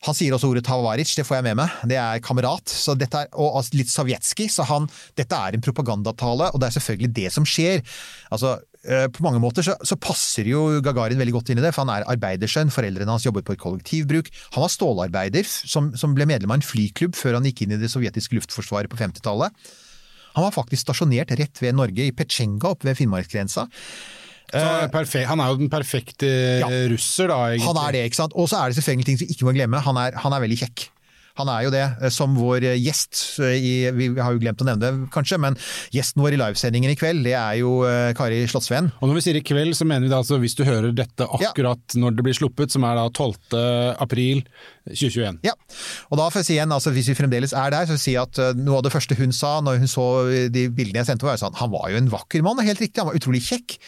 Han 0.05 0.13
sier 0.13 0.35
også 0.35 0.51
ordet 0.51 0.61
Tavaritsj, 0.67 1.15
det 1.17 1.25
får 1.25 1.39
jeg 1.39 1.45
med 1.47 1.55
meg. 1.57 1.69
Det 1.89 1.95
er 1.97 2.19
kamerat. 2.21 2.69
Så 2.69 2.93
dette 2.99 3.23
er, 3.23 3.31
og 3.39 3.55
altså 3.63 3.79
litt 3.79 3.89
sovjetski, 3.89 4.45
så 4.51 4.67
han, 4.69 4.85
dette 5.17 5.33
er 5.47 5.55
en 5.57 5.63
propagandatale, 5.65 6.51
og 6.53 6.59
det 6.61 6.67
er 6.69 6.75
selvfølgelig 6.75 7.09
det 7.17 7.31
som 7.33 7.47
skjer. 7.49 7.81
Altså, 8.29 8.59
eh, 8.59 8.70
på 9.14 9.22
mange 9.22 9.38
måter 9.42 9.62
så, 9.62 9.76
så 9.86 9.94
passer 10.00 10.48
jo 10.50 10.80
Gagarin 10.82 11.20
veldig 11.20 11.34
godt 11.36 11.52
inn 11.52 11.60
i 11.60 11.62
det, 11.62 11.70
for 11.74 11.84
han 11.86 11.92
er 12.00 12.06
arbeidersønn, 12.10 12.72
foreldrene 12.74 13.06
hans 13.14 13.26
jobber 13.28 13.44
på 13.46 13.54
et 13.54 13.60
kollektivbruk. 13.62 14.30
Han 14.56 14.64
var 14.64 14.72
stålarbeider 14.74 15.46
som, 15.46 15.92
som 15.98 16.16
ble 16.16 16.26
medlem 16.26 16.50
av 16.50 16.58
en 16.58 16.66
flyklubb 16.66 17.14
før 17.18 17.38
han 17.38 17.46
gikk 17.46 17.62
inn 17.66 17.76
i 17.76 17.80
det 17.82 17.92
sovjetiske 17.92 18.34
luftforsvaret 18.40 18.90
på 18.90 18.98
50-tallet. 18.98 19.54
Han 20.34 20.46
var 20.48 20.54
faktisk 20.56 20.86
stasjonert 20.86 21.30
rett 21.38 21.60
ved 21.62 21.76
Norge, 21.76 22.08
i 22.08 22.14
Petsjenga 22.16 22.70
oppe 22.72 22.88
ved 22.88 22.96
Finnmarksgrensa. 22.98 23.68
Så 24.52 24.64
perfe- 24.92 25.24
han 25.28 25.40
er 25.40 25.48
jo 25.52 25.60
den 25.62 25.70
perfekte 25.72 26.28
Ja. 26.60 26.68
russer, 26.92 27.28
da, 27.30 27.38
egentlig. 27.54 27.68
Han 27.70 27.78
er 27.86 27.92
det, 27.92 28.02
ikke 28.10 28.18
sant. 28.18 28.34
Og 28.36 28.48
så 28.50 28.58
er 28.60 28.68
det 28.72 28.76
selvfølgelig 28.82 29.06
ting 29.08 29.18
som 29.20 29.26
vi 29.28 29.32
ikke 29.36 29.46
må 29.48 29.54
glemme. 29.56 29.80
Han 29.80 29.96
er, 29.96 30.12
han 30.20 30.32
er 30.36 30.42
veldig 30.44 30.58
kjekk. 30.60 30.88
Han 31.40 31.48
er 31.48 31.64
jo 31.66 31.72
det, 31.72 31.84
eh, 32.02 32.12
som 32.12 32.34
vår 32.36 32.66
eh, 32.68 32.78
gjest 32.80 33.40
eh, 33.40 33.56
i 33.56 33.72
Vi 33.96 34.10
har 34.18 34.34
jo 34.34 34.42
glemt 34.42 34.60
å 34.60 34.66
nevne 34.68 34.82
det, 34.82 35.08
kanskje, 35.14 35.38
men 35.40 35.56
gjesten 35.94 36.22
vår 36.22 36.36
i 36.36 36.40
livesendingen 36.40 36.92
i 36.92 36.98
kveld, 36.98 37.24
det 37.24 37.34
er 37.38 37.58
jo 37.62 37.72
Kari 38.18 38.42
Slottsveen. 38.50 38.90
Og 39.00 39.08
når 39.08 39.18
vi 39.18 39.24
sier 39.26 39.38
i 39.38 39.44
kveld, 39.44 39.74
så 39.78 39.86
mener 39.88 40.06
vi 40.06 40.12
da 40.12 40.20
altså 40.20 40.38
hvis 40.42 40.56
du 40.58 40.64
hører 40.66 40.92
dette 40.96 41.26
akkurat 41.26 41.96
når 41.98 42.18
det 42.18 42.26
blir 42.26 42.36
sluppet, 42.36 42.72
som 42.74 42.84
er 42.88 42.98
da 42.98 43.06
12. 43.08 43.58
april 44.02 44.42
2021. 44.90 45.40
Ja, 45.46 45.54
og 46.10 46.20
da 46.20 46.28
får 46.28 46.42
jeg 46.42 46.50
si 46.50 46.56
igjen, 46.58 46.74
altså 46.74 46.92
hvis 46.94 47.10
vi 47.12 47.18
fremdeles 47.18 47.54
er 47.56 47.74
der, 47.74 47.86
så 47.86 47.94
vil 47.94 48.00
jeg 48.00 48.06
si 48.06 48.16
at 48.20 48.42
noe 48.58 48.80
av 48.80 48.86
det 48.86 48.94
første 48.94 49.16
hun 49.18 49.34
sa 49.36 49.58
når 49.64 49.82
hun 49.82 49.90
så 49.90 50.06
de 50.52 50.66
bildene 50.72 51.02
jeg 51.02 51.12
sendte, 51.12 51.28
var 51.28 51.38
jo 51.38 51.46
sånn 51.46 51.60
han 51.60 51.72
var 51.72 51.92
jo 51.92 52.00
en 52.00 52.10
vakker 52.12 52.44
mann, 52.44 52.60
helt 52.66 52.82
riktig, 52.82 53.00
han 53.02 53.12
var 53.12 53.18
utrolig 53.18 53.44
kjekk. 53.46 53.78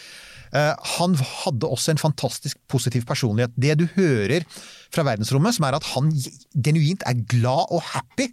Eh, 0.55 0.75
Han 0.99 1.17
hadde 1.19 1.67
også 1.71 1.95
en 1.95 2.03
fantastisk 2.03 2.59
positiv 2.71 3.05
personlighet. 3.09 3.55
Det 3.59 3.77
du 3.81 3.89
hører 3.97 4.47
fra 4.95 5.07
verdensrommet, 5.07 5.57
som 5.57 5.67
er 5.67 5.79
at 5.81 5.91
han 5.95 6.13
genuint 6.55 7.03
er 7.07 7.21
glad 7.29 7.75
og 7.75 7.83
happy. 7.95 8.31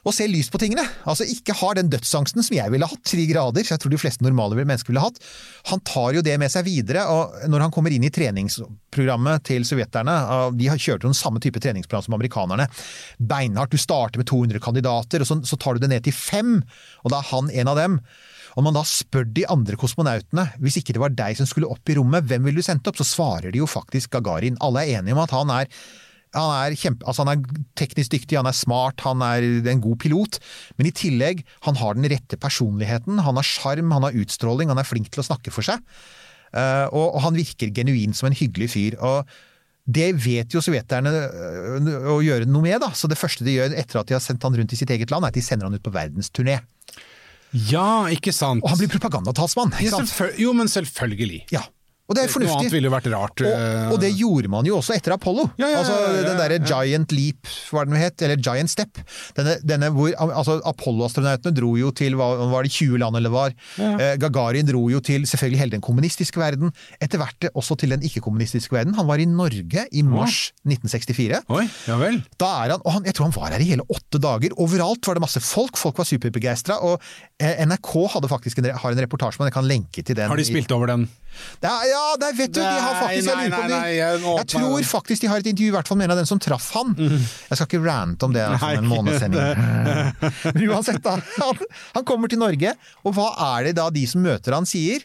Og 0.00 0.14
ser 0.16 0.30
lyst 0.32 0.48
på 0.48 0.56
tingene. 0.56 0.80
Altså 1.04 1.26
Ikke 1.28 1.52
har 1.52 1.74
den 1.76 1.90
dødsangsten 1.92 2.40
som 2.40 2.54
jeg 2.56 2.72
ville 2.72 2.86
hatt, 2.88 3.02
tre 3.04 3.26
grader. 3.28 3.60
så 3.62 3.74
Jeg 3.74 3.82
tror 3.82 3.92
de 3.92 3.98
fleste 4.00 4.24
normale 4.24 4.56
mennesker 4.56 4.88
ville 4.88 5.02
hatt. 5.04 5.20
Han 5.68 5.82
tar 5.84 6.14
jo 6.16 6.22
det 6.24 6.38
med 6.40 6.48
seg 6.50 6.64
videre. 6.64 7.04
og 7.04 7.34
Når 7.52 7.66
han 7.66 7.70
kommer 7.74 7.92
inn 7.92 8.06
i 8.08 8.10
treningsprogrammet 8.10 9.44
til 9.44 9.66
sovjeterne 9.68 10.16
De 10.56 10.70
har 10.72 10.80
kjørt 10.80 11.04
jo 11.04 11.12
den 11.12 11.14
samme 11.20 11.38
type 11.38 11.60
treningsprogram 11.60 12.02
som 12.06 12.16
amerikanerne. 12.16 12.66
Beinhardt. 13.20 13.70
Du 13.70 13.76
starter 13.76 14.16
med 14.16 14.26
200 14.26 14.58
kandidater, 14.58 15.20
og 15.20 15.26
så, 15.28 15.36
så 15.44 15.60
tar 15.60 15.76
du 15.76 15.84
det 15.84 15.90
ned 15.92 16.04
til 16.08 16.16
fem. 16.16 16.62
Og 17.04 17.12
da 17.12 17.20
er 17.20 17.30
han 17.34 17.50
en 17.52 17.68
av 17.68 17.76
dem. 17.76 18.00
Og 18.58 18.66
man 18.66 18.76
da 18.76 18.82
spør 18.86 19.26
de 19.30 19.46
andre 19.50 19.78
kosmonautene, 19.80 20.46
hvis 20.62 20.80
ikke 20.80 20.96
det 20.96 21.02
var 21.02 21.14
deg 21.14 21.38
som 21.38 21.48
skulle 21.48 21.70
opp 21.70 21.90
i 21.90 21.96
rommet, 21.98 22.26
hvem 22.26 22.46
ville 22.46 22.62
du 22.62 22.66
sendt 22.66 22.88
opp? 22.90 22.98
Så 22.98 23.06
svarer 23.08 23.52
de 23.52 23.62
jo 23.62 23.68
faktisk 23.70 24.14
Gagarin. 24.16 24.58
Alle 24.64 24.84
er 24.84 25.00
enige 25.00 25.16
om 25.16 25.22
at 25.24 25.34
han 25.36 25.52
er 25.60 25.70
han 26.30 26.52
er, 26.54 26.76
kjempe, 26.78 27.02
altså 27.10 27.24
han 27.24 27.32
er 27.32 27.62
teknisk 27.78 28.12
dyktig, 28.14 28.36
han 28.38 28.46
er 28.46 28.54
smart, 28.54 29.02
han 29.02 29.22
er 29.26 29.42
en 29.72 29.82
god 29.82 29.98
pilot. 29.98 30.38
Men 30.78 30.86
i 30.86 30.94
tillegg, 30.94 31.42
han 31.66 31.78
har 31.80 31.98
den 31.98 32.06
rette 32.12 32.38
personligheten, 32.38 33.18
han 33.26 33.40
har 33.40 33.46
sjarm, 33.46 33.90
han 33.96 34.06
har 34.06 34.18
utstråling, 34.22 34.70
han 34.70 34.78
er 34.78 34.86
flink 34.86 35.10
til 35.10 35.24
å 35.24 35.26
snakke 35.26 35.50
for 35.54 35.66
seg. 35.66 35.82
Eh, 36.54 36.86
og, 36.86 37.18
han 37.24 37.34
virker 37.38 37.74
genuint 37.74 38.18
som 38.18 38.30
en 38.30 38.36
hyggelig 38.36 38.72
fyr. 38.76 38.98
og 38.98 39.38
det 39.90 40.10
vet 40.22 40.52
jo 40.54 40.60
sovjeterne 40.62 41.10
øh, 41.10 41.86
å 42.12 42.20
gjøre 42.22 42.46
noe 42.46 42.62
med, 42.62 42.76
da. 42.82 42.92
Så 42.94 43.08
det 43.10 43.18
første 43.18 43.42
de 43.46 43.56
gjør 43.56 43.72
etter 43.74 43.98
at 43.98 44.10
de 44.10 44.14
har 44.14 44.22
sendt 44.22 44.44
han 44.46 44.54
rundt 44.54 44.74
i 44.74 44.78
sitt 44.78 44.90
eget 44.92 45.10
land, 45.10 45.24
er 45.24 45.32
at 45.32 45.38
de 45.38 45.42
sender 45.42 45.66
han 45.66 45.74
ut 45.74 45.82
på 45.82 45.94
verdensturné. 45.94 46.60
Ja, 47.52 48.06
ikke 48.12 48.32
sant? 48.34 48.62
Og 48.64 48.70
han 48.72 48.78
blir 48.78 48.90
propagandatalsmann. 48.92 49.72
ja, 49.82 50.00
Jo, 50.38 50.52
men 50.56 50.70
selvfølgelig. 50.70 51.44
Ja. 51.54 51.64
Og 52.10 52.16
det 52.18 52.24
er 52.24 52.32
Noe 52.42 52.56
annet 52.58 52.74
ville 52.74 52.88
jo 52.88 52.92
vært 52.92 53.06
rart. 53.12 53.42
Og, 53.46 53.52
eh, 53.54 53.90
og 53.94 54.00
det 54.02 54.08
gjorde 54.18 54.50
man 54.50 54.66
jo 54.66 54.80
også 54.80 54.96
etter 54.96 55.14
Apollo. 55.14 55.44
Ja, 55.60 55.68
ja, 55.68 55.68
ja, 55.70 55.82
altså 55.84 56.24
Den 56.26 56.40
derre. 56.40 56.56
Giant 56.66 57.12
Leap, 57.14 57.50
hva 57.70 57.84
den 57.86 57.94
het, 58.00 58.24
eller 58.26 58.40
Giant 58.42 58.72
Step. 58.72 58.98
Denne, 59.36 59.54
denne 59.62 59.92
hvor 59.94 60.10
altså 60.18 60.56
Apollo-astronautene 60.66 61.54
dro 61.54 61.70
jo 61.78 61.92
til 61.94 62.16
var 62.18 62.66
det 62.66 62.72
20 62.74 62.98
land 62.98 63.20
eller 63.20 63.30
var. 63.30 63.54
Eh, 63.78 64.16
Gagarin 64.20 64.66
dro 64.66 64.82
jo 64.90 64.98
til 65.06 65.22
selvfølgelig 65.30 65.62
hele 65.62 65.76
den 65.76 65.84
kommunistiske 65.86 66.42
verden. 66.42 66.74
Etter 66.98 67.22
hvert 67.22 67.46
også 67.54 67.78
til 67.78 67.94
den 67.94 68.02
ikke-kommunistiske 68.06 68.74
verden. 68.74 68.98
Han 68.98 69.06
var 69.06 69.22
i 69.22 69.28
Norge 69.30 69.86
i 69.94 70.02
mars 70.02 70.50
1964. 70.66 71.44
Oi, 71.54 71.64
ja 71.86 72.00
vel. 72.00 72.20
Da 72.42 72.50
er 72.64 72.74
han, 72.74 72.82
og 72.82 72.98
han, 72.98 73.06
jeg 73.06 73.14
tror 73.14 73.30
han 73.30 73.38
var 73.38 73.54
her 73.54 73.62
i 73.62 73.70
hele 73.70 73.86
åtte 73.86 74.18
dager. 74.18 74.58
Overalt 74.58 75.06
var 75.06 75.18
det 75.18 75.24
masse 75.28 75.42
folk, 75.46 75.78
folk 75.78 76.02
var 76.02 76.10
superbegeistra. 76.10 76.80
Og 76.90 76.98
eh, 77.38 77.62
NRK 77.70 77.94
hadde 78.16 78.34
faktisk 78.34 78.58
en, 78.64 78.72
har 78.82 78.98
en 78.98 79.04
reportasje, 79.06 79.38
men 79.38 79.52
jeg 79.52 79.58
kan 79.60 79.70
lenke 79.70 80.02
til 80.02 80.18
den. 80.18 80.30
Har 80.30 80.40
de 80.40 80.50
spilt 80.50 80.74
over 80.74 80.90
den? 80.90 81.06
Det 81.60 81.68
er, 81.70 81.84
ja, 81.90 82.02
nei, 82.20 82.30
vet 82.38 82.52
du, 82.52 82.60
de 82.60 82.66
har 82.84 82.96
faktisk 83.00 83.30
nei, 83.30 83.48
nei, 83.52 83.60
nei, 83.70 83.90
jeg- 83.96 84.22
jeg, 84.22 84.46
tror 84.54 84.86
faktisk 84.90 85.22
de 85.24 85.30
har 85.32 85.42
et 85.42 85.50
intervju, 85.52 85.68
i 85.72 85.74
hvert 85.76 85.88
fall 85.88 85.98
med 86.00 86.08
en 86.08 86.14
av 86.16 86.20
den 86.22 86.28
som 86.30 86.38
traff 86.42 86.70
han. 86.76 86.94
Jeg 86.98 87.56
skal 87.58 87.66
ikke 87.68 87.82
rante 87.84 88.28
om 88.28 88.32
det 88.36 88.44
som 88.46 88.58
Nei, 88.66 88.72
en 88.80 88.88
månedssending. 88.90 89.40
Men 90.54 90.66
uansett, 90.70 91.02
da. 91.04 91.16
Han, 91.40 91.62
han 91.94 92.04
kommer 92.08 92.28
til 92.32 92.40
Norge, 92.42 92.74
og 93.04 93.14
hva 93.16 93.30
er 93.56 93.70
det 93.70 93.76
da 93.80 93.88
de 93.94 94.06
som 94.10 94.22
møter 94.24 94.56
han 94.56 94.68
sier? 94.68 95.04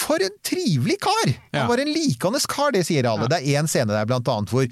For 0.00 0.22
en 0.24 0.36
trivelig 0.46 0.96
kar! 1.04 1.32
Han 1.54 1.68
var 1.68 1.82
en 1.82 1.90
likende 1.92 2.40
kar, 2.48 2.72
det 2.74 2.84
sier 2.88 3.08
alle. 3.10 3.28
Det 3.30 3.40
er 3.40 3.60
én 3.60 3.68
scene 3.68 3.92
der 3.92 4.08
blant 4.08 4.28
annet 4.32 4.52
hvor 4.52 4.68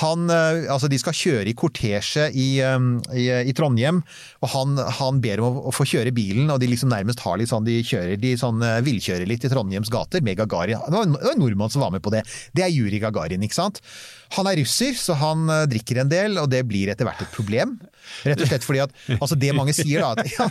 han 0.00 0.30
eh, 0.30 0.68
Altså, 0.70 0.88
de 0.90 0.98
skal 1.00 1.16
kjøre 1.16 1.50
i 1.50 1.56
kortesje 1.58 2.28
i, 2.30 2.48
eh, 2.62 2.78
i, 3.18 3.26
i 3.50 3.54
Trondheim, 3.56 4.02
og 4.44 4.52
han, 4.54 4.78
han 5.00 5.20
ber 5.24 5.42
om 5.42 5.58
å, 5.58 5.64
å 5.70 5.74
få 5.74 5.86
kjøre 5.88 6.14
bilen, 6.14 6.52
og 6.52 6.60
de 6.62 6.70
liksom 6.70 6.92
nærmest 6.92 7.24
har 7.24 7.40
litt 7.40 7.50
sånn 7.50 7.66
De 7.66 7.80
kjører 7.86 8.20
de 8.20 8.36
sånn 8.38 8.62
eh, 8.66 8.78
villkjører 8.86 9.28
litt 9.28 9.46
i 9.46 9.52
Trondheims 9.52 9.90
gater 9.92 10.22
med 10.24 10.38
Gagarin. 10.38 10.80
Det 10.86 10.96
var 10.96 11.08
en, 11.08 11.18
det 11.18 11.26
var 11.26 11.36
en 11.36 11.44
nordmann 11.44 11.74
som 11.74 11.84
var 11.84 11.94
med 11.94 12.04
på 12.04 12.14
det. 12.14 12.22
Det 12.54 12.66
er 12.66 12.72
Juri 12.74 13.02
Gagarin, 13.02 13.42
ikke 13.46 13.58
sant? 13.58 13.82
Han 14.36 14.50
er 14.50 14.60
russer, 14.60 14.94
så 14.98 15.16
han 15.18 15.48
eh, 15.50 15.66
drikker 15.70 16.02
en 16.04 16.10
del, 16.10 16.38
og 16.40 16.50
det 16.52 16.62
blir 16.68 16.92
etter 16.92 17.08
hvert 17.08 17.24
et 17.24 17.32
problem. 17.34 17.78
Rett 18.24 18.40
og 18.42 18.48
slett 18.48 18.64
fordi 18.66 18.80
at 18.82 18.94
altså 19.20 19.36
det 19.38 19.52
mange 19.54 19.74
sier 19.76 20.02
da 20.02 20.14
at 20.16 20.30
ja, 20.34 20.46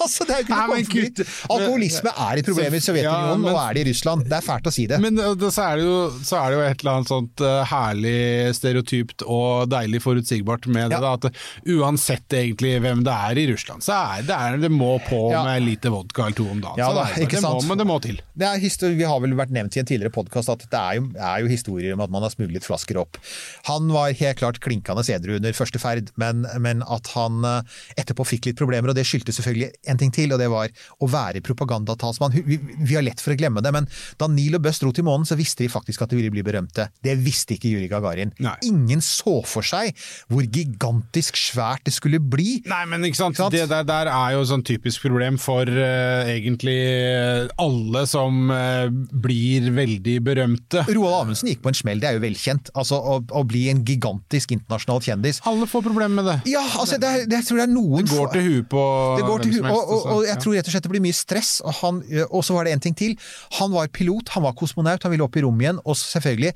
altså 0.00 0.24
det 0.26 0.34
er 0.34 0.42
jo 0.42 0.46
ikke 0.46 0.56
noe 0.56 0.78
komfort 0.86 1.50
Alkoholisme 1.56 2.12
er 2.12 2.40
et 2.40 2.48
problem 2.48 2.76
i 2.76 2.80
Sovjetunionen, 2.82 3.46
ja, 3.46 3.52
og 3.52 3.58
er 3.62 3.76
det 3.76 3.82
i 3.82 3.88
Russland. 3.90 4.24
Det 4.30 4.36
er 4.38 4.46
fælt 4.46 4.68
å 4.70 4.72
si 4.74 4.86
det. 4.90 5.00
Men 5.02 5.18
det, 5.18 5.50
så, 5.52 5.66
er 5.66 5.80
det 5.80 5.86
jo, 5.86 5.98
så 6.24 6.38
er 6.38 6.46
det 6.46 6.58
jo 6.58 6.64
et 6.64 6.84
eller 6.84 6.92
annet 6.94 7.12
sånt 7.12 7.44
uh, 7.44 7.50
herlig 7.68 8.22
stereotypt 8.56 9.26
og 9.26 9.68
deilig 9.72 10.02
forutsigbart 10.04 10.68
med 10.72 10.94
det. 10.94 10.98
Ja. 10.98 11.02
Da, 11.02 11.30
at 11.32 11.74
uansett 11.74 12.38
egentlig 12.38 12.74
hvem 12.84 13.04
det 13.06 13.16
er 13.28 13.42
i 13.42 13.46
Russland, 13.50 13.84
så 13.84 13.98
er 13.98 14.26
det, 14.28 14.38
er, 14.38 14.58
det 14.62 14.72
må 14.72 14.94
på 15.06 15.24
med 15.34 15.66
lite 15.66 15.92
vodka 15.92 16.26
eller 16.28 16.38
to 16.38 16.48
om 16.48 16.62
dagen. 16.62 16.80
Ja 16.80 16.92
så 16.92 16.98
da, 16.98 17.06
det, 17.16 17.28
det, 17.32 17.42
må, 17.44 17.54
men 17.68 17.82
det 17.82 17.88
må 17.88 17.98
til. 18.02 18.20
Vi 18.32 19.08
har 19.08 19.22
vel 19.24 19.36
vært 19.38 19.52
nevnt 19.54 19.76
i 19.76 19.82
en 19.82 19.88
tidligere 19.88 20.14
podkast 20.14 20.52
at 20.52 20.64
det 20.72 20.80
er 20.80 20.98
jo, 20.98 21.08
er 21.16 21.44
jo 21.44 21.50
historier 21.52 21.96
om 21.96 22.04
at 22.04 22.12
man 22.12 22.24
har 22.24 22.32
smuglet 22.34 22.66
flasker 22.66 23.00
opp. 23.02 23.18
Han 23.68 23.90
var 23.92 24.14
helt 24.18 24.40
klart 24.40 24.60
klinkende 24.62 25.04
edru 25.12 25.36
under 25.36 25.56
første 25.56 25.80
ferd, 25.82 26.10
men, 26.20 26.46
men 26.62 26.82
at 26.86 27.10
han 27.16 27.42
eh, 27.48 27.80
etterpå 28.00 28.26
fikk 28.28 28.50
litt 28.50 28.60
problemer, 28.60 28.92
og 28.92 28.98
det 28.98 29.06
skyldtes 29.08 29.38
selvfølgelig 29.40 29.72
en 29.92 30.00
ting 30.00 30.12
til, 30.14 30.34
og 30.34 30.40
det 30.42 30.48
var 30.52 30.72
å 31.02 31.08
være 31.10 31.42
propagandatalsmann. 31.44 32.36
Vi, 32.46 32.58
vi 32.58 32.96
har 32.96 33.04
lett 33.04 33.22
for 33.22 33.34
å 33.34 33.38
glemme 33.38 33.62
det, 33.64 33.74
men 33.74 33.88
da 34.20 34.28
Neil 34.30 34.58
og 34.58 34.64
Buss 34.66 34.82
dro 34.82 34.92
til 34.94 35.06
månen, 35.06 35.28
så 35.28 35.38
visste 35.38 35.64
de 35.64 35.72
faktisk 35.72 36.04
at 36.04 36.12
de 36.12 36.20
ville 36.20 36.32
bli 36.32 36.44
berømte. 36.46 36.88
Det 37.04 37.16
visste 37.22 37.56
ikke 37.56 37.72
Juri 37.72 37.90
Gagarin. 37.90 38.34
Nei. 38.42 38.56
Ingen 38.68 39.02
så 39.04 39.40
for 39.48 39.66
seg 39.66 39.96
hvor 40.30 40.46
gigantisk 40.46 41.38
svært 41.40 41.86
det 41.86 41.94
skulle 41.96 42.20
bli. 42.22 42.60
Nei, 42.70 42.82
men 42.90 43.04
ikke 43.08 43.20
sant, 43.20 43.36
Ikke 43.36 43.44
sant? 43.44 43.56
det 43.56 43.68
der, 43.70 43.86
der 43.88 44.10
er 44.12 44.36
jo 44.36 44.44
sånn 44.48 44.64
typisk 44.66 45.04
problem 45.06 45.38
for 45.40 45.68
uh, 45.68 46.30
egentlig 46.30 46.78
alle 47.60 48.04
som 48.10 48.50
uh, 48.52 48.88
blir 48.90 49.70
veldig 49.74 50.16
berømte. 50.24 50.86
Roald 50.90 51.26
Amundsen 51.26 51.52
gikk 51.52 51.62
på 51.64 51.72
en 51.72 51.78
smell, 51.78 52.02
det 52.02 52.10
er 52.10 52.18
jo 52.18 52.24
velkjent. 52.24 52.72
Altså 52.78 53.00
å, 53.12 53.20
å 53.38 53.42
bli 53.48 53.64
en 53.72 53.82
gigantisk 53.86 54.54
internasjonal 54.56 55.02
kjendis. 55.04 55.40
Alle 55.48 55.68
får 55.70 55.84
problemer 55.86 56.14
med 56.18 56.28
det. 56.30 56.36
Ja, 56.52 56.62
altså, 56.80 56.98
det 57.02 57.08
er, 57.08 57.24
det, 57.26 57.40
jeg 57.40 57.48
tror 57.48 57.60
det 57.60 57.66
er 57.66 57.72
noen 57.72 58.08
Det 58.08 58.16
går 58.16 58.32
til 58.34 58.46
huet 58.48 58.68
på 58.72 58.82
Det 59.18 59.26
går 59.26 59.44
til 59.44 59.54
hvem 59.54 59.68
hu 59.68 59.70
som 59.70 59.70
og, 59.70 59.78
helst, 59.78 59.92
og, 59.92 60.12
og 60.12 60.26
jeg 60.26 60.32
ja. 60.32 60.40
tror 60.44 60.56
rett 60.58 60.70
og 60.70 60.76
slett 60.76 60.86
det 60.88 60.92
blir 60.94 61.04
mye 61.04 61.18
stress. 61.18 61.52
Og, 61.64 61.74
han, 61.80 62.00
og 62.28 62.46
så 62.46 62.56
var 62.56 62.68
det 62.68 62.76
en 62.76 62.84
ting 62.88 62.98
til. 62.98 63.16
Han 63.58 63.72
var 63.74 63.90
pilot, 63.94 64.34
han 64.36 64.46
var 64.46 64.56
kosmonaut, 64.58 65.06
han 65.06 65.14
ville 65.14 65.26
opp 65.26 65.38
i 65.38 65.44
rommet 65.44 65.66
igjen. 65.66 65.82
Og 65.86 65.98
selvfølgelig, 66.00 66.52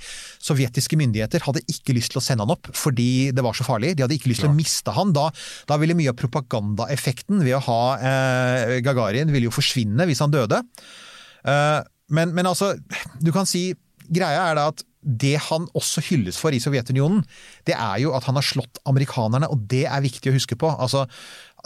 sovjetiske 0.50 1.00
myndigheter 1.00 1.46
hadde 1.46 1.64
ikke 1.72 1.96
lyst 1.96 2.14
til 2.14 2.22
å 2.22 2.24
sende 2.24 2.46
han 2.46 2.54
opp 2.56 2.70
fordi 2.76 3.30
det 3.36 3.44
var 3.44 3.56
så 3.56 3.66
farlig. 3.66 3.94
De 3.96 4.04
hadde 4.04 4.16
ikke 4.18 4.32
lyst 4.32 4.44
til 4.44 4.52
å 4.52 4.56
miste 4.56 4.94
han. 4.96 5.14
Da, 5.16 5.28
da 5.68 5.80
ville 5.80 5.96
mye 5.98 6.12
av 6.12 6.18
propagandaeffekten 6.20 7.42
ved 7.44 7.58
å 7.58 7.64
ha 7.68 7.80
eh, 7.96 8.78
Gagarin 8.84 9.32
ville 9.34 9.48
jo 9.48 9.54
forsvinne 9.54 10.06
hvis 10.08 10.22
han 10.24 10.34
døde. 10.34 10.62
Eh, 11.46 11.80
men, 12.16 12.32
men 12.36 12.46
altså, 12.46 12.74
du 13.22 13.32
kan 13.34 13.48
si 13.48 13.70
Greia 14.06 14.50
er 14.50 14.58
da 14.58 14.68
at 14.70 14.84
det 15.06 15.36
han 15.48 15.68
også 15.78 16.02
hylles 16.08 16.38
for 16.42 16.54
i 16.54 16.60
Sovjetunionen, 16.62 17.22
det 17.68 17.76
er 17.78 18.00
jo 18.02 18.12
at 18.16 18.26
han 18.26 18.38
har 18.38 18.46
slått 18.46 18.80
amerikanerne, 18.90 19.48
og 19.52 19.62
det 19.70 19.84
er 19.86 20.04
viktig 20.04 20.32
å 20.32 20.36
huske 20.36 20.58
på. 20.58 20.70
Altså, 20.74 21.06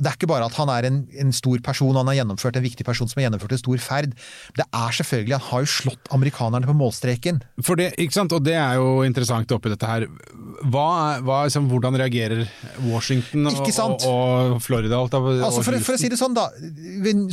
det 0.01 0.11
er 0.11 0.17
ikke 0.19 0.29
bare 0.31 0.47
at 0.49 0.57
han 0.59 0.71
er 0.73 0.87
en, 0.89 0.99
en 1.23 1.33
stor 1.37 1.61
person, 1.65 1.95
han 1.97 2.09
har 2.11 2.19
gjennomført 2.21 2.57
en 2.59 2.65
viktig 2.65 2.85
person 2.89 3.09
som 3.11 3.21
har 3.21 3.29
gjennomført 3.29 3.53
en 3.57 3.61
stor 3.63 3.83
ferd. 3.85 4.15
Det 4.57 4.65
er 4.67 4.97
selvfølgelig, 4.99 5.37
han 5.39 5.47
har 5.51 5.65
jo 5.67 5.71
slått 5.77 6.11
amerikanerne 6.17 6.69
på 6.69 6.77
målstreken. 6.81 7.41
For 7.67 7.77
det, 7.81 7.91
ikke 8.01 8.17
sant? 8.17 8.33
Og 8.37 8.45
det 8.47 8.57
er 8.59 8.79
jo 8.81 9.03
interessant 9.07 9.53
oppi 9.57 9.73
dette 9.73 9.89
her. 9.89 10.07
Hva, 10.71 10.87
hva, 11.25 11.43
liksom, 11.49 11.69
hvordan 11.71 11.97
reagerer 12.01 12.45
Washington 12.89 13.47
og, 13.51 13.61
og, 13.65 14.09
og 14.57 14.63
Florida? 14.65 14.99
Alt, 15.01 15.15
av- 15.17 15.29
Altså 15.41 15.63
for, 15.67 15.77
for 15.85 15.97
å 15.97 16.01
si 16.01 16.11
det 16.13 16.19
sånn, 16.21 16.35
da. 16.37 16.49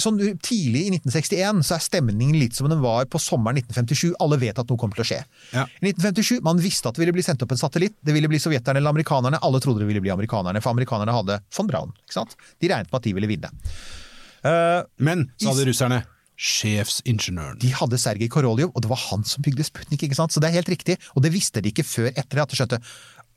Sånn 0.02 0.20
tidlig 0.44 0.86
i 0.88 0.92
1961 0.98 1.64
så 1.68 1.76
er 1.78 1.84
stemningen 1.84 2.38
litt 2.40 2.56
som 2.58 2.70
den 2.72 2.82
var 2.84 3.08
på 3.12 3.20
sommeren 3.22 3.60
1957. 3.62 4.16
Alle 4.24 4.40
vet 4.42 4.60
at 4.62 4.70
noe 4.72 4.80
kommer 4.80 4.98
til 5.00 5.06
å 5.06 5.10
skje. 5.12 5.20
Ja. 5.54 5.66
I 5.82 5.92
1957, 5.92 6.42
Man 6.48 6.62
visste 6.64 6.90
at 6.90 6.98
det 6.98 7.04
ville 7.04 7.16
bli 7.16 7.26
sendt 7.26 7.44
opp 7.44 7.52
en 7.56 7.60
satellitt. 7.60 7.96
Det 8.06 8.16
ville 8.16 8.30
bli 8.32 8.40
sovjeterne 8.42 8.80
eller 8.82 8.94
amerikanerne. 8.94 9.40
Alle 9.44 9.62
trodde 9.64 9.84
det 9.84 9.90
ville 9.90 10.04
bli 10.04 10.14
amerikanerne, 10.14 10.62
for 10.64 10.74
amerikanerne 10.76 11.16
hadde 11.16 11.40
von 11.58 11.68
Braun. 11.70 11.92
ikke 12.06 12.18
sant? 12.20 12.36
De 12.62 12.70
regnet 12.72 12.92
med 12.92 13.00
at 13.00 13.08
de 13.08 13.14
ville 13.18 13.30
vinne. 13.30 13.50
Uh, 14.46 14.84
Men 15.04 15.28
sa 15.42 15.54
de 15.58 15.66
russerne 15.70 16.04
sjefsingeniøren. 16.38 17.58
de 17.62 17.72
hadde 17.74 17.98
Sergej 17.98 18.30
Koroljov, 18.30 18.70
og 18.76 18.84
det 18.86 18.90
var 18.92 19.00
han 19.10 19.24
som 19.26 19.42
bygde 19.46 19.66
Sputnik. 19.66 20.04
ikke 20.06 20.16
sant? 20.18 20.34
Så 20.34 20.40
det 20.40 20.52
er 20.52 20.60
helt 20.60 20.70
riktig. 20.70 20.98
Og 21.16 21.24
det 21.26 21.32
visste 21.34 21.62
de 21.66 21.72
ikke 21.74 21.86
før 21.88 22.12
etter 22.14 22.42
at 22.44 22.50
de 22.54 22.60
skjønte 22.60 22.82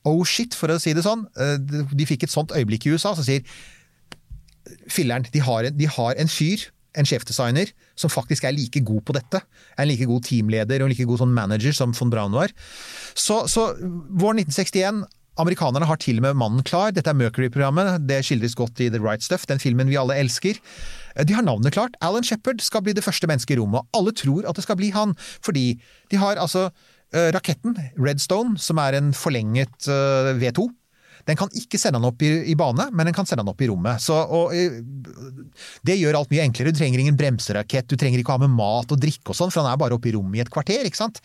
Oh 0.08 0.24
shit, 0.24 0.54
for 0.56 0.72
å 0.72 0.78
si 0.80 0.92
det 0.96 1.02
sånn. 1.04 1.26
Eh, 1.36 1.56
De 1.92 2.06
fikk 2.08 2.22
et 2.24 2.32
sånt 2.32 2.52
øyeblikk 2.56 2.86
i 2.88 2.92
USA 2.94 3.14
som 3.16 3.24
sier 3.24 3.44
Filleren, 4.88 5.24
de 5.32 5.40
har 5.42 5.66
en, 5.66 5.76
de 5.76 5.86
har 5.88 6.14
en 6.20 6.28
fyr, 6.30 6.62
en 6.98 7.06
sjefdesigner, 7.08 7.70
som 7.98 8.10
faktisk 8.12 8.44
er 8.44 8.52
like 8.54 8.80
god 8.86 9.02
på 9.08 9.14
dette. 9.16 9.40
Er 9.76 9.82
en 9.84 9.88
like 9.90 10.06
god 10.06 10.24
teamleder 10.28 10.80
og 10.82 10.88
en 10.88 10.92
like 10.94 11.06
god 11.08 11.20
sånn 11.22 11.34
manager 11.34 11.74
som 11.76 11.92
von 11.96 12.10
Braun 12.12 12.32
var. 12.36 12.52
Så, 13.14 13.42
så 13.50 13.70
våren 13.80 14.40
1961 14.44 15.04
Amerikanerne 15.38 15.86
har 15.86 16.00
til 16.02 16.18
og 16.18 16.26
med 16.26 16.38
mannen 16.40 16.64
klar. 16.66 16.90
Dette 16.94 17.12
er 17.12 17.18
Mercury-programmet. 17.18 18.02
Det 18.08 18.20
skildres 18.26 18.56
godt 18.58 18.80
i 18.82 18.90
The 18.90 19.00
Right 19.02 19.22
Stuff, 19.24 19.46
den 19.46 19.62
filmen 19.62 19.90
vi 19.90 19.98
alle 20.00 20.18
elsker. 20.18 20.58
De 21.26 21.36
har 21.36 21.46
navnet 21.46 21.74
klart. 21.76 21.94
Alan 22.02 22.26
Shepherd 22.26 22.62
skal 22.64 22.82
bli 22.82 22.96
det 22.96 23.04
første 23.04 23.30
mennesket 23.30 23.56
i 23.56 23.60
rommet. 23.60 23.86
og 23.86 24.00
Alle 24.00 24.14
tror 24.16 24.48
at 24.48 24.58
det 24.58 24.66
skal 24.66 24.78
bli 24.80 24.90
han, 24.94 25.14
fordi 25.44 25.80
de 26.10 26.20
har 26.20 26.40
altså 26.40 26.68
eh, 27.14 27.30
raketten 27.34 27.78
Redstone, 27.98 28.58
som 28.58 28.82
er 28.82 28.98
en 28.98 29.14
forlenget 29.16 29.88
eh, 29.88 30.34
V2. 30.40 30.68
Den 31.28 31.36
kan 31.36 31.52
ikke 31.56 31.78
sende 31.78 32.00
han 32.00 32.08
opp 32.08 32.22
i, 32.24 32.30
i 32.50 32.56
bane, 32.58 32.88
men 32.96 33.08
den 33.08 33.16
kan 33.16 33.28
sende 33.28 33.44
han 33.44 33.52
opp 33.52 33.60
i 33.62 33.68
rommet. 33.70 34.02
Så, 34.02 34.16
og, 34.16 34.54
eh, 34.56 34.80
det 35.86 35.98
gjør 36.00 36.20
alt 36.20 36.32
mye 36.32 36.46
enklere. 36.46 36.72
Du 36.72 36.80
trenger 36.80 37.02
ingen 37.02 37.18
bremserakett, 37.20 37.88
du 37.90 37.98
trenger 38.00 38.22
ikke 38.22 38.34
å 38.34 38.38
ha 38.38 38.44
med 38.46 38.56
mat 38.56 38.92
og 38.92 39.00
drikke 39.02 39.32
og 39.32 39.38
sånn, 39.38 39.52
for 39.52 39.62
han 39.62 39.72
er 39.72 39.80
bare 39.80 39.96
oppe 39.96 40.10
i 40.10 40.14
rommet 40.16 40.40
i 40.40 40.44
et 40.44 40.52
kvarter. 40.52 40.86
ikke 40.88 41.02
sant? 41.02 41.22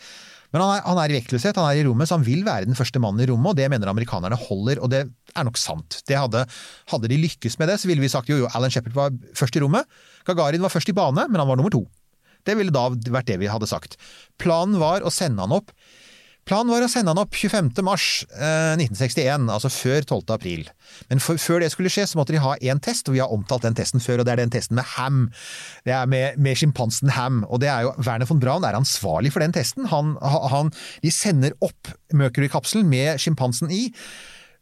Men 0.54 0.62
han 0.62 0.72
er, 0.76 0.82
han 0.86 1.00
er 1.02 1.12
i 1.12 1.16
vektløshet, 1.18 1.58
han 1.58 1.68
er 1.68 1.80
i 1.80 1.84
rommet, 1.86 2.08
så 2.08 2.18
han 2.18 2.26
vil 2.26 2.44
være 2.46 2.68
den 2.68 2.78
første 2.78 3.02
mannen 3.02 3.24
i 3.24 3.28
rommet, 3.30 3.52
og 3.52 3.58
det 3.58 3.68
mener 3.72 3.90
amerikanerne 3.90 4.38
holder, 4.46 4.80
og 4.82 4.92
det 4.92 5.02
er 5.06 5.46
nok 5.46 5.60
sant. 5.60 6.00
Hadde, 6.10 6.44
hadde 6.92 7.10
de 7.12 7.20
lykkes 7.22 7.58
med 7.60 7.72
det, 7.72 7.80
så 7.82 7.90
ville 7.90 8.04
vi 8.04 8.12
sagt 8.12 8.30
jo 8.30 8.40
jo, 8.44 8.50
Alan 8.54 8.72
Shepherd 8.72 8.96
var 8.96 9.14
først 9.36 9.58
i 9.58 9.62
rommet, 9.64 9.88
Gagarin 10.26 10.64
var 10.64 10.72
først 10.72 10.90
i 10.90 10.96
bane, 10.96 11.26
men 11.30 11.42
han 11.42 11.50
var 11.50 11.58
nummer 11.58 11.74
to. 11.74 11.84
Det 12.46 12.54
ville 12.58 12.74
da 12.74 12.88
vært 12.90 13.28
det 13.28 13.40
vi 13.42 13.50
hadde 13.50 13.68
sagt. 13.70 13.96
Planen 14.38 14.78
var 14.78 15.02
å 15.02 15.12
sende 15.12 15.42
han 15.42 15.54
opp 15.56 15.72
Planen 16.46 16.70
var 16.70 16.84
å 16.84 16.88
sende 16.90 17.10
han 17.10 17.18
opp 17.18 17.34
25. 17.34 17.72
mars 17.82 18.22
eh, 18.36 18.76
1961, 18.78 19.48
altså 19.50 19.70
før 19.72 20.04
12. 20.04 20.20
april. 20.30 20.68
Men 21.10 21.22
for, 21.22 21.40
før 21.42 21.64
det 21.64 21.72
skulle 21.72 21.90
skje, 21.90 22.04
så 22.06 22.20
måtte 22.20 22.36
de 22.36 22.42
ha 22.44 22.52
én 22.62 22.78
test, 22.82 23.10
og 23.10 23.16
vi 23.16 23.22
har 23.22 23.32
omtalt 23.34 23.66
den 23.66 23.74
testen 23.74 24.02
før, 24.02 24.22
og 24.22 24.28
det 24.28 24.36
er 24.36 24.42
den 24.44 24.54
testen 24.54 24.78
med 24.78 24.86
Ham. 24.94 25.24
Det 25.88 25.96
er 25.96 26.06
med, 26.10 26.38
med 26.38 26.60
sjimpansen 26.60 27.10
Ham, 27.16 27.42
og 27.50 27.64
det 27.64 27.72
er 27.72 27.88
jo 27.88 27.96
Werner 27.98 28.30
von 28.30 28.42
Braun 28.42 28.66
er 28.68 28.78
ansvarlig 28.78 29.34
for 29.34 29.42
den 29.42 29.56
testen. 29.56 29.90
Han, 29.90 30.14
han, 30.22 30.70
de 31.02 31.10
sender 31.10 31.56
opp 31.66 31.90
Mercury-kapselen 32.14 32.86
med 32.94 33.18
sjimpansen 33.22 33.74
i. 33.74 33.88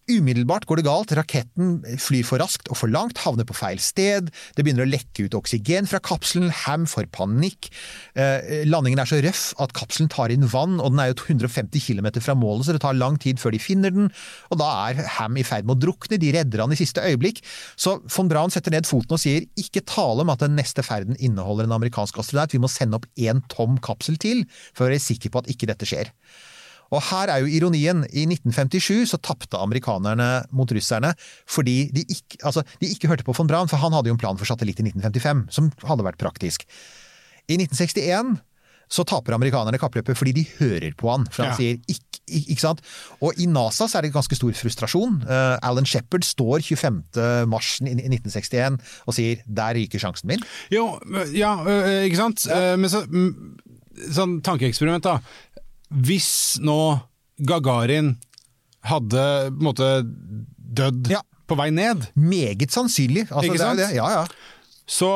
Umiddelbart 0.05 0.67
går 0.69 0.83
det 0.83 0.85
galt, 0.85 1.13
raketten 1.17 1.79
flyr 1.97 2.27
for 2.29 2.43
raskt 2.43 2.69
og 2.69 2.77
for 2.77 2.93
langt, 2.93 3.23
havner 3.25 3.47
på 3.49 3.57
feil 3.57 3.79
sted, 3.81 4.27
det 4.53 4.65
begynner 4.65 4.85
å 4.85 4.91
lekke 4.91 5.25
ut 5.25 5.37
oksygen 5.39 5.89
fra 5.89 6.01
kapselen, 6.05 6.51
Ham 6.65 6.85
får 6.85 7.09
panikk, 7.15 7.71
eh, 8.13 8.67
landingen 8.69 9.01
er 9.01 9.09
så 9.09 9.23
røff 9.25 9.55
at 9.65 9.73
kapselen 9.73 10.11
tar 10.13 10.29
inn 10.35 10.45
vann, 10.45 10.77
og 10.77 10.93
den 10.93 11.01
er 11.01 11.09
jo 11.09 11.17
150 11.25 11.81
km 11.81 12.21
fra 12.21 12.37
målet, 12.37 12.67
så 12.67 12.77
det 12.77 12.85
tar 12.85 13.01
lang 13.01 13.17
tid 13.17 13.41
før 13.41 13.57
de 13.57 13.63
finner 13.65 13.97
den, 13.97 14.13
og 14.53 14.61
da 14.61 14.91
er 14.91 15.09
Ham 15.17 15.41
i 15.41 15.47
ferd 15.47 15.65
med 15.65 15.79
å 15.79 15.83
drukne, 15.89 16.21
de 16.21 16.37
redder 16.37 16.61
han 16.61 16.77
i 16.77 16.77
siste 16.77 17.01
øyeblikk, 17.01 17.41
så 17.75 17.97
von 18.05 18.29
Braun 18.29 18.53
setter 18.53 18.77
ned 18.77 18.85
foten 18.85 19.17
og 19.17 19.25
sier 19.25 19.49
ikke 19.57 19.87
tale 19.89 20.21
om 20.21 20.29
at 20.29 20.45
den 20.45 20.55
neste 20.61 20.85
ferden 20.85 21.17
inneholder 21.17 21.65
en 21.65 21.79
amerikansk 21.81 22.21
astronaut, 22.21 22.53
vi 22.53 22.61
må 22.61 22.69
sende 22.69 23.01
opp 23.01 23.09
én 23.17 23.41
tom 23.49 23.81
kapsel 23.81 24.21
til 24.21 24.45
for 24.75 24.85
å 24.85 24.93
være 24.93 25.01
sikker 25.01 25.33
på 25.33 25.41
at 25.41 25.49
ikke 25.49 25.73
dette 25.73 25.89
skjer. 25.89 26.13
Og 26.93 27.03
her 27.11 27.33
er 27.33 27.41
jo 27.45 27.47
ironien. 27.51 28.05
I 28.13 28.27
1957 28.29 29.09
så 29.15 29.19
tapte 29.23 29.59
amerikanerne 29.59 30.45
mot 30.53 30.71
russerne 30.71 31.15
fordi 31.47 31.91
de 31.95 32.05
ikke, 32.09 32.41
altså, 32.45 32.63
de 32.81 32.91
ikke 32.93 33.09
hørte 33.09 33.25
på 33.25 33.35
von 33.37 33.49
Braun, 33.51 33.69
for 33.69 33.81
han 33.81 33.93
hadde 33.93 34.09
jo 34.13 34.15
en 34.17 34.21
plan 34.21 34.37
for 34.41 34.45
satellitt 34.49 34.81
i 34.81 34.89
1955 34.91 35.47
som 35.55 35.71
hadde 35.89 36.05
vært 36.07 36.21
praktisk. 36.21 36.67
I 37.49 37.57
1961 37.61 38.37
så 38.95 39.03
taper 39.09 39.35
amerikanerne 39.35 39.79
kappløpet 39.81 40.17
fordi 40.19 40.33
de 40.37 40.45
hører 40.59 40.93
på 40.97 41.09
han. 41.11 41.25
For 41.33 41.43
han 41.43 41.53
Ja. 41.53 41.57
sier 41.57 41.79
ikke, 41.89 42.21
ikke, 42.29 42.61
sant? 42.61 42.81
Og 43.25 43.33
i 43.41 43.47
NASA 43.47 43.89
så 43.89 43.99
er 43.99 44.03
det 44.03 44.13
ganske 44.13 44.37
stor 44.37 44.53
frustrasjon. 44.53 45.23
Uh, 45.25 45.57
Alan 45.63 45.85
Shepherd 45.89 46.23
står 46.25 46.63
25. 46.63 47.03
mars 47.49 47.81
i 47.81 47.89
1961 47.97 48.79
og 49.09 49.15
sier 49.17 49.41
'der 49.49 49.75
ryker 49.75 49.99
sjansen 49.99 50.31
min'. 50.31 50.45
Jo, 50.71 51.01
ja, 51.33 51.57
øh, 51.65 52.05
ikke 52.05 52.17
sant? 52.17 52.47
Ja. 52.47 52.77
Men 52.77 52.91
så 52.91 53.05
mm, 53.09 53.59
Sånn 54.11 54.41
tankeeksperiment, 54.43 55.05
da. 55.05 55.21
Hvis 55.95 56.59
nå 56.65 56.79
Gagarin 57.47 58.17
hadde 58.85 59.23
på 59.51 59.55
en 59.61 59.65
måte 59.65 59.91
dødd 60.75 61.09
Ja. 61.13 61.23
på 61.49 61.57
vei 61.59 61.71
ned, 61.71 62.09
Meget 62.17 62.71
sannsynlig. 62.75 63.29
Altså, 63.31 63.47
Ikke 63.49 63.59
det 63.59 63.61
sant? 63.65 63.79
Det. 63.79 63.89
Ja, 63.97 64.09
ja. 64.11 64.25
så, 64.87 65.11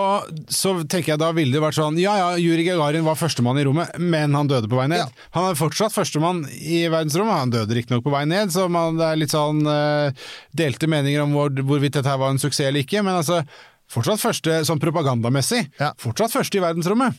så 0.49 0.72
tenker 0.89 1.12
jeg 1.12 1.20
da 1.20 1.31
ville 1.37 1.53
det 1.53 1.61
vært 1.61 1.76
sånn 1.76 1.99
Ja 2.01 2.14
ja, 2.16 2.29
Juri 2.41 2.64
Gagarin 2.64 3.05
var 3.05 3.18
førstemann 3.20 3.59
i 3.61 3.64
rommet, 3.68 3.93
men 4.01 4.35
han 4.35 4.49
døde 4.49 4.70
på 4.70 4.79
vei 4.81 4.87
ned. 4.89 5.03
Ja. 5.05 5.26
Han 5.37 5.51
er 5.51 5.59
fortsatt 5.61 5.93
førstemann 5.93 6.45
i 6.49 6.87
verdensrommet, 6.89 7.43
han 7.43 7.53
døde 7.53 7.76
riktignok 7.76 8.05
på 8.07 8.14
vei 8.14 8.24
ned, 8.31 8.53
så 8.55 8.68
man, 8.72 8.97
det 9.01 9.05
er 9.11 9.20
litt 9.20 9.35
sånn 9.35 9.64
uh, 9.68 10.09
delte 10.57 10.89
meninger 10.89 11.26
om 11.26 11.35
hvor, 11.37 11.53
hvorvidt 11.53 11.99
dette 11.99 12.09
her 12.09 12.20
var 12.22 12.33
en 12.33 12.41
suksess 12.41 12.68
eller 12.70 12.87
ikke, 12.87 13.03
men 13.05 13.18
altså 13.20 13.43
Fortsatt 13.89 14.20
første 14.20 14.59
sånn 14.68 14.81
propagandamessig. 14.83 15.62
Ja. 15.81 15.95
Fortsatt 15.97 16.35
første 16.35 16.59
i 16.59 16.61
verdensrommet. 16.61 17.16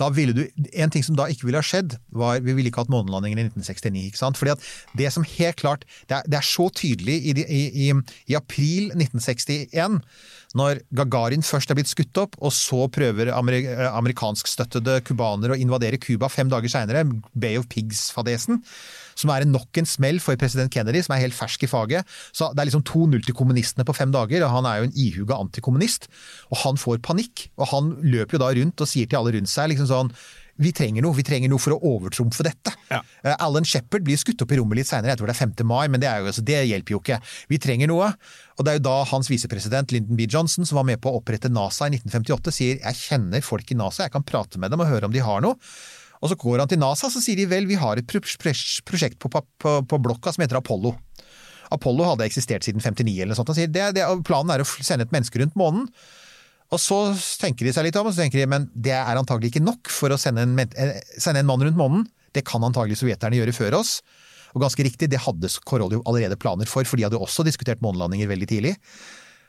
Da 0.00 0.10
ville 0.14 0.34
du, 0.36 0.44
En 0.72 0.92
ting 0.92 1.04
som 1.06 1.16
da 1.18 1.28
ikke 1.30 1.48
ville 1.48 1.60
ha 1.60 1.66
skjedd, 1.66 1.96
var 2.14 2.40
Vi 2.44 2.54
ville 2.56 2.70
ikke 2.70 2.84
hatt 2.84 2.92
månelandingen 2.92 3.40
i 3.40 3.46
1969. 3.48 4.06
ikke 4.10 4.20
sant? 4.20 4.40
Fordi 4.40 4.54
at 4.54 4.64
det 4.98 5.12
som 5.14 5.26
helt 5.26 5.60
klart 5.60 5.86
Det 6.08 6.18
er, 6.18 6.26
det 6.26 6.40
er 6.40 6.46
så 6.46 6.68
tydelig 6.74 7.18
i, 7.30 7.34
i, 7.44 7.62
i, 7.86 7.90
i 8.32 8.38
april 8.38 8.90
1961, 8.94 10.00
når 10.56 10.80
Gagarin 10.96 11.44
først 11.44 11.70
er 11.70 11.78
blitt 11.78 11.90
skutt 11.90 12.20
opp, 12.20 12.36
og 12.40 12.52
så 12.54 12.86
prøver 12.92 13.32
amerik, 13.34 13.66
amerikanskstøttede 13.90 15.00
cubanere 15.06 15.56
å 15.56 15.60
invadere 15.60 16.00
Cuba 16.00 16.30
fem 16.32 16.50
dager 16.52 16.72
seinere, 16.72 17.04
Bay 17.34 17.58
of 17.60 17.68
Pigs-fadesen, 17.72 18.62
som 19.16 19.32
er 19.32 19.48
nok 19.48 19.80
en 19.80 19.88
smell 19.88 20.20
for 20.22 20.38
president 20.40 20.72
Kennedy, 20.72 21.02
som 21.04 21.16
er 21.16 21.24
helt 21.24 21.36
fersk 21.36 21.66
i 21.66 21.70
faget. 21.70 22.16
Så 22.36 22.52
Det 22.52 22.62
er 22.62 22.70
liksom 22.70 22.86
2-0 22.86 23.26
til 23.26 23.34
kommunistene 23.34 23.86
på 23.86 23.96
fem 23.96 24.12
dager, 24.12 24.44
og 24.46 24.54
han 24.58 24.66
er 24.66 24.80
jo 24.80 24.88
en 24.88 24.96
ihuga 24.96 25.40
antikommunist. 25.40 26.08
Og 26.52 26.58
han 26.64 26.76
får 26.80 27.02
panikk, 27.02 27.48
og 27.56 27.70
han 27.72 27.94
løper 28.02 28.36
jo 28.36 28.44
da 28.44 28.52
rundt 28.54 28.80
og 28.80 28.88
sier 28.90 29.06
til 29.08 29.18
alle 29.18 29.36
rundt 29.36 29.50
seg 29.50 29.72
liksom 29.72 29.88
sånn 29.90 30.12
vi 30.62 30.72
trenger 30.72 31.04
noe, 31.04 31.16
vi 31.16 31.24
trenger 31.26 31.50
noe 31.52 31.60
for 31.60 31.74
å 31.74 31.92
overtrumfe 31.94 32.44
dette. 32.46 32.72
Ja. 32.88 33.02
Uh, 33.24 33.34
Alan 33.44 33.66
Shepherd 33.68 34.06
blir 34.06 34.16
skutt 34.20 34.40
opp 34.42 34.54
i 34.54 34.58
rommet 34.60 34.80
litt 34.80 34.88
seinere, 34.88 35.12
jeg 35.12 35.20
tror 35.20 35.30
det 35.30 35.36
er 35.36 35.42
5. 35.42 35.52
mai, 35.68 35.84
men 35.92 36.02
det, 36.02 36.08
er 36.08 36.22
jo, 36.22 36.30
altså, 36.32 36.44
det 36.46 36.62
hjelper 36.70 36.96
jo 36.96 37.00
ikke. 37.02 37.20
Vi 37.52 37.60
trenger 37.62 37.92
noe. 37.92 38.08
Og 38.56 38.64
det 38.64 38.72
er 38.72 38.78
jo 38.78 38.86
da 38.86 38.96
hans 39.10 39.28
visepresident 39.28 39.92
Lyndon 39.92 40.16
B. 40.16 40.24
Johnson, 40.32 40.64
som 40.68 40.80
var 40.80 40.88
med 40.88 41.02
på 41.02 41.12
å 41.12 41.20
opprette 41.20 41.52
NASA 41.52 41.90
i 41.90 41.98
1958, 41.98 42.56
sier 42.56 42.80
jeg 42.80 43.02
kjenner 43.02 43.44
folk 43.44 43.68
i 43.72 43.76
NASA, 43.76 44.06
jeg 44.06 44.16
kan 44.16 44.24
prate 44.26 44.60
med 44.62 44.72
dem 44.72 44.80
og 44.80 44.88
høre 44.88 45.10
om 45.10 45.14
de 45.14 45.24
har 45.24 45.44
noe. 45.44 45.60
Og 46.22 46.30
så 46.32 46.36
går 46.40 46.62
han 46.62 46.70
til 46.70 46.80
NASA, 46.80 47.10
så 47.12 47.20
sier 47.22 47.36
de 47.36 47.48
vel, 47.50 47.66
vi 47.68 47.76
har 47.80 47.98
et 48.00 48.06
pro- 48.08 48.22
pro- 48.24 48.54
prosjekt 48.88 49.18
på, 49.22 49.30
på, 49.32 49.72
på 49.88 49.98
blokka 50.02 50.32
som 50.32 50.44
heter 50.44 50.58
Apollo. 50.60 50.94
Apollo 51.74 52.06
hadde 52.12 52.26
eksistert 52.28 52.64
siden 52.66 52.80
59 52.80 53.16
eller 53.16 53.32
noe 53.34 53.38
sånt. 53.40 53.50
Han 53.52 53.58
sier 53.58 53.72
det, 53.72 53.88
det, 53.98 54.06
planen 54.26 54.52
er 54.54 54.62
å 54.62 54.68
sende 54.68 55.06
et 55.08 55.14
menneske 55.14 55.40
rundt 55.42 55.56
månen. 55.58 55.88
Og 56.74 56.80
så 56.82 56.98
tenker 57.42 57.66
de 57.68 57.72
seg 57.74 57.86
litt 57.86 57.98
om, 57.98 58.08
og 58.08 58.14
så 58.14 58.24
tenker 58.24 58.40
de 58.42 58.46
men 58.50 58.68
det 58.74 58.94
er 58.96 59.18
antagelig 59.20 59.52
ikke 59.52 59.62
nok 59.66 59.90
for 59.92 60.14
å 60.14 60.18
sende 60.18 60.42
en, 60.46 60.56
eh, 60.64 60.96
sende 61.22 61.42
en 61.42 61.50
mann 61.50 61.62
rundt 61.62 61.78
månen. 61.78 62.06
Det 62.34 62.42
kan 62.46 62.64
antagelig 62.66 62.98
sovjeterne 63.02 63.38
gjøre 63.38 63.54
før 63.54 63.78
oss. 63.78 64.00
Og 64.56 64.62
ganske 64.64 64.82
riktig, 64.86 65.10
det 65.12 65.20
hadde 65.20 65.50
Korolev 65.68 66.00
allerede 66.08 66.38
planer 66.40 66.66
for, 66.70 66.86
for 66.88 66.96
de 66.98 67.04
hadde 67.06 67.20
også 67.20 67.44
diskutert 67.46 67.82
månelandinger 67.84 68.30
veldig 68.30 68.48
tidlig. 68.50 68.74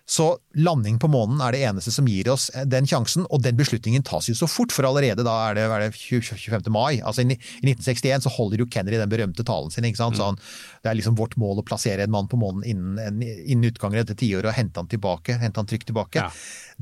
Så 0.08 0.26
landing 0.56 0.96
på 1.04 1.10
månen 1.12 1.42
er 1.44 1.52
det 1.52 1.60
eneste 1.68 1.92
som 1.92 2.06
gir 2.08 2.30
oss 2.32 2.46
eh, 2.56 2.64
den 2.64 2.86
sjansen, 2.88 3.26
og 3.28 3.42
den 3.44 3.58
beslutningen 3.60 4.06
tas 4.08 4.30
jo 4.30 4.36
så 4.40 4.48
fort, 4.48 4.72
for 4.72 4.88
allerede 4.88 5.26
da 5.28 5.34
er 5.50 5.58
det, 5.58 5.66
er 5.68 5.82
det 5.84 5.90
25. 6.00 6.70
mai. 6.72 7.02
Altså 7.02 7.26
I 7.26 7.36
1961 7.36 8.24
så 8.24 8.32
holder 8.38 8.64
jo 8.64 8.70
Kennedy 8.72 9.02
den 9.02 9.12
berømte 9.12 9.44
talen 9.44 9.74
sin. 9.74 9.84
ikke 9.90 10.00
sant? 10.00 10.16
Så 10.16 10.30
han, 10.30 10.40
det 10.86 10.94
er 10.94 10.96
liksom 11.02 11.18
vårt 11.20 11.36
mål 11.36 11.60
å 11.60 11.66
plassere 11.68 12.06
en 12.08 12.14
mann 12.16 12.30
på 12.32 12.40
månen 12.40 12.64
innen, 12.64 12.96
en- 13.04 13.20
innen 13.28 13.68
utgangen 13.68 14.00
av 14.00 14.06
dette 14.08 14.16
tiåret 14.24 14.48
og 14.48 14.56
hente 14.56 14.80
han 14.80 14.88
tilbake, 14.88 15.36
hente 15.44 15.60
han 15.60 15.68
trygt 15.68 15.90
tilbake. 15.92 16.24
Ja. 16.24 16.32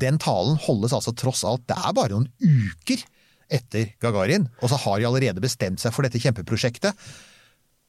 Den 0.06 0.22
talen 0.22 0.60
holdes 0.68 0.94
altså 0.94 1.16
tross 1.18 1.42
alt, 1.50 1.66
det 1.66 1.80
er 1.82 1.98
bare 1.98 2.14
noen 2.14 2.30
uker 2.46 3.02
etter 3.50 3.90
Gagarin, 4.02 4.48
og 4.62 4.70
så 4.70 4.78
har 4.86 5.02
de 5.02 5.06
allerede 5.10 5.42
bestemt 5.42 5.82
seg 5.82 5.94
for 5.98 6.06
dette 6.06 6.22
kjempeprosjektet. 6.22 6.94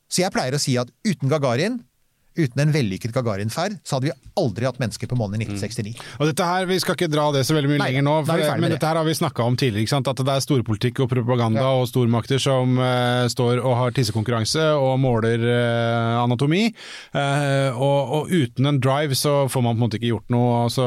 Så 0.08 0.22
jeg 0.24 0.32
pleier 0.32 0.56
å 0.56 0.60
si 0.62 0.78
at 0.80 0.88
uten 1.04 1.28
Gagarin, 1.32 1.82
uten 2.36 2.62
en 2.66 2.72
vellykket 2.74 3.12
Gagarin-ferd, 3.16 3.78
så 3.86 3.96
hadde 3.96 4.10
vi 4.10 4.14
aldri 4.36 4.66
hatt 4.68 4.78
mennesker 4.82 5.08
på 5.10 5.16
månen 5.18 5.40
i 5.40 5.46
1969. 5.46 5.94
Og 6.20 6.30
dette 6.30 6.44
her, 6.46 6.66
Vi 6.66 6.78
skal 6.82 6.96
ikke 6.98 7.08
dra 7.12 7.28
det 7.32 7.44
så 7.48 7.54
veldig 7.56 7.70
mye 7.72 7.80
Nei, 7.80 7.88
lenger 7.92 8.04
nå, 8.06 8.14
for, 8.26 8.40
men 8.58 8.66
det. 8.66 8.76
dette 8.76 8.88
her 8.90 8.98
har 9.00 9.06
vi 9.06 9.14
snakka 9.16 9.44
om 9.46 9.56
tidligere. 9.56 9.84
ikke 9.86 9.94
sant? 9.94 10.08
At 10.10 10.20
det 10.20 10.34
er 10.34 10.44
storpolitikk 10.44 11.00
og 11.04 11.10
propaganda 11.12 11.62
Ja. 11.64 11.72
og 11.80 11.86
stormakter 11.88 12.40
som 12.42 12.76
uh, 12.78 13.24
står 13.32 13.62
og 13.62 13.76
har 13.80 13.94
tissekonkurranse 13.96 14.66
og 14.76 14.98
måler 15.00 15.40
uh, 15.46 16.22
anatomi. 16.24 16.66
Uh, 17.14 17.70
og, 17.76 18.12
og 18.18 18.32
uten 18.34 18.66
en 18.72 18.80
drive 18.82 19.16
så 19.16 19.46
får 19.52 19.62
man 19.64 19.76
på 19.76 19.80
en 19.80 19.84
måte 19.86 20.00
ikke 20.00 20.12
gjort 20.12 20.34
noe. 20.34 20.64
Altså, 20.66 20.86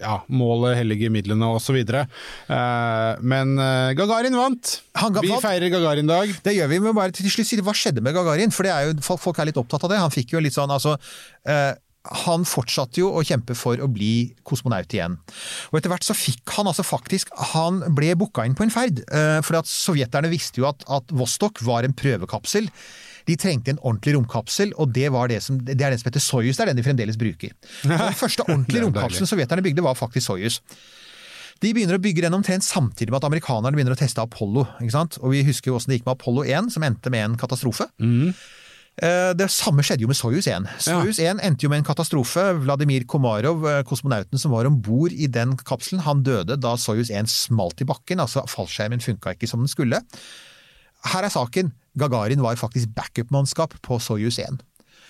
ja, 0.00 0.18
målet 0.28 0.76
helliger 0.80 1.12
midlene 1.14 1.48
osv. 1.56 1.78
Uh, 1.88 3.16
men 3.22 3.56
Gagarin 3.98 4.36
vant! 4.36 4.74
Vi 5.22 5.30
feirer 5.40 5.70
Gagarin-dag. 5.70 6.32
Det 6.44 6.54
gjør 6.56 6.70
vi, 6.72 6.78
men 6.82 6.96
bare 6.96 7.14
til 7.14 7.28
slutt 7.30 7.46
si 7.48 7.58
hva 7.62 7.74
skjedde 7.76 8.02
med 8.04 8.16
Gagarin? 8.16 8.52
For 8.54 8.66
det 8.66 8.72
er 8.74 8.88
jo, 8.88 8.96
folk, 9.04 9.22
folk 9.22 9.38
er 9.42 9.50
litt 9.50 9.60
opptatt 9.60 9.84
av 9.86 9.92
det. 9.92 10.00
Han 10.02 10.12
fikk 10.18 10.36
jo 10.36 10.42
litt 10.44 10.56
sånn, 10.56 10.72
altså 10.74 10.96
eh, 11.48 11.74
Han 12.26 12.46
fortsatte 12.48 13.02
jo 13.02 13.10
å 13.12 13.24
kjempe 13.26 13.56
for 13.58 13.80
å 13.82 13.88
bli 13.92 14.34
kosmonaut 14.46 14.94
igjen. 14.94 15.18
Og 15.70 15.80
etter 15.80 15.92
hvert 15.92 16.06
så 16.06 16.16
fikk 16.16 16.54
han 16.56 16.70
altså 16.70 16.86
faktisk 16.86 17.32
Han 17.54 17.82
ble 17.96 18.14
booka 18.18 18.46
inn 18.46 18.56
på 18.58 18.64
en 18.66 18.72
ferd. 18.72 19.02
Eh, 19.08 19.40
fordi 19.44 19.60
at 19.60 19.70
sovjeterne 19.72 20.32
visste 20.32 20.62
jo 20.62 20.70
at, 20.70 20.86
at 20.88 21.12
Vostok 21.16 21.62
var 21.66 21.84
en 21.84 21.96
prøvekapsel. 21.96 22.70
De 23.28 23.36
trengte 23.36 23.74
en 23.74 23.80
ordentlig 23.82 24.14
romkapsel, 24.16 24.70
og 24.80 24.94
det, 24.96 25.10
var 25.12 25.28
det, 25.28 25.42
som, 25.44 25.58
det 25.60 25.76
er 25.76 25.92
den 25.92 26.00
som 26.00 26.08
heter 26.08 26.22
Soyuz. 26.24 26.56
Det 26.56 26.64
er 26.64 26.70
den 26.70 26.80
de 26.80 26.86
fremdeles 26.86 27.18
bruker. 27.20 27.52
Den 27.84 28.16
første 28.16 28.46
ordentlige 28.46 28.86
romkapselen 28.86 29.28
sovjeterne 29.28 29.64
bygde, 29.66 29.84
var 29.84 29.98
faktisk 29.98 30.30
Soyuz. 30.30 30.62
De 31.58 31.72
begynner 31.74 31.98
å 31.98 32.02
bygge 32.02 32.22
den 32.22 32.36
omtrent 32.36 32.64
samtidig 32.64 33.10
med 33.10 33.18
at 33.18 33.26
amerikanerne 33.26 33.74
begynner 33.74 33.96
å 33.96 33.98
teste 33.98 34.22
Apollo. 34.22 34.62
Og 34.78 35.32
Vi 35.34 35.42
husker 35.48 35.72
jo 35.72 35.74
hvordan 35.76 35.90
det 35.92 35.98
gikk 35.98 36.06
med 36.06 36.14
Apollo 36.14 36.44
1, 36.46 36.70
som 36.74 36.86
endte 36.86 37.12
med 37.12 37.24
en 37.26 37.36
katastrofe. 37.40 37.88
Eh, 37.98 38.46
Det 38.98 39.46
samme 39.54 39.84
skjedde 39.86 40.02
jo 40.02 40.10
med 40.10 40.18
Soyuz 40.18 40.48
1. 40.50 40.64
Soyuz 40.82 41.20
1 41.22 41.38
endte 41.46 41.62
jo 41.62 41.70
med 41.70 41.82
en 41.82 41.86
katastrofe. 41.86 42.42
Vladimir 42.64 43.04
Komarov, 43.06 43.62
eh, 43.70 43.82
kosmonauten 43.86 44.40
som 44.42 44.50
var 44.50 44.66
om 44.66 44.80
bord 44.82 45.14
i 45.14 45.28
den 45.30 45.54
kapselen, 45.56 46.02
han 46.02 46.24
døde 46.26 46.56
da 46.58 46.74
Soyuz 46.74 47.10
1 47.10 47.30
smalt 47.30 47.80
i 47.80 47.86
bakken. 47.86 48.18
altså 48.18 48.42
Fallskjermen 48.50 49.02
funka 49.04 49.36
ikke 49.36 49.46
som 49.46 49.62
den 49.62 49.70
skulle. 49.70 50.02
Her 51.04 51.22
er 51.22 51.30
saken. 51.30 51.70
Gagarin 51.98 52.42
var 52.42 52.58
faktisk 52.58 52.90
backup-mannskap 52.94 53.78
på 53.82 54.00
Soyuz 54.02 54.38
1. 54.38 54.58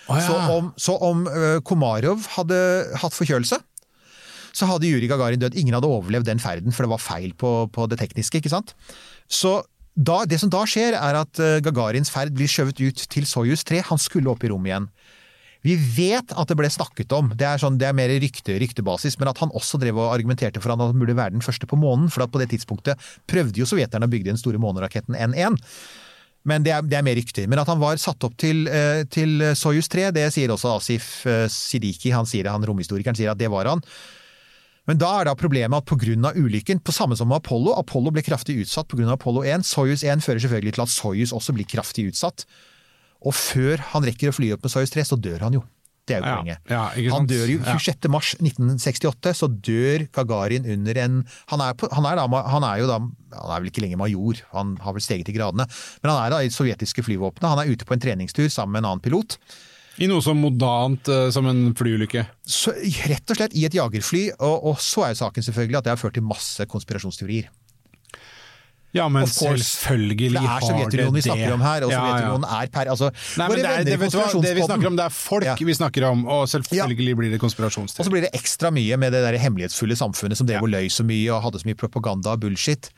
Så 0.09 0.35
om, 0.49 0.71
så 0.77 0.95
om 1.05 1.27
eh, 1.27 1.59
Komarov 1.61 2.25
hadde 2.33 2.57
hatt 2.97 3.13
forkjølelse, 3.13 3.59
så 4.53 4.65
hadde 4.69 4.89
Juri 4.89 5.09
Gagarin 5.09 5.41
dødd. 5.41 5.57
Ingen 5.57 5.77
hadde 5.77 5.89
overlevd 5.89 6.29
den 6.29 6.41
ferden, 6.41 6.73
for 6.73 6.85
det 6.85 6.93
var 6.93 7.01
feil 7.01 7.33
på, 7.37 7.69
på 7.73 7.85
det 7.89 7.99
tekniske. 8.01 8.41
ikke 8.41 8.53
sant? 8.53 8.73
Så 9.29 9.59
da, 9.95 10.23
det 10.29 10.39
som 10.41 10.51
da 10.51 10.63
skjer, 10.69 10.95
er 10.95 11.17
at 11.19 11.39
eh, 11.43 11.59
Gagarins 11.65 12.11
ferd 12.13 12.33
blir 12.35 12.49
skjøvet 12.49 12.79
ut 12.81 13.05
til 13.11 13.25
Soyuz 13.27 13.65
3. 13.67 13.81
Han 13.89 14.01
skulle 14.01 14.31
opp 14.31 14.43
i 14.45 14.51
rommet 14.51 14.71
igjen. 14.71 14.89
Vi 15.65 15.75
vet 15.75 16.31
at 16.39 16.47
det 16.47 16.55
ble 16.55 16.69
snakket 16.71 17.11
om, 17.11 17.33
det 17.35 17.43
er, 17.43 17.59
sånn, 17.59 17.75
det 17.81 17.89
er 17.89 17.95
mer 17.97 18.13
rykte, 18.23 18.55
ryktebasis, 18.61 19.17
men 19.19 19.27
at 19.27 19.41
han 19.41 19.51
også 19.51 19.75
drev 19.81 19.97
og 19.99 20.13
argumenterte 20.13 20.61
for 20.63 20.71
at 20.71 20.79
han 20.79 21.01
burde 21.01 21.17
være 21.17 21.35
den 21.35 21.43
første 21.43 21.67
på 21.67 21.79
månen. 21.79 22.07
For 22.13 22.23
på 22.31 22.39
det 22.39 22.47
tidspunktet 22.53 23.09
prøvde 23.27 23.59
jo 23.59 23.67
sovjeterne 23.67 24.07
å 24.07 24.11
bygge 24.11 24.31
den 24.31 24.39
store 24.39 24.61
måneraketten 24.61 25.19
N1. 25.19 25.59
Men 26.47 26.63
det 26.63 26.71
er, 26.71 26.85
det 26.87 26.95
er 26.95 27.03
mer 27.03 27.19
rykter. 27.19 27.49
Men 27.51 27.59
at 27.59 27.67
han 27.67 27.81
var 27.81 27.99
satt 27.99 28.23
opp 28.23 28.37
til, 28.39 28.69
eh, 28.71 29.03
til 29.11 29.43
Soyuz 29.59 29.91
3, 29.91 30.13
det 30.15 30.29
sier 30.31 30.55
også 30.55 30.77
Asif 30.77 31.11
Sidiki, 31.51 32.13
han 32.15 32.29
sier 32.29 32.47
han 32.47 32.63
romhistorikeren 32.63 33.19
sier 33.19 33.33
at 33.33 33.41
det 33.41 33.51
var 33.51 33.67
han. 33.73 33.83
Men 34.89 34.97
da 34.97 35.09
er 35.19 35.29
da 35.29 35.35
problemet 35.37 35.83
at 35.83 35.85
pga. 35.85 36.33
ulykken, 36.33 36.81
på 36.81 36.95
samme 36.95 37.17
som 37.17 37.29
med 37.29 37.43
Apollo, 37.43 37.75
Apollo 37.77 38.15
ble 38.15 38.23
kraftig 38.25 38.57
utsatt 38.63 38.89
pga. 38.89 39.05
Apollo 39.13 39.45
1, 39.45 39.67
Soyuz 39.67 40.01
1 40.03 40.23
fører 40.25 40.41
selvfølgelig 40.41 40.73
til 40.79 40.85
at 40.87 40.93
Soyuz 40.95 41.33
også 41.35 41.53
blir 41.53 41.69
kraftig 41.69 42.09
utsatt. 42.09 42.47
Og 43.21 43.35
før 43.35 43.83
han 43.91 44.07
rekker 44.07 44.31
å 44.31 44.35
fly 44.35 44.53
opp 44.55 44.65
med 44.65 44.73
Soyuz 44.73 44.95
3, 44.95 45.05
så 45.11 45.19
dør 45.19 45.45
han 45.45 45.59
jo. 45.59 45.63
Det 46.09 46.15
er 46.17 46.23
jo 46.23 46.29
poenget. 46.39 46.57
ja, 46.71 46.83
ja, 46.97 47.11
han 47.13 47.27
dør 47.29 47.45
jo 47.51 47.59
Ja. 47.61 47.75
26. 47.77 48.09
mars 48.09 48.31
1968, 48.41 49.33
så 49.37 49.45
dør 49.45 50.07
Gagarin 50.15 50.65
under 50.65 50.97
en 50.97 51.19
Han 51.51 51.61
er, 51.61 51.75
på, 51.77 51.85
han 51.93 52.07
er, 52.09 52.15
da, 52.17 52.25
han 52.49 52.65
er 52.65 52.79
jo 52.81 52.87
da 52.89 52.97
Han 52.97 53.51
er 53.53 53.59
vel 53.61 53.69
ikke 53.69 53.83
lenger 53.83 54.01
major, 54.01 54.41
han 54.55 54.71
har 54.81 54.95
vel 54.97 55.05
steget 55.05 55.29
i 55.29 55.35
gradene. 55.37 55.67
Men 56.01 56.09
han 56.11 56.23
er 56.23 56.33
da 56.33 56.39
i 56.41 56.49
det 56.49 56.55
sovjetiske 56.57 57.05
flyvåpenet. 57.05 57.45
Han 57.45 57.61
er 57.61 57.69
ute 57.69 57.85
på 57.85 57.93
en 57.93 58.01
treningstur 58.01 58.49
sammen 58.49 58.73
med 58.73 58.81
en 58.81 58.89
annen 58.89 59.05
pilot. 59.05 59.37
I 59.99 60.07
noe 60.07 60.23
så 60.23 60.33
modant 60.37 61.09
uh, 61.11 61.27
som 61.33 61.47
en 61.49 61.73
flyulykke. 61.75 62.23
Så, 62.47 62.73
rett 63.09 63.31
og 63.31 63.39
slett 63.39 63.55
i 63.59 63.65
et 63.67 63.75
jagerfly, 63.75 64.29
og, 64.39 64.69
og 64.71 64.83
så 64.83 65.07
er 65.07 65.15
jo 65.15 65.23
saken 65.25 65.45
selvfølgelig 65.49 65.81
at 65.81 65.87
det 65.87 65.95
har 65.95 65.99
ført 65.99 66.15
til 66.15 66.25
masse 66.27 66.67
konspirasjonsteorier. 66.71 67.49
Ja, 68.95 69.05
men 69.05 69.27
selvfølgelig 69.29 69.65
selvfølgelig 69.65 70.29
Det 70.31 70.37
er 70.39 70.41
Det 70.41 70.49
er 70.49 70.63
Sovjetunionen 70.65 71.17
vi 71.19 71.21
snakker 71.21 71.51
om 71.53 71.61
her, 71.61 71.83
og 71.85 71.91
Ja, 71.91 71.99
ja. 71.99 71.99
Sovjetunionen 71.99 72.47
er 72.49 72.71
per 72.73 72.89
altså, 72.89 73.11
Nei, 73.37 73.47
men 73.49 73.59
det, 73.59 73.65
er, 73.65 73.83
det, 73.85 73.97
vet 74.01 74.13
du 74.13 74.17
hva? 74.17 74.41
det 74.41 74.53
vi 74.57 74.63
snakker 74.65 74.89
om, 74.89 74.95
det 74.97 75.05
er 75.05 75.13
folk 75.13 75.45
Ja. 75.45 75.55
vi 75.59 75.75
snakker 75.77 76.05
om, 76.09 76.23
og 76.25 76.47
selvfølgelig 76.49 77.15
blir 77.19 77.29
det 77.29 77.41
Og 77.43 78.05
så 78.05 78.09
blir 78.09 78.25
det 78.25 78.33
ekstra 78.33 78.71
mye 78.73 78.97
med 78.97 79.13
det 79.13 79.21
der 79.21 79.37
hemmelighetsfulle 79.37 79.95
samfunnet 79.95 80.37
som 80.37 80.47
drev 80.49 80.65
og 80.65 80.73
løy 80.73 80.89
så 80.89 81.05
mye 81.05 81.29
og 81.29 81.43
hadde 81.43 81.61
så 81.61 81.69
mye 81.69 81.77
propaganda 81.77 82.33
og 82.33 82.41
bullshit. 82.41 82.89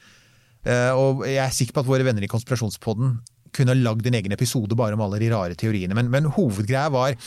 Uh, 0.63 0.93
og 0.95 1.27
jeg 1.27 1.43
er 1.43 1.49
sikker 1.49 1.73
på 1.73 1.83
at 1.83 1.87
våre 1.89 2.05
venner 2.05 2.23
i 2.23 2.29
Konspirasjonspodden 2.29 3.19
kunne 3.55 3.77
lagd 3.79 4.07
en 4.07 4.17
egen 4.19 4.35
episode 4.35 4.77
bare 4.79 4.97
om 4.97 5.03
alle 5.05 5.19
de 5.21 5.31
rare 5.33 5.57
teoriene, 5.59 5.97
men, 5.97 6.11
men 6.13 6.29
hovedgreia 6.31 6.89
var 6.93 7.17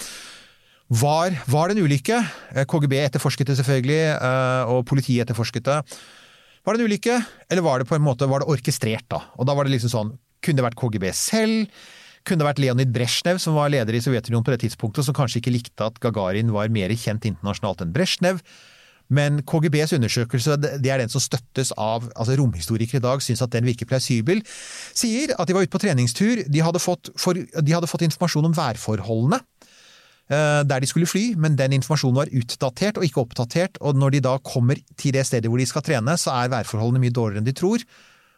var, 0.93 1.33
var 1.49 1.71
det 1.71 1.79
en 1.79 1.87
ulykke? 1.87 2.19
Eh, 2.53 2.67
KGB 2.69 2.99
etterforsket 3.01 3.49
det 3.49 3.57
selvfølgelig, 3.57 4.03
eh, 4.15 4.71
og 4.71 4.85
politiet 4.87 5.25
etterforsket 5.25 5.65
det. 5.65 5.79
Var 6.65 6.77
det 6.77 6.81
en 6.81 6.91
ulykke, 6.91 7.17
eller 7.51 7.65
var 7.65 7.81
det 7.81 7.89
på 7.89 7.97
en 7.97 8.05
måte 8.05 8.29
var 8.29 8.45
det 8.45 8.51
orkestrert? 8.53 9.07
da? 9.09 9.23
Og 9.41 9.49
da 9.49 9.57
var 9.57 9.65
det 9.65 9.77
liksom 9.77 9.93
sånn, 9.93 10.15
Kunne 10.45 10.61
det 10.61 10.67
vært 10.67 10.77
KGB 10.77 11.05
selv? 11.17 11.71
Kunne 12.21 12.43
det 12.43 12.47
vært 12.51 12.59
Leonid 12.61 12.91
Brezjnev, 12.93 13.39
som 13.41 13.55
var 13.57 13.71
leder 13.73 13.97
i 13.97 14.01
Sovjetunionen 14.05 14.45
på 14.45 14.53
det 14.53 14.61
tidspunktet, 14.61 15.07
som 15.07 15.17
kanskje 15.17 15.41
ikke 15.41 15.55
likte 15.55 15.87
at 15.89 15.97
Gagarin 16.05 16.53
var 16.53 16.69
mer 16.69 16.93
kjent 16.93 17.25
internasjonalt 17.25 17.81
enn 17.81 17.95
Brezjnev? 17.97 18.43
Men 19.13 19.43
KGBs 19.45 19.93
undersøkelse, 19.99 20.57
det 20.81 20.91
er 20.91 21.03
den 21.03 21.13
som 21.13 21.23
støttes 21.23 21.75
av 21.77 22.07
altså 22.15 22.37
romhistorikere 22.41 23.03
i 23.03 23.05
dag, 23.05 23.23
syns 23.23 23.43
at 23.45 23.53
den 23.53 23.67
virker 23.69 23.89
plausibel, 23.89 24.41
sier 24.97 25.35
at 25.37 25.49
de 25.49 25.57
var 25.57 25.67
ute 25.67 25.75
på 25.75 25.83
treningstur, 25.83 26.41
de 26.49 26.65
hadde 26.65 26.81
fått, 26.81 27.13
for, 27.21 27.37
de 27.37 27.75
hadde 27.75 27.91
fått 27.91 28.07
informasjon 28.07 28.49
om 28.49 28.57
værforholdene 28.57 29.43
eh, 30.33 30.63
der 30.65 30.81
de 30.81 30.89
skulle 30.89 31.11
fly, 31.11 31.27
men 31.37 31.59
den 31.61 31.77
informasjonen 31.77 32.23
var 32.23 32.33
utdatert 32.33 33.01
og 33.01 33.07
ikke 33.07 33.27
oppdatert, 33.27 33.81
og 33.85 34.01
når 34.01 34.17
de 34.17 34.25
da 34.31 34.39
kommer 34.41 34.81
til 34.97 35.17
det 35.17 35.27
stedet 35.29 35.53
hvor 35.53 35.61
de 35.61 35.69
skal 35.69 35.85
trene, 35.85 36.17
så 36.21 36.39
er 36.41 36.53
værforholdene 36.57 37.05
mye 37.05 37.15
dårligere 37.15 37.45
enn 37.45 37.51
de 37.51 37.57
tror, 37.61 37.85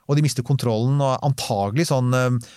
og 0.06 0.18
de 0.18 0.22
mister 0.26 0.46
kontrollen, 0.46 0.98
og 1.02 1.18
antagelig 1.26 1.92
sånn 1.92 2.14
eh, 2.14 2.54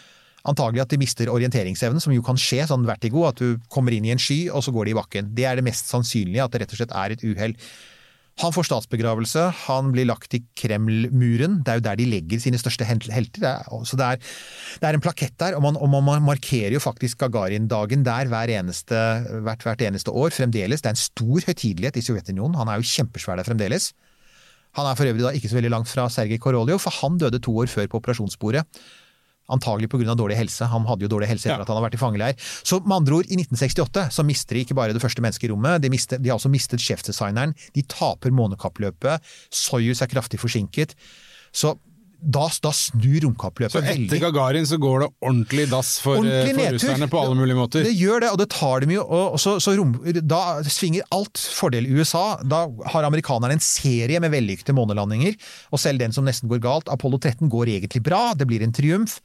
Antagelig 0.48 0.80
at 0.80 0.94
de 0.94 0.98
mister 1.02 1.28
orienteringsevnen, 1.28 2.00
som 2.00 2.14
jo 2.16 2.24
kan 2.24 2.38
skje, 2.40 2.62
sånn 2.70 2.86
vertigo, 2.88 3.26
at 3.28 3.42
du 3.42 3.58
kommer 3.68 3.92
inn 3.92 4.06
i 4.08 4.14
en 4.14 4.22
sky, 4.24 4.46
og 4.48 4.64
så 4.64 4.72
går 4.72 4.88
de 4.88 4.94
i 4.94 4.96
bakken. 4.96 5.32
Det 5.36 5.44
er 5.46 5.60
det 5.60 5.66
mest 5.68 5.92
sannsynlige, 5.92 6.46
at 6.46 6.54
det 6.54 6.62
rett 6.64 6.76
og 6.76 6.80
slett 6.80 6.94
er 6.96 7.16
et 7.16 7.26
uhell. 7.28 7.56
Han 8.40 8.54
får 8.56 8.70
statsbegravelse, 8.70 9.42
han 9.66 9.90
blir 9.92 10.08
lagt 10.08 10.36
i 10.38 10.40
Kreml-muren, 10.56 11.58
det 11.66 11.74
er 11.74 11.80
jo 11.80 11.84
der 11.90 11.98
de 12.00 12.06
legger 12.08 12.40
sine 12.40 12.60
største 12.62 12.88
helter. 12.88 13.44
Er, 13.44 13.66
så 13.84 14.00
det 14.00 14.06
er, 14.06 14.22
det 14.80 14.88
er 14.88 14.96
en 14.96 15.04
plakett 15.04 15.36
der, 15.42 15.58
og 15.58 15.66
man, 15.66 15.76
og 15.76 15.92
man 15.92 16.24
markerer 16.24 16.72
jo 16.78 16.80
faktisk 16.84 17.20
Gagarin-dagen 17.26 18.06
der 18.08 18.32
hver 18.32 18.54
eneste, 18.56 19.02
hvert, 19.44 19.66
hvert 19.68 19.84
eneste 19.84 20.14
år 20.16 20.32
fremdeles. 20.36 20.80
Det 20.80 20.94
er 20.94 20.96
en 20.96 21.02
stor 21.04 21.50
høytidelighet 21.50 22.00
i 22.00 22.06
Sovjetunionen, 22.06 22.56
han 22.62 22.72
er 22.72 22.80
jo 22.80 22.88
kjempesvær 22.88 23.42
der 23.42 23.50
fremdeles. 23.50 23.92
Han 24.78 24.88
er 24.88 24.96
for 24.96 25.10
øvrig 25.10 25.26
da 25.26 25.36
ikke 25.36 25.52
så 25.52 25.58
veldig 25.58 25.74
langt 25.74 25.92
fra 25.92 26.08
Sergej 26.14 26.40
Koroljov, 26.40 26.80
for 26.80 26.96
han 27.02 27.20
døde 27.20 27.42
to 27.44 27.58
år 27.60 27.68
før 27.72 27.92
på 27.92 28.00
operasjonsbordet. 28.00 28.64
Antagelig 29.50 29.90
pga. 29.90 30.16
dårlig 30.16 30.38
helse. 30.38 30.68
Han 30.70 30.86
hadde 30.86 31.02
jo 31.08 31.12
dårlig 31.12 31.28
helse 31.32 31.48
etter 31.50 31.58
Ja. 31.58 31.62
at 31.62 31.68
han 31.68 31.78
har 31.82 31.90
vært 31.90 31.98
i 31.98 32.02
fangeleir. 32.02 32.36
Så 32.64 32.80
med 32.86 32.96
andre 33.02 33.16
ord, 33.20 33.26
i 33.30 33.36
1968 33.40 34.10
så 34.12 34.24
mister 34.26 34.56
de 34.56 34.64
ikke 34.66 34.76
bare 34.76 34.94
det 34.94 35.02
første 35.02 35.22
mennesket 35.22 35.50
i 35.50 35.52
rommet, 35.54 35.82
de, 35.82 35.90
mister, 35.90 36.18
de 36.18 36.30
har 36.30 36.38
også 36.38 36.50
mistet 36.54 36.80
sjefdesigneren. 36.80 37.56
De 37.74 37.82
taper 37.84 38.30
månekappløpet. 38.32 39.20
Soyuz 39.52 40.02
er 40.02 40.08
kraftig 40.08 40.40
forsinket. 40.40 40.94
Så 41.52 41.78
da, 42.20 42.48
da 42.64 42.72
snur 42.76 43.22
romkappløpet 43.24 43.74
Så 43.74 43.82
etter 43.94 44.20
Gagarin 44.22 44.68
så 44.68 44.80
går 44.82 45.06
det 45.06 45.10
ordentlig 45.24 45.68
dass 45.72 45.94
for, 46.04 46.20
eh, 46.20 46.22
Ordentlig 46.22 46.56
for 46.58 46.76
russerne 46.76 47.08
på 47.12 47.22
alle 47.22 47.38
mulige 47.40 47.58
måter. 47.58 47.86
Det 47.88 47.96
gjør 47.96 48.26
det, 48.26 48.32
og 48.34 48.42
det 48.42 48.50
tar 48.52 48.84
dem 48.84 48.96
jo. 48.98 49.06
Og 49.06 49.38
så, 49.40 49.56
så 49.64 49.76
rom, 49.80 49.94
da 50.20 50.42
svinger 50.68 51.08
alt 51.16 51.40
fordel 51.40 51.88
i 51.88 51.94
USA. 51.96 52.26
Da 52.44 52.66
har 52.94 53.08
amerikanerne 53.08 53.56
en 53.56 53.64
serie 53.64 54.20
med 54.20 54.34
vellykkede 54.36 54.76
månelandinger, 54.76 55.38
og 55.72 55.80
selv 55.80 56.04
den 56.04 56.16
som 56.16 56.28
nesten 56.28 56.52
går 56.52 56.62
galt, 56.64 56.92
Apollo 56.92 57.22
13, 57.22 57.48
går 57.52 57.72
egentlig 57.78 58.04
bra, 58.04 58.34
det 58.36 58.50
blir 58.50 58.66
en 58.66 58.76
triumf. 58.76 59.20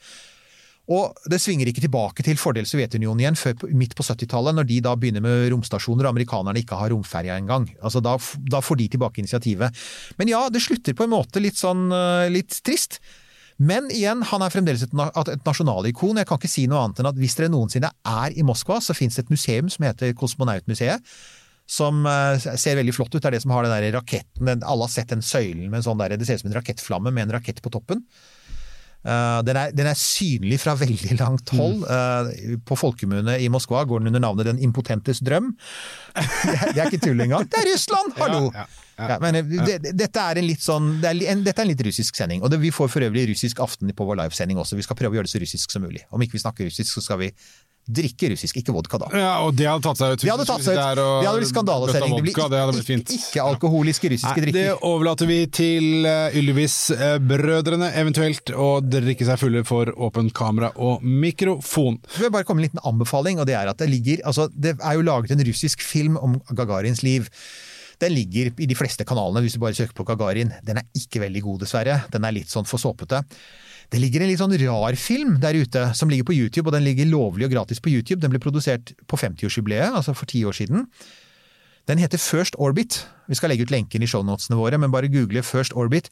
Og 0.93 1.17
det 1.33 1.39
svinger 1.41 1.71
ikke 1.71 1.81
tilbake 1.87 2.25
til 2.27 2.37
fordel 2.37 2.67
Sovjetunionen 2.69 3.23
igjen 3.23 3.39
før 3.41 3.71
midt 3.73 3.95
på 3.97 4.05
70-tallet, 4.05 4.57
når 4.59 4.69
de 4.69 4.81
da 4.85 4.93
begynner 5.01 5.25
med 5.25 5.47
romstasjoner 5.55 6.05
og 6.05 6.13
amerikanerne 6.13 6.61
ikke 6.61 6.77
har 6.77 6.93
romferja 6.93 7.39
engang. 7.41 7.71
Altså 7.81 8.03
da, 8.05 8.19
da 8.53 8.61
får 8.61 8.83
de 8.83 8.91
tilbake 8.93 9.23
initiativet. 9.23 9.85
Men 10.21 10.33
ja, 10.33 10.43
det 10.53 10.61
slutter 10.65 10.97
på 10.97 11.07
en 11.07 11.15
måte 11.15 11.41
litt 11.41 11.57
sånn 11.61 11.89
eh, 11.89 12.33
litt 12.35 12.61
trist. 12.67 13.01
Men 13.57 13.89
igjen, 13.95 14.25
han 14.29 14.43
er 14.43 14.53
fremdeles 14.53 14.85
et, 14.85 14.93
et 14.93 15.47
nasjonalikon. 15.47 16.21
Jeg 16.21 16.29
kan 16.29 16.43
ikke 16.43 16.53
si 16.53 16.67
noe 16.69 16.85
annet 16.85 17.01
enn 17.01 17.09
at 17.13 17.23
hvis 17.23 17.39
dere 17.39 17.53
noensinne 17.55 17.93
er 18.11 18.37
i 18.37 18.45
Moskva, 18.45 18.81
så 18.83 18.97
finnes 18.99 19.17
det 19.17 19.25
et 19.25 19.33
museum 19.33 19.71
som 19.73 19.87
heter 19.87 20.13
Kosmonautmuseet. 20.19 21.17
Som 21.65 22.05
eh, 22.05 22.37
ser 22.61 22.77
veldig 22.77 22.93
flott 22.93 23.15
ut. 23.15 23.23
Det 23.23 23.31
er 23.31 23.39
det 23.39 23.45
som 23.47 23.55
har 23.55 23.65
den 23.65 23.73
der 23.73 23.95
raketten 23.97 24.53
Alle 24.59 24.85
har 24.85 24.93
sett 24.93 25.15
den 25.15 25.25
søylen 25.25 25.71
med 25.71 25.81
en 25.81 25.87
sånn 25.87 26.03
der, 26.03 26.19
det 26.19 26.29
ser 26.29 26.37
ut 26.37 26.45
som 26.45 26.53
en 26.53 26.59
rakettflamme 26.59 27.15
med 27.15 27.31
en 27.31 27.39
rakett 27.39 27.65
på 27.65 27.73
toppen. 27.73 28.05
Eh, 29.05 29.41
den, 29.45 29.57
er, 29.61 29.73
den 29.77 29.87
er 29.91 29.99
synlig 30.01 30.59
fra 30.63 30.75
veldig 30.85 31.19
langt 31.21 31.51
hold. 31.57 31.83
Mm. 31.85 32.61
på 32.65 32.77
folkemunne 32.81 33.37
i 33.45 33.51
Moskva 33.53 33.83
går 33.89 34.01
den 34.01 34.13
under 34.15 34.23
navnet 34.25 34.47
Den 34.49 34.63
impotentes 34.65 35.21
drøm. 35.25 35.53
det, 36.15 36.79
er, 36.79 36.87
ikke 36.89 37.03
tull 37.05 37.21
engang. 37.21 37.45
Det 37.51 37.61
er 37.61 37.69
Russland! 37.73 38.15
Hallo! 38.19 38.49
Ja, 38.55 38.65
ja, 38.99 39.09
ja. 39.11 39.19
Men 39.23 39.35
eh, 39.41 39.55
det- 39.67 39.93
dette 39.99 40.23
er 40.23 40.39
en 40.41 40.47
litt 40.47 40.63
sånn 40.63 41.01
det 41.03 41.11
er 41.11 41.33
en, 41.33 41.43
Dette 41.45 41.61
er 41.61 41.67
en 41.67 41.73
litt 41.73 41.83
russisk 41.87 42.17
sending. 42.17 42.43
Og 42.47 42.51
det, 42.53 42.61
vi 42.63 42.71
får 42.75 42.89
for 42.93 43.05
øvrig 43.05 43.27
russisk 43.33 43.61
aften 43.65 43.91
på 43.93 44.07
vår 44.09 44.21
livesending 44.23 44.61
også. 44.63 44.79
Vi 44.79 44.87
skal 44.87 44.97
prøve 44.99 45.17
å 45.17 45.21
gjøre 45.21 45.29
det 45.29 45.35
så 45.35 45.43
russisk 45.43 45.75
som 45.75 45.83
mulig. 45.85 46.05
Om 46.15 46.23
ikke 46.25 46.39
vi 46.39 46.45
snakker 46.45 46.69
russisk, 46.71 46.93
så 46.95 47.03
skal 47.05 47.21
vi 47.25 47.33
drikke 47.85 48.31
russisk, 48.33 48.57
ikke 48.61 48.73
vodka 48.73 48.99
da. 49.03 49.09
Ja, 49.13 49.33
og 49.45 49.57
det 49.59 49.67
hadde 49.69 49.85
tatt 49.85 50.01
seg 50.01 50.15
ut. 50.15 50.23
Det 50.25 50.31
hadde 50.31 50.47
tatt 50.49 50.65
seg 50.65 50.79
ut. 50.79 51.01
Det 51.01 51.29
hadde 51.29 51.41
blitt 51.41 51.51
skandalesending. 51.51 52.15
Det 52.17 52.25
blir 52.25 52.35
Det 52.35 52.61
hadde 52.63 52.73
blitt 52.73 52.81
ikke, 52.81 52.89
fint. 52.93 53.13
ikke 53.19 53.45
alkoholiske 53.45 54.11
russiske 54.15 54.45
Nei, 54.45 54.55
det 54.57 54.67
overlater 54.87 55.29
vi 55.29 55.39
til 55.53 56.09
uh, 56.09 56.39
Ylvis-brødrene, 56.41 57.91
eventuelt 58.01 58.55
å 58.57 58.69
drikke 58.81 59.29
seg 59.29 59.41
fulle 59.43 59.65
for 59.69 59.93
åpent 60.09 60.33
kamera 60.37 60.73
og 60.81 61.05
mikrofon. 61.05 62.01
Jeg 62.17 62.27
vil 62.27 62.35
bare 62.35 62.49
komme 62.49 62.63
med 62.63 62.71
en 62.71 62.73
liten 62.73 62.89
anbefaling, 62.89 63.43
og 63.43 63.49
det 63.51 63.59
er 63.59 63.71
at 63.71 63.81
det 63.83 63.91
ligger 63.93 64.25
altså, 64.29 64.49
Det 64.53 64.77
er 64.79 64.99
jo 64.99 65.05
laget 65.07 65.35
en 65.35 65.45
russisk 65.51 65.85
film 65.85 66.17
om 66.21 66.39
Gagarins 66.55 67.05
liv. 67.05 67.29
Den 68.03 68.15
ligger 68.15 68.51
i 68.59 68.67
de 68.71 68.77
fleste 68.79 69.05
kanalene, 69.07 69.45
hvis 69.45 69.57
du 69.57 69.63
bare 69.63 69.77
søker 69.77 69.95
på 69.97 70.07
Gagarin. 70.09 70.53
Den 70.67 70.81
er 70.81 70.89
ikke 70.99 71.23
veldig 71.23 71.45
god, 71.45 71.61
dessverre. 71.65 72.01
Den 72.13 72.27
er 72.27 72.35
litt 72.37 72.51
sånn 72.53 72.67
for 72.69 72.83
såpete. 72.83 73.23
Det 73.93 74.01
ligger 74.01 74.25
en 74.25 74.31
litt 74.31 74.41
sånn 74.41 74.57
rar 74.65 74.97
film 74.99 75.37
der 75.43 75.59
ute, 75.59 75.85
som 75.97 76.11
ligger 76.11 76.27
på 76.29 76.37
YouTube, 76.37 76.69
og 76.69 76.77
den 76.77 76.87
ligger 76.87 77.11
lovlig 77.11 77.49
og 77.49 77.55
gratis 77.57 77.83
på 77.85 77.93
YouTube. 77.93 78.23
Den 78.23 78.33
ble 78.33 78.41
produsert 78.43 78.95
på 79.11 79.19
50-årsjubileet, 79.21 79.93
altså 79.93 80.17
for 80.17 80.31
ti 80.31 80.45
år 80.47 80.57
siden. 80.57 80.89
Den 81.89 82.01
heter 82.01 82.19
First 82.19 82.57
Orbit. 82.59 83.03
Vi 83.29 83.37
skal 83.37 83.53
legge 83.53 83.67
ut 83.69 83.75
lenken 83.75 84.03
i 84.03 84.09
shownotene 84.09 84.57
våre, 84.57 84.81
men 84.81 84.93
bare 84.95 85.13
google 85.13 85.45
First 85.45 85.77
Orbit. 85.77 86.09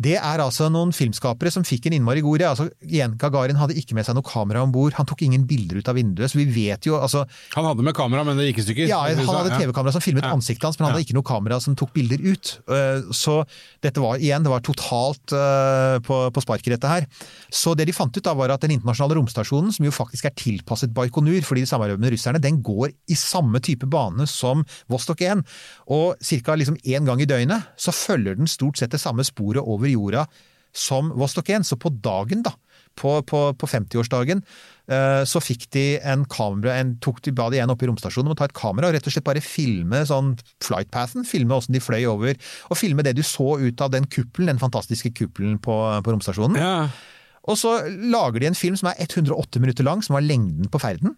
Det 0.00 0.14
er 0.16 0.40
altså 0.40 0.70
noen 0.72 0.94
filmskapere 0.96 1.50
som 1.52 1.64
fikk 1.66 1.90
en 1.90 1.96
innmari 1.98 2.22
god 2.24 2.38
idé. 2.38 2.46
Altså, 2.48 2.68
igjen, 2.86 3.18
Gagarin 3.20 3.58
hadde 3.60 3.74
ikke 3.76 3.92
med 3.98 4.06
seg 4.08 4.16
noe 4.16 4.24
kamera 4.24 4.62
om 4.64 4.70
bord. 4.72 4.94
Han 4.96 5.04
tok 5.10 5.20
ingen 5.26 5.42
bilder 5.50 5.82
ut 5.82 5.90
av 5.92 5.98
vinduet, 5.98 6.30
så 6.32 6.38
vi 6.40 6.46
vet 6.48 6.86
jo 6.88 6.94
altså 6.96 7.26
Han 7.56 7.66
hadde 7.68 7.84
med 7.84 7.92
kamera, 7.98 8.24
men 8.24 8.38
det 8.40 8.46
gikk 8.48 8.62
i 8.62 8.64
stykker. 8.64 8.88
ja, 8.88 9.00
han 9.04 9.20
hadde 9.28 9.58
TV-kamera 9.60 9.92
som 9.92 10.00
filmet 10.00 10.24
Ja. 10.24 10.32
ansiktet 10.32 10.64
hans, 10.64 10.78
men 10.80 10.86
han 10.88 10.94
hadde 10.96 11.04
ikke 11.04 11.18
noe 11.18 11.26
kamera 11.28 11.60
som 11.60 11.76
tok 11.76 11.92
bilder 11.92 12.16
ut. 12.32 12.54
Eh, 12.68 13.02
Så 13.12 13.44
dette 13.84 14.00
var 14.00 14.16
igjen, 14.16 14.42
det 14.42 14.48
var 14.54 14.64
totalt 14.64 15.34
eh, 15.36 15.98
på, 16.00 16.16
på 16.32 16.40
sparket 16.46 16.72
dette 16.78 16.88
her. 16.88 17.06
Så 17.52 17.76
det 17.76 17.84
de 17.90 17.92
fant 17.92 18.16
ut 18.16 18.24
da 18.24 18.32
var 18.34 18.48
at 18.54 18.64
den 18.64 18.72
internasjonale 18.78 19.18
romstasjonen, 19.20 19.68
som 19.76 19.84
jo 19.84 19.92
faktisk 19.92 20.24
er 20.30 20.34
tilpasset 20.38 20.94
Baikonur 20.96 21.42
fordi 21.44 21.60
de 21.66 21.66
samarbeider 21.68 22.00
med 22.00 22.14
russerne, 22.16 22.40
den 22.40 22.62
går 22.64 22.88
i 23.10 23.18
samme 23.20 23.60
type 23.60 23.84
bane 23.90 24.24
som 24.30 24.64
Vostok 24.88 25.20
1. 25.20 25.44
Og 25.92 26.16
ca. 26.24 26.56
liksom 26.56 26.80
én 26.88 27.04
gang 27.04 27.20
i 27.20 27.26
døgnet 27.28 27.68
så 27.76 27.92
følger 27.92 28.36
den 28.40 28.48
stort 28.48 28.78
sett 28.80 28.90
det 28.96 29.00
samme 29.02 29.24
sporet 29.28 29.60
over 29.60 29.89
jorda 29.94 30.26
som 30.76 31.10
Vostok 31.18 31.50
1. 31.50 31.66
Så 31.66 31.78
på 31.80 31.92
dagen, 32.02 32.44
da, 32.46 32.54
på, 32.98 33.16
på, 33.26 33.42
på 33.58 33.68
50-årsdagen, 33.70 34.42
eh, 34.90 35.22
så 35.28 35.42
fikk 35.42 35.68
de 35.74 35.84
en 36.06 36.24
kamera, 36.30 36.76
en, 36.80 36.94
tok 37.02 37.22
de, 37.26 37.34
ba 37.36 37.48
de 37.52 37.60
en 37.62 37.72
oppe 37.74 37.86
i 37.86 37.90
romstasjonen 37.90 38.30
om 38.30 38.36
å 38.36 38.40
ta 38.40 38.48
et 38.48 38.56
kamera 38.56 38.90
og 38.90 38.96
rett 38.96 39.06
og 39.06 39.14
slett 39.14 39.26
bare 39.26 39.44
filme 39.44 40.02
sånn 40.08 40.34
flightpathen, 40.64 41.26
filme 41.28 41.56
åssen 41.56 41.76
de 41.76 41.82
fløy 41.82 42.04
over, 42.10 42.38
og 42.68 42.80
filme 42.80 43.06
det 43.06 43.16
du 43.18 43.24
så 43.26 43.56
ut 43.60 43.84
av 43.84 43.94
den 43.94 44.08
kuppelen, 44.10 44.52
den 44.52 44.62
fantastiske 44.62 45.14
kuppelen 45.16 45.58
på, 45.62 45.76
på 46.04 46.14
romstasjonen. 46.14 46.60
Ja. 46.60 46.76
Og 47.48 47.56
så 47.58 47.78
lager 47.88 48.42
de 48.42 48.50
en 48.50 48.58
film 48.58 48.76
som 48.76 48.90
er 48.90 49.00
108 49.00 49.62
minutter 49.62 49.86
lang, 49.86 50.04
som 50.04 50.18
var 50.18 50.26
lengden 50.26 50.68
på 50.70 50.80
ferden. 50.82 51.16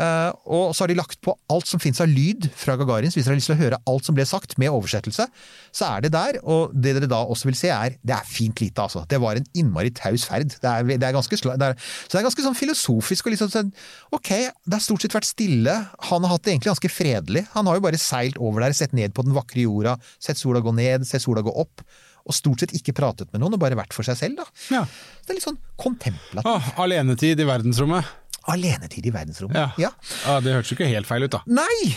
Eh, 0.00 0.30
og 0.48 0.70
så 0.72 0.84
har 0.84 0.90
de 0.92 0.96
lagt 0.96 1.18
på 1.24 1.34
alt 1.52 1.68
som 1.68 1.80
fins 1.82 2.00
av 2.00 2.08
lyd 2.08 2.46
fra 2.56 2.78
Gagarin, 2.80 3.12
så 3.12 3.18
hvis 3.18 3.26
dere 3.26 3.34
har 3.34 3.40
lyst 3.40 3.50
til 3.50 3.56
å 3.56 3.60
høre 3.60 3.80
alt 3.92 4.08
som 4.08 4.16
ble 4.16 4.24
sagt 4.28 4.54
med 4.60 4.72
oversettelse, 4.72 5.26
så 5.74 5.88
er 5.90 6.04
det 6.06 6.12
der. 6.14 6.38
Og 6.42 6.72
det 6.72 6.94
dere 6.96 7.10
da 7.10 7.20
også 7.26 7.50
vil 7.50 7.58
se, 7.58 7.72
er 7.74 7.98
det 8.00 8.16
er 8.16 8.28
fint 8.28 8.62
lite, 8.62 8.86
altså. 8.86 9.04
Det 9.08 9.20
var 9.22 9.40
en 9.40 9.48
innmari 9.58 9.92
taus 9.96 10.24
ferd. 10.28 10.54
Det 10.62 10.70
er, 10.70 10.86
det 10.88 11.08
er 11.08 11.16
ganske, 11.16 11.40
det 11.42 11.68
er, 11.68 11.76
så 12.06 12.14
det 12.14 12.22
er 12.22 12.28
ganske 12.28 12.46
sånn 12.46 12.58
filosofisk 12.58 13.28
og 13.28 13.36
liksom 13.36 13.52
sånn 13.52 13.74
Ok, 14.16 14.30
det 14.30 14.76
har 14.76 14.84
stort 14.84 15.04
sett 15.04 15.16
vært 15.16 15.28
stille. 15.28 15.74
Han 16.08 16.24
har 16.24 16.36
hatt 16.36 16.46
det 16.46 16.54
egentlig 16.54 16.72
ganske 16.72 16.92
fredelig. 16.92 17.44
Han 17.56 17.68
har 17.68 17.78
jo 17.78 17.84
bare 17.84 18.00
seilt 18.00 18.40
over 18.40 18.64
der, 18.64 18.76
sett 18.76 18.96
ned 18.96 19.14
på 19.16 19.24
den 19.26 19.36
vakre 19.36 19.64
jorda, 19.64 19.98
sett 20.22 20.40
sola 20.40 20.62
gå 20.64 20.72
ned, 20.76 21.06
sett 21.08 21.24
sola 21.24 21.44
gå 21.44 21.52
opp. 21.62 21.84
Og 22.22 22.36
stort 22.36 22.62
sett 22.62 22.74
ikke 22.78 22.94
pratet 22.94 23.32
med 23.32 23.42
noen, 23.42 23.56
og 23.56 23.62
bare 23.62 23.78
vært 23.78 23.94
for 23.96 24.06
seg 24.06 24.18
selv, 24.18 24.38
da. 24.38 24.46
Ja. 24.70 24.82
Det 25.22 25.32
er 25.32 25.38
litt 25.40 25.46
sånn 25.46 25.58
kontemplativt. 25.80 26.46
Ah, 26.46 26.68
alenetid 26.84 27.40
i 27.42 27.46
verdensrommet. 27.48 28.21
Alenetid 28.50 29.06
i 29.06 29.12
verdensrommet. 29.14 29.56
Ja. 29.56 29.70
ja. 29.78 29.92
Ah, 30.26 30.40
det 30.42 30.56
hørtes 30.56 30.72
jo 30.72 30.78
ikke 30.80 30.90
helt 30.90 31.06
feil 31.06 31.28
ut, 31.28 31.32
da. 31.36 31.42
Nei! 31.46 31.94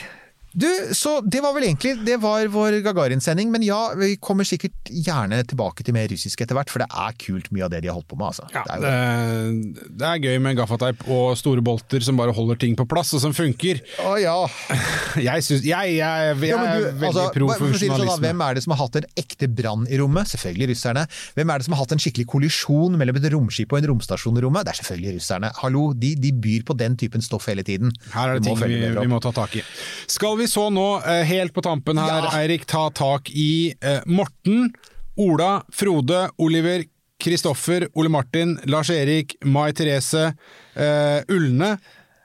Du, 0.55 0.67
så 0.95 1.17
det 1.19 1.41
var 1.43 1.51
vel 1.51 1.65
egentlig 1.67 1.97
Det 2.07 2.15
var 2.23 2.47
vår 2.47 2.77
Gagarin-sending, 2.85 3.49
men 3.51 3.63
ja, 3.65 3.89
vi 3.99 4.13
kommer 4.23 4.47
sikkert 4.47 4.87
gjerne 4.87 5.41
tilbake 5.43 5.83
til 5.83 5.95
mer 5.95 6.07
russisk 6.07 6.45
etter 6.45 6.55
hvert, 6.55 6.71
for 6.71 6.79
det 6.83 6.87
er 6.87 7.17
kult 7.19 7.49
mye 7.51 7.65
av 7.67 7.73
det 7.73 7.81
de 7.83 7.89
har 7.91 7.97
holdt 7.97 8.07
på 8.11 8.19
med, 8.19 8.29
altså. 8.31 8.47
Ja, 8.55 8.63
det 8.69 8.75
er 8.77 9.49
det, 9.75 9.89
det 9.99 10.07
er 10.07 10.21
gøy 10.23 10.39
med 10.45 10.55
gaffateip 10.59 11.03
og 11.11 11.35
store 11.39 11.63
bolter 11.65 12.05
som 12.05 12.15
bare 12.19 12.31
holder 12.35 12.59
ting 12.61 12.77
på 12.79 12.85
plass, 12.87 13.11
og 13.17 13.23
som 13.25 13.35
funker. 13.35 13.81
Å 14.05 14.15
ja. 14.21 14.35
Jeg, 15.25 15.43
synes, 15.45 15.63
jeg, 15.63 15.95
jeg, 15.95 16.31
jeg, 16.35 16.49
Ja, 16.49 16.57
du, 16.59 16.87
er 16.87 16.95
veldig 16.99 17.07
altså, 17.07 17.25
pro 17.35 17.47
funksjonalisme. 17.55 18.09
sånn. 18.09 18.23
Hvem 18.25 18.41
er 18.43 18.57
det 18.57 18.63
som 18.65 18.73
har 18.75 18.81
hatt 18.81 18.97
en 18.99 19.05
ekte 19.19 19.47
brann 19.47 19.85
i 19.87 19.99
rommet? 20.01 20.27
Selvfølgelig 20.33 20.67
russerne. 20.73 21.05
Hvem 21.37 21.51
er 21.53 21.61
det 21.61 21.67
som 21.67 21.75
har 21.75 21.81
hatt 21.83 21.95
en 21.95 22.03
skikkelig 22.03 22.25
kollisjon 22.31 22.97
mellom 22.99 23.19
et 23.19 23.27
romskip 23.31 23.71
og 23.71 23.79
en 23.79 23.87
romstasjon 23.93 24.39
i 24.39 24.43
rommet? 24.43 24.67
Det 24.67 24.73
er 24.73 24.79
selvfølgelig 24.81 25.15
russerne. 25.19 25.51
Hallo, 25.61 25.85
de, 25.95 26.11
de 26.19 26.33
byr 26.45 26.65
på 26.67 26.75
den 26.79 26.97
typen 26.99 27.23
stoff 27.25 27.47
hele 27.51 27.63
tiden. 27.67 27.95
Her 28.11 28.33
er 28.33 28.41
det 28.41 28.49
ting 28.49 28.59
vi, 28.59 28.81
vi 28.99 29.07
må 29.11 29.21
ta 29.23 29.31
tak 29.35 29.55
i. 29.59 29.63
Skal 30.11 30.35
vi 30.41 30.44
så 30.47 30.69
nå, 30.73 31.01
eh, 31.05 31.23
helt 31.25 31.53
på 31.53 31.61
tampen 31.65 31.97
her, 31.97 32.27
Ja. 32.27 32.31
Eirik, 32.39 32.65
ta 32.65 32.89
tak 32.89 33.29
i 33.29 33.73
eh, 33.81 34.01
Morten, 34.05 34.73
Ola, 35.17 35.63
Frode, 35.71 36.29
Oliver, 36.37 36.83
Kristoffer, 37.19 37.87
Ole 37.95 38.09
Martin, 38.09 38.57
Lars-Erik, 38.65 39.35
Mai 39.45 39.71
Therese, 39.71 40.33
eh, 40.75 41.21
Ulne, 41.29 41.77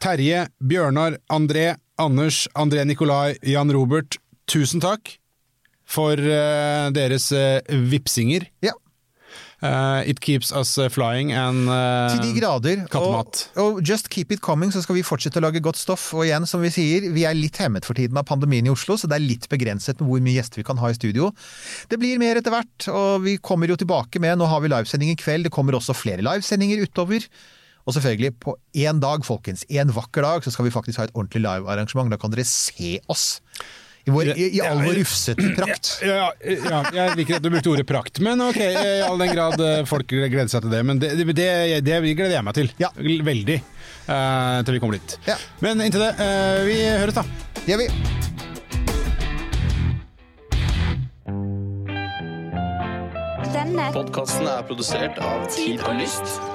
Terje, 0.02 0.48
Bjørnar, 0.62 1.18
André, 1.30 1.76
Anders, 1.98 2.48
André 2.54 2.84
Nikolai, 2.84 3.36
Jan 3.42 3.70
Robert. 3.72 4.18
Tusen 4.46 4.80
takk 4.80 5.18
for 5.86 6.16
deres 6.16 7.32
vipsinger. 7.68 8.46
Ja. 8.62 8.72
Eh, 9.60 10.08
it 10.08 10.20
keeps 10.24 10.52
us 10.56 10.78
eh, 10.78 10.88
flying 10.88 11.34
and 11.36 11.68
uh, 11.68 12.08
Til 12.14 12.22
de 12.24 12.40
grader. 12.40 12.84
kattemat. 12.88 13.42
Og, 13.60 13.76
og 13.76 13.82
just 13.84 14.08
keep 14.08 14.32
it 14.32 14.40
coming, 14.40 14.72
så 14.72 14.80
skal 14.80 14.96
vi 14.96 15.04
fortsette 15.04 15.36
å 15.36 15.44
lage 15.44 15.60
godt 15.60 15.76
stoff. 15.76 16.06
Og 16.16 16.24
igjen, 16.24 16.48
som 16.48 16.64
vi 16.64 16.72
sier, 16.72 17.10
vi 17.12 17.26
er 17.28 17.36
litt 17.36 17.60
hemmet 17.60 17.84
for 17.84 17.98
tiden 17.98 18.16
av 18.16 18.24
pandemien 18.30 18.64
i 18.64 18.72
Oslo, 18.72 18.96
så 18.96 19.10
det 19.10 19.18
er 19.18 19.26
litt 19.26 19.48
begrenset 19.52 20.00
med 20.00 20.08
hvor 20.08 20.24
mye 20.24 20.38
gjester 20.38 20.62
vi 20.62 20.66
kan 20.70 20.80
ha 20.80 20.88
i 20.88 20.96
studio. 20.96 21.28
Det 21.92 22.00
blir 22.00 22.20
mer 22.22 22.40
etter 22.40 22.54
hvert, 22.54 22.88
og 22.88 23.26
vi 23.26 23.36
kommer 23.36 23.68
jo 23.68 23.76
tilbake 23.80 24.22
med 24.22 24.40
Nå 24.40 24.48
har 24.48 24.64
vi 24.64 24.72
livesending 24.72 25.12
i 25.12 25.20
kveld, 25.20 25.44
det 25.44 25.52
kommer 25.52 25.76
også 25.76 25.96
flere 25.96 26.24
livesendinger 26.24 26.80
utover. 26.86 27.28
Og 27.88 27.96
selvfølgelig, 27.96 28.32
på 28.40 28.56
én 28.80 29.00
dag, 29.02 29.24
folkens, 29.26 29.66
en 29.68 29.92
vakker 29.92 30.24
dag, 30.24 30.44
så 30.44 30.52
skal 30.54 30.68
vi 30.68 30.72
faktisk 30.72 31.00
ha 31.00 31.08
et 31.08 31.14
ordentlig 31.16 31.42
livearrangement. 31.44 32.12
Da 32.12 32.20
kan 32.20 32.32
dere 32.32 32.44
se 32.48 32.98
oss. 33.12 33.40
I, 34.04 34.10
vår, 34.10 34.30
i, 34.32 34.56
i 34.56 34.60
all 34.64 34.80
vår 34.80 34.94
rufsete 35.00 35.50
prakt. 35.56 35.90
Ja, 36.10 36.30
ja, 36.42 36.80
jeg 36.94 37.16
liker 37.18 37.36
at 37.36 37.44
du 37.44 37.50
brukte 37.52 37.70
ordet 37.72 37.86
prakt, 37.88 38.20
men 38.24 38.40
ok, 38.40 38.58
i 38.60 39.02
all 39.04 39.20
den 39.20 39.34
grad 39.34 39.60
eh, 39.60 39.82
folk 39.88 40.08
gleder 40.08 40.48
seg 40.50 40.64
til 40.64 40.72
det. 40.72 40.80
Men 40.88 41.02
det, 41.02 41.12
det, 41.18 41.26
det, 41.36 41.50
det 41.84 42.00
gleder 42.08 42.38
jeg 42.38 42.46
meg 42.46 42.56
til. 42.56 42.72
Ja. 42.80 42.90
Veldig. 42.96 43.60
Uh, 44.10 44.62
til 44.64 44.74
vi 44.74 44.80
kommer 44.82 44.96
dit. 44.96 45.18
Ja. 45.28 45.36
Men 45.62 45.84
inntil 45.84 46.02
det, 46.02 46.14
uh, 46.18 46.64
vi 46.66 46.80
høres 46.88 47.20
da. 47.20 47.26
Det 47.60 47.68
gjør 47.74 47.84
vi. 47.84 47.90
Denne 53.50 53.90
Podkasten 53.94 54.48
er 54.48 54.64
produsert 54.66 55.20
av 55.22 55.44
Tid 55.52 55.84
og 55.84 56.00
Lyst. 56.00 56.49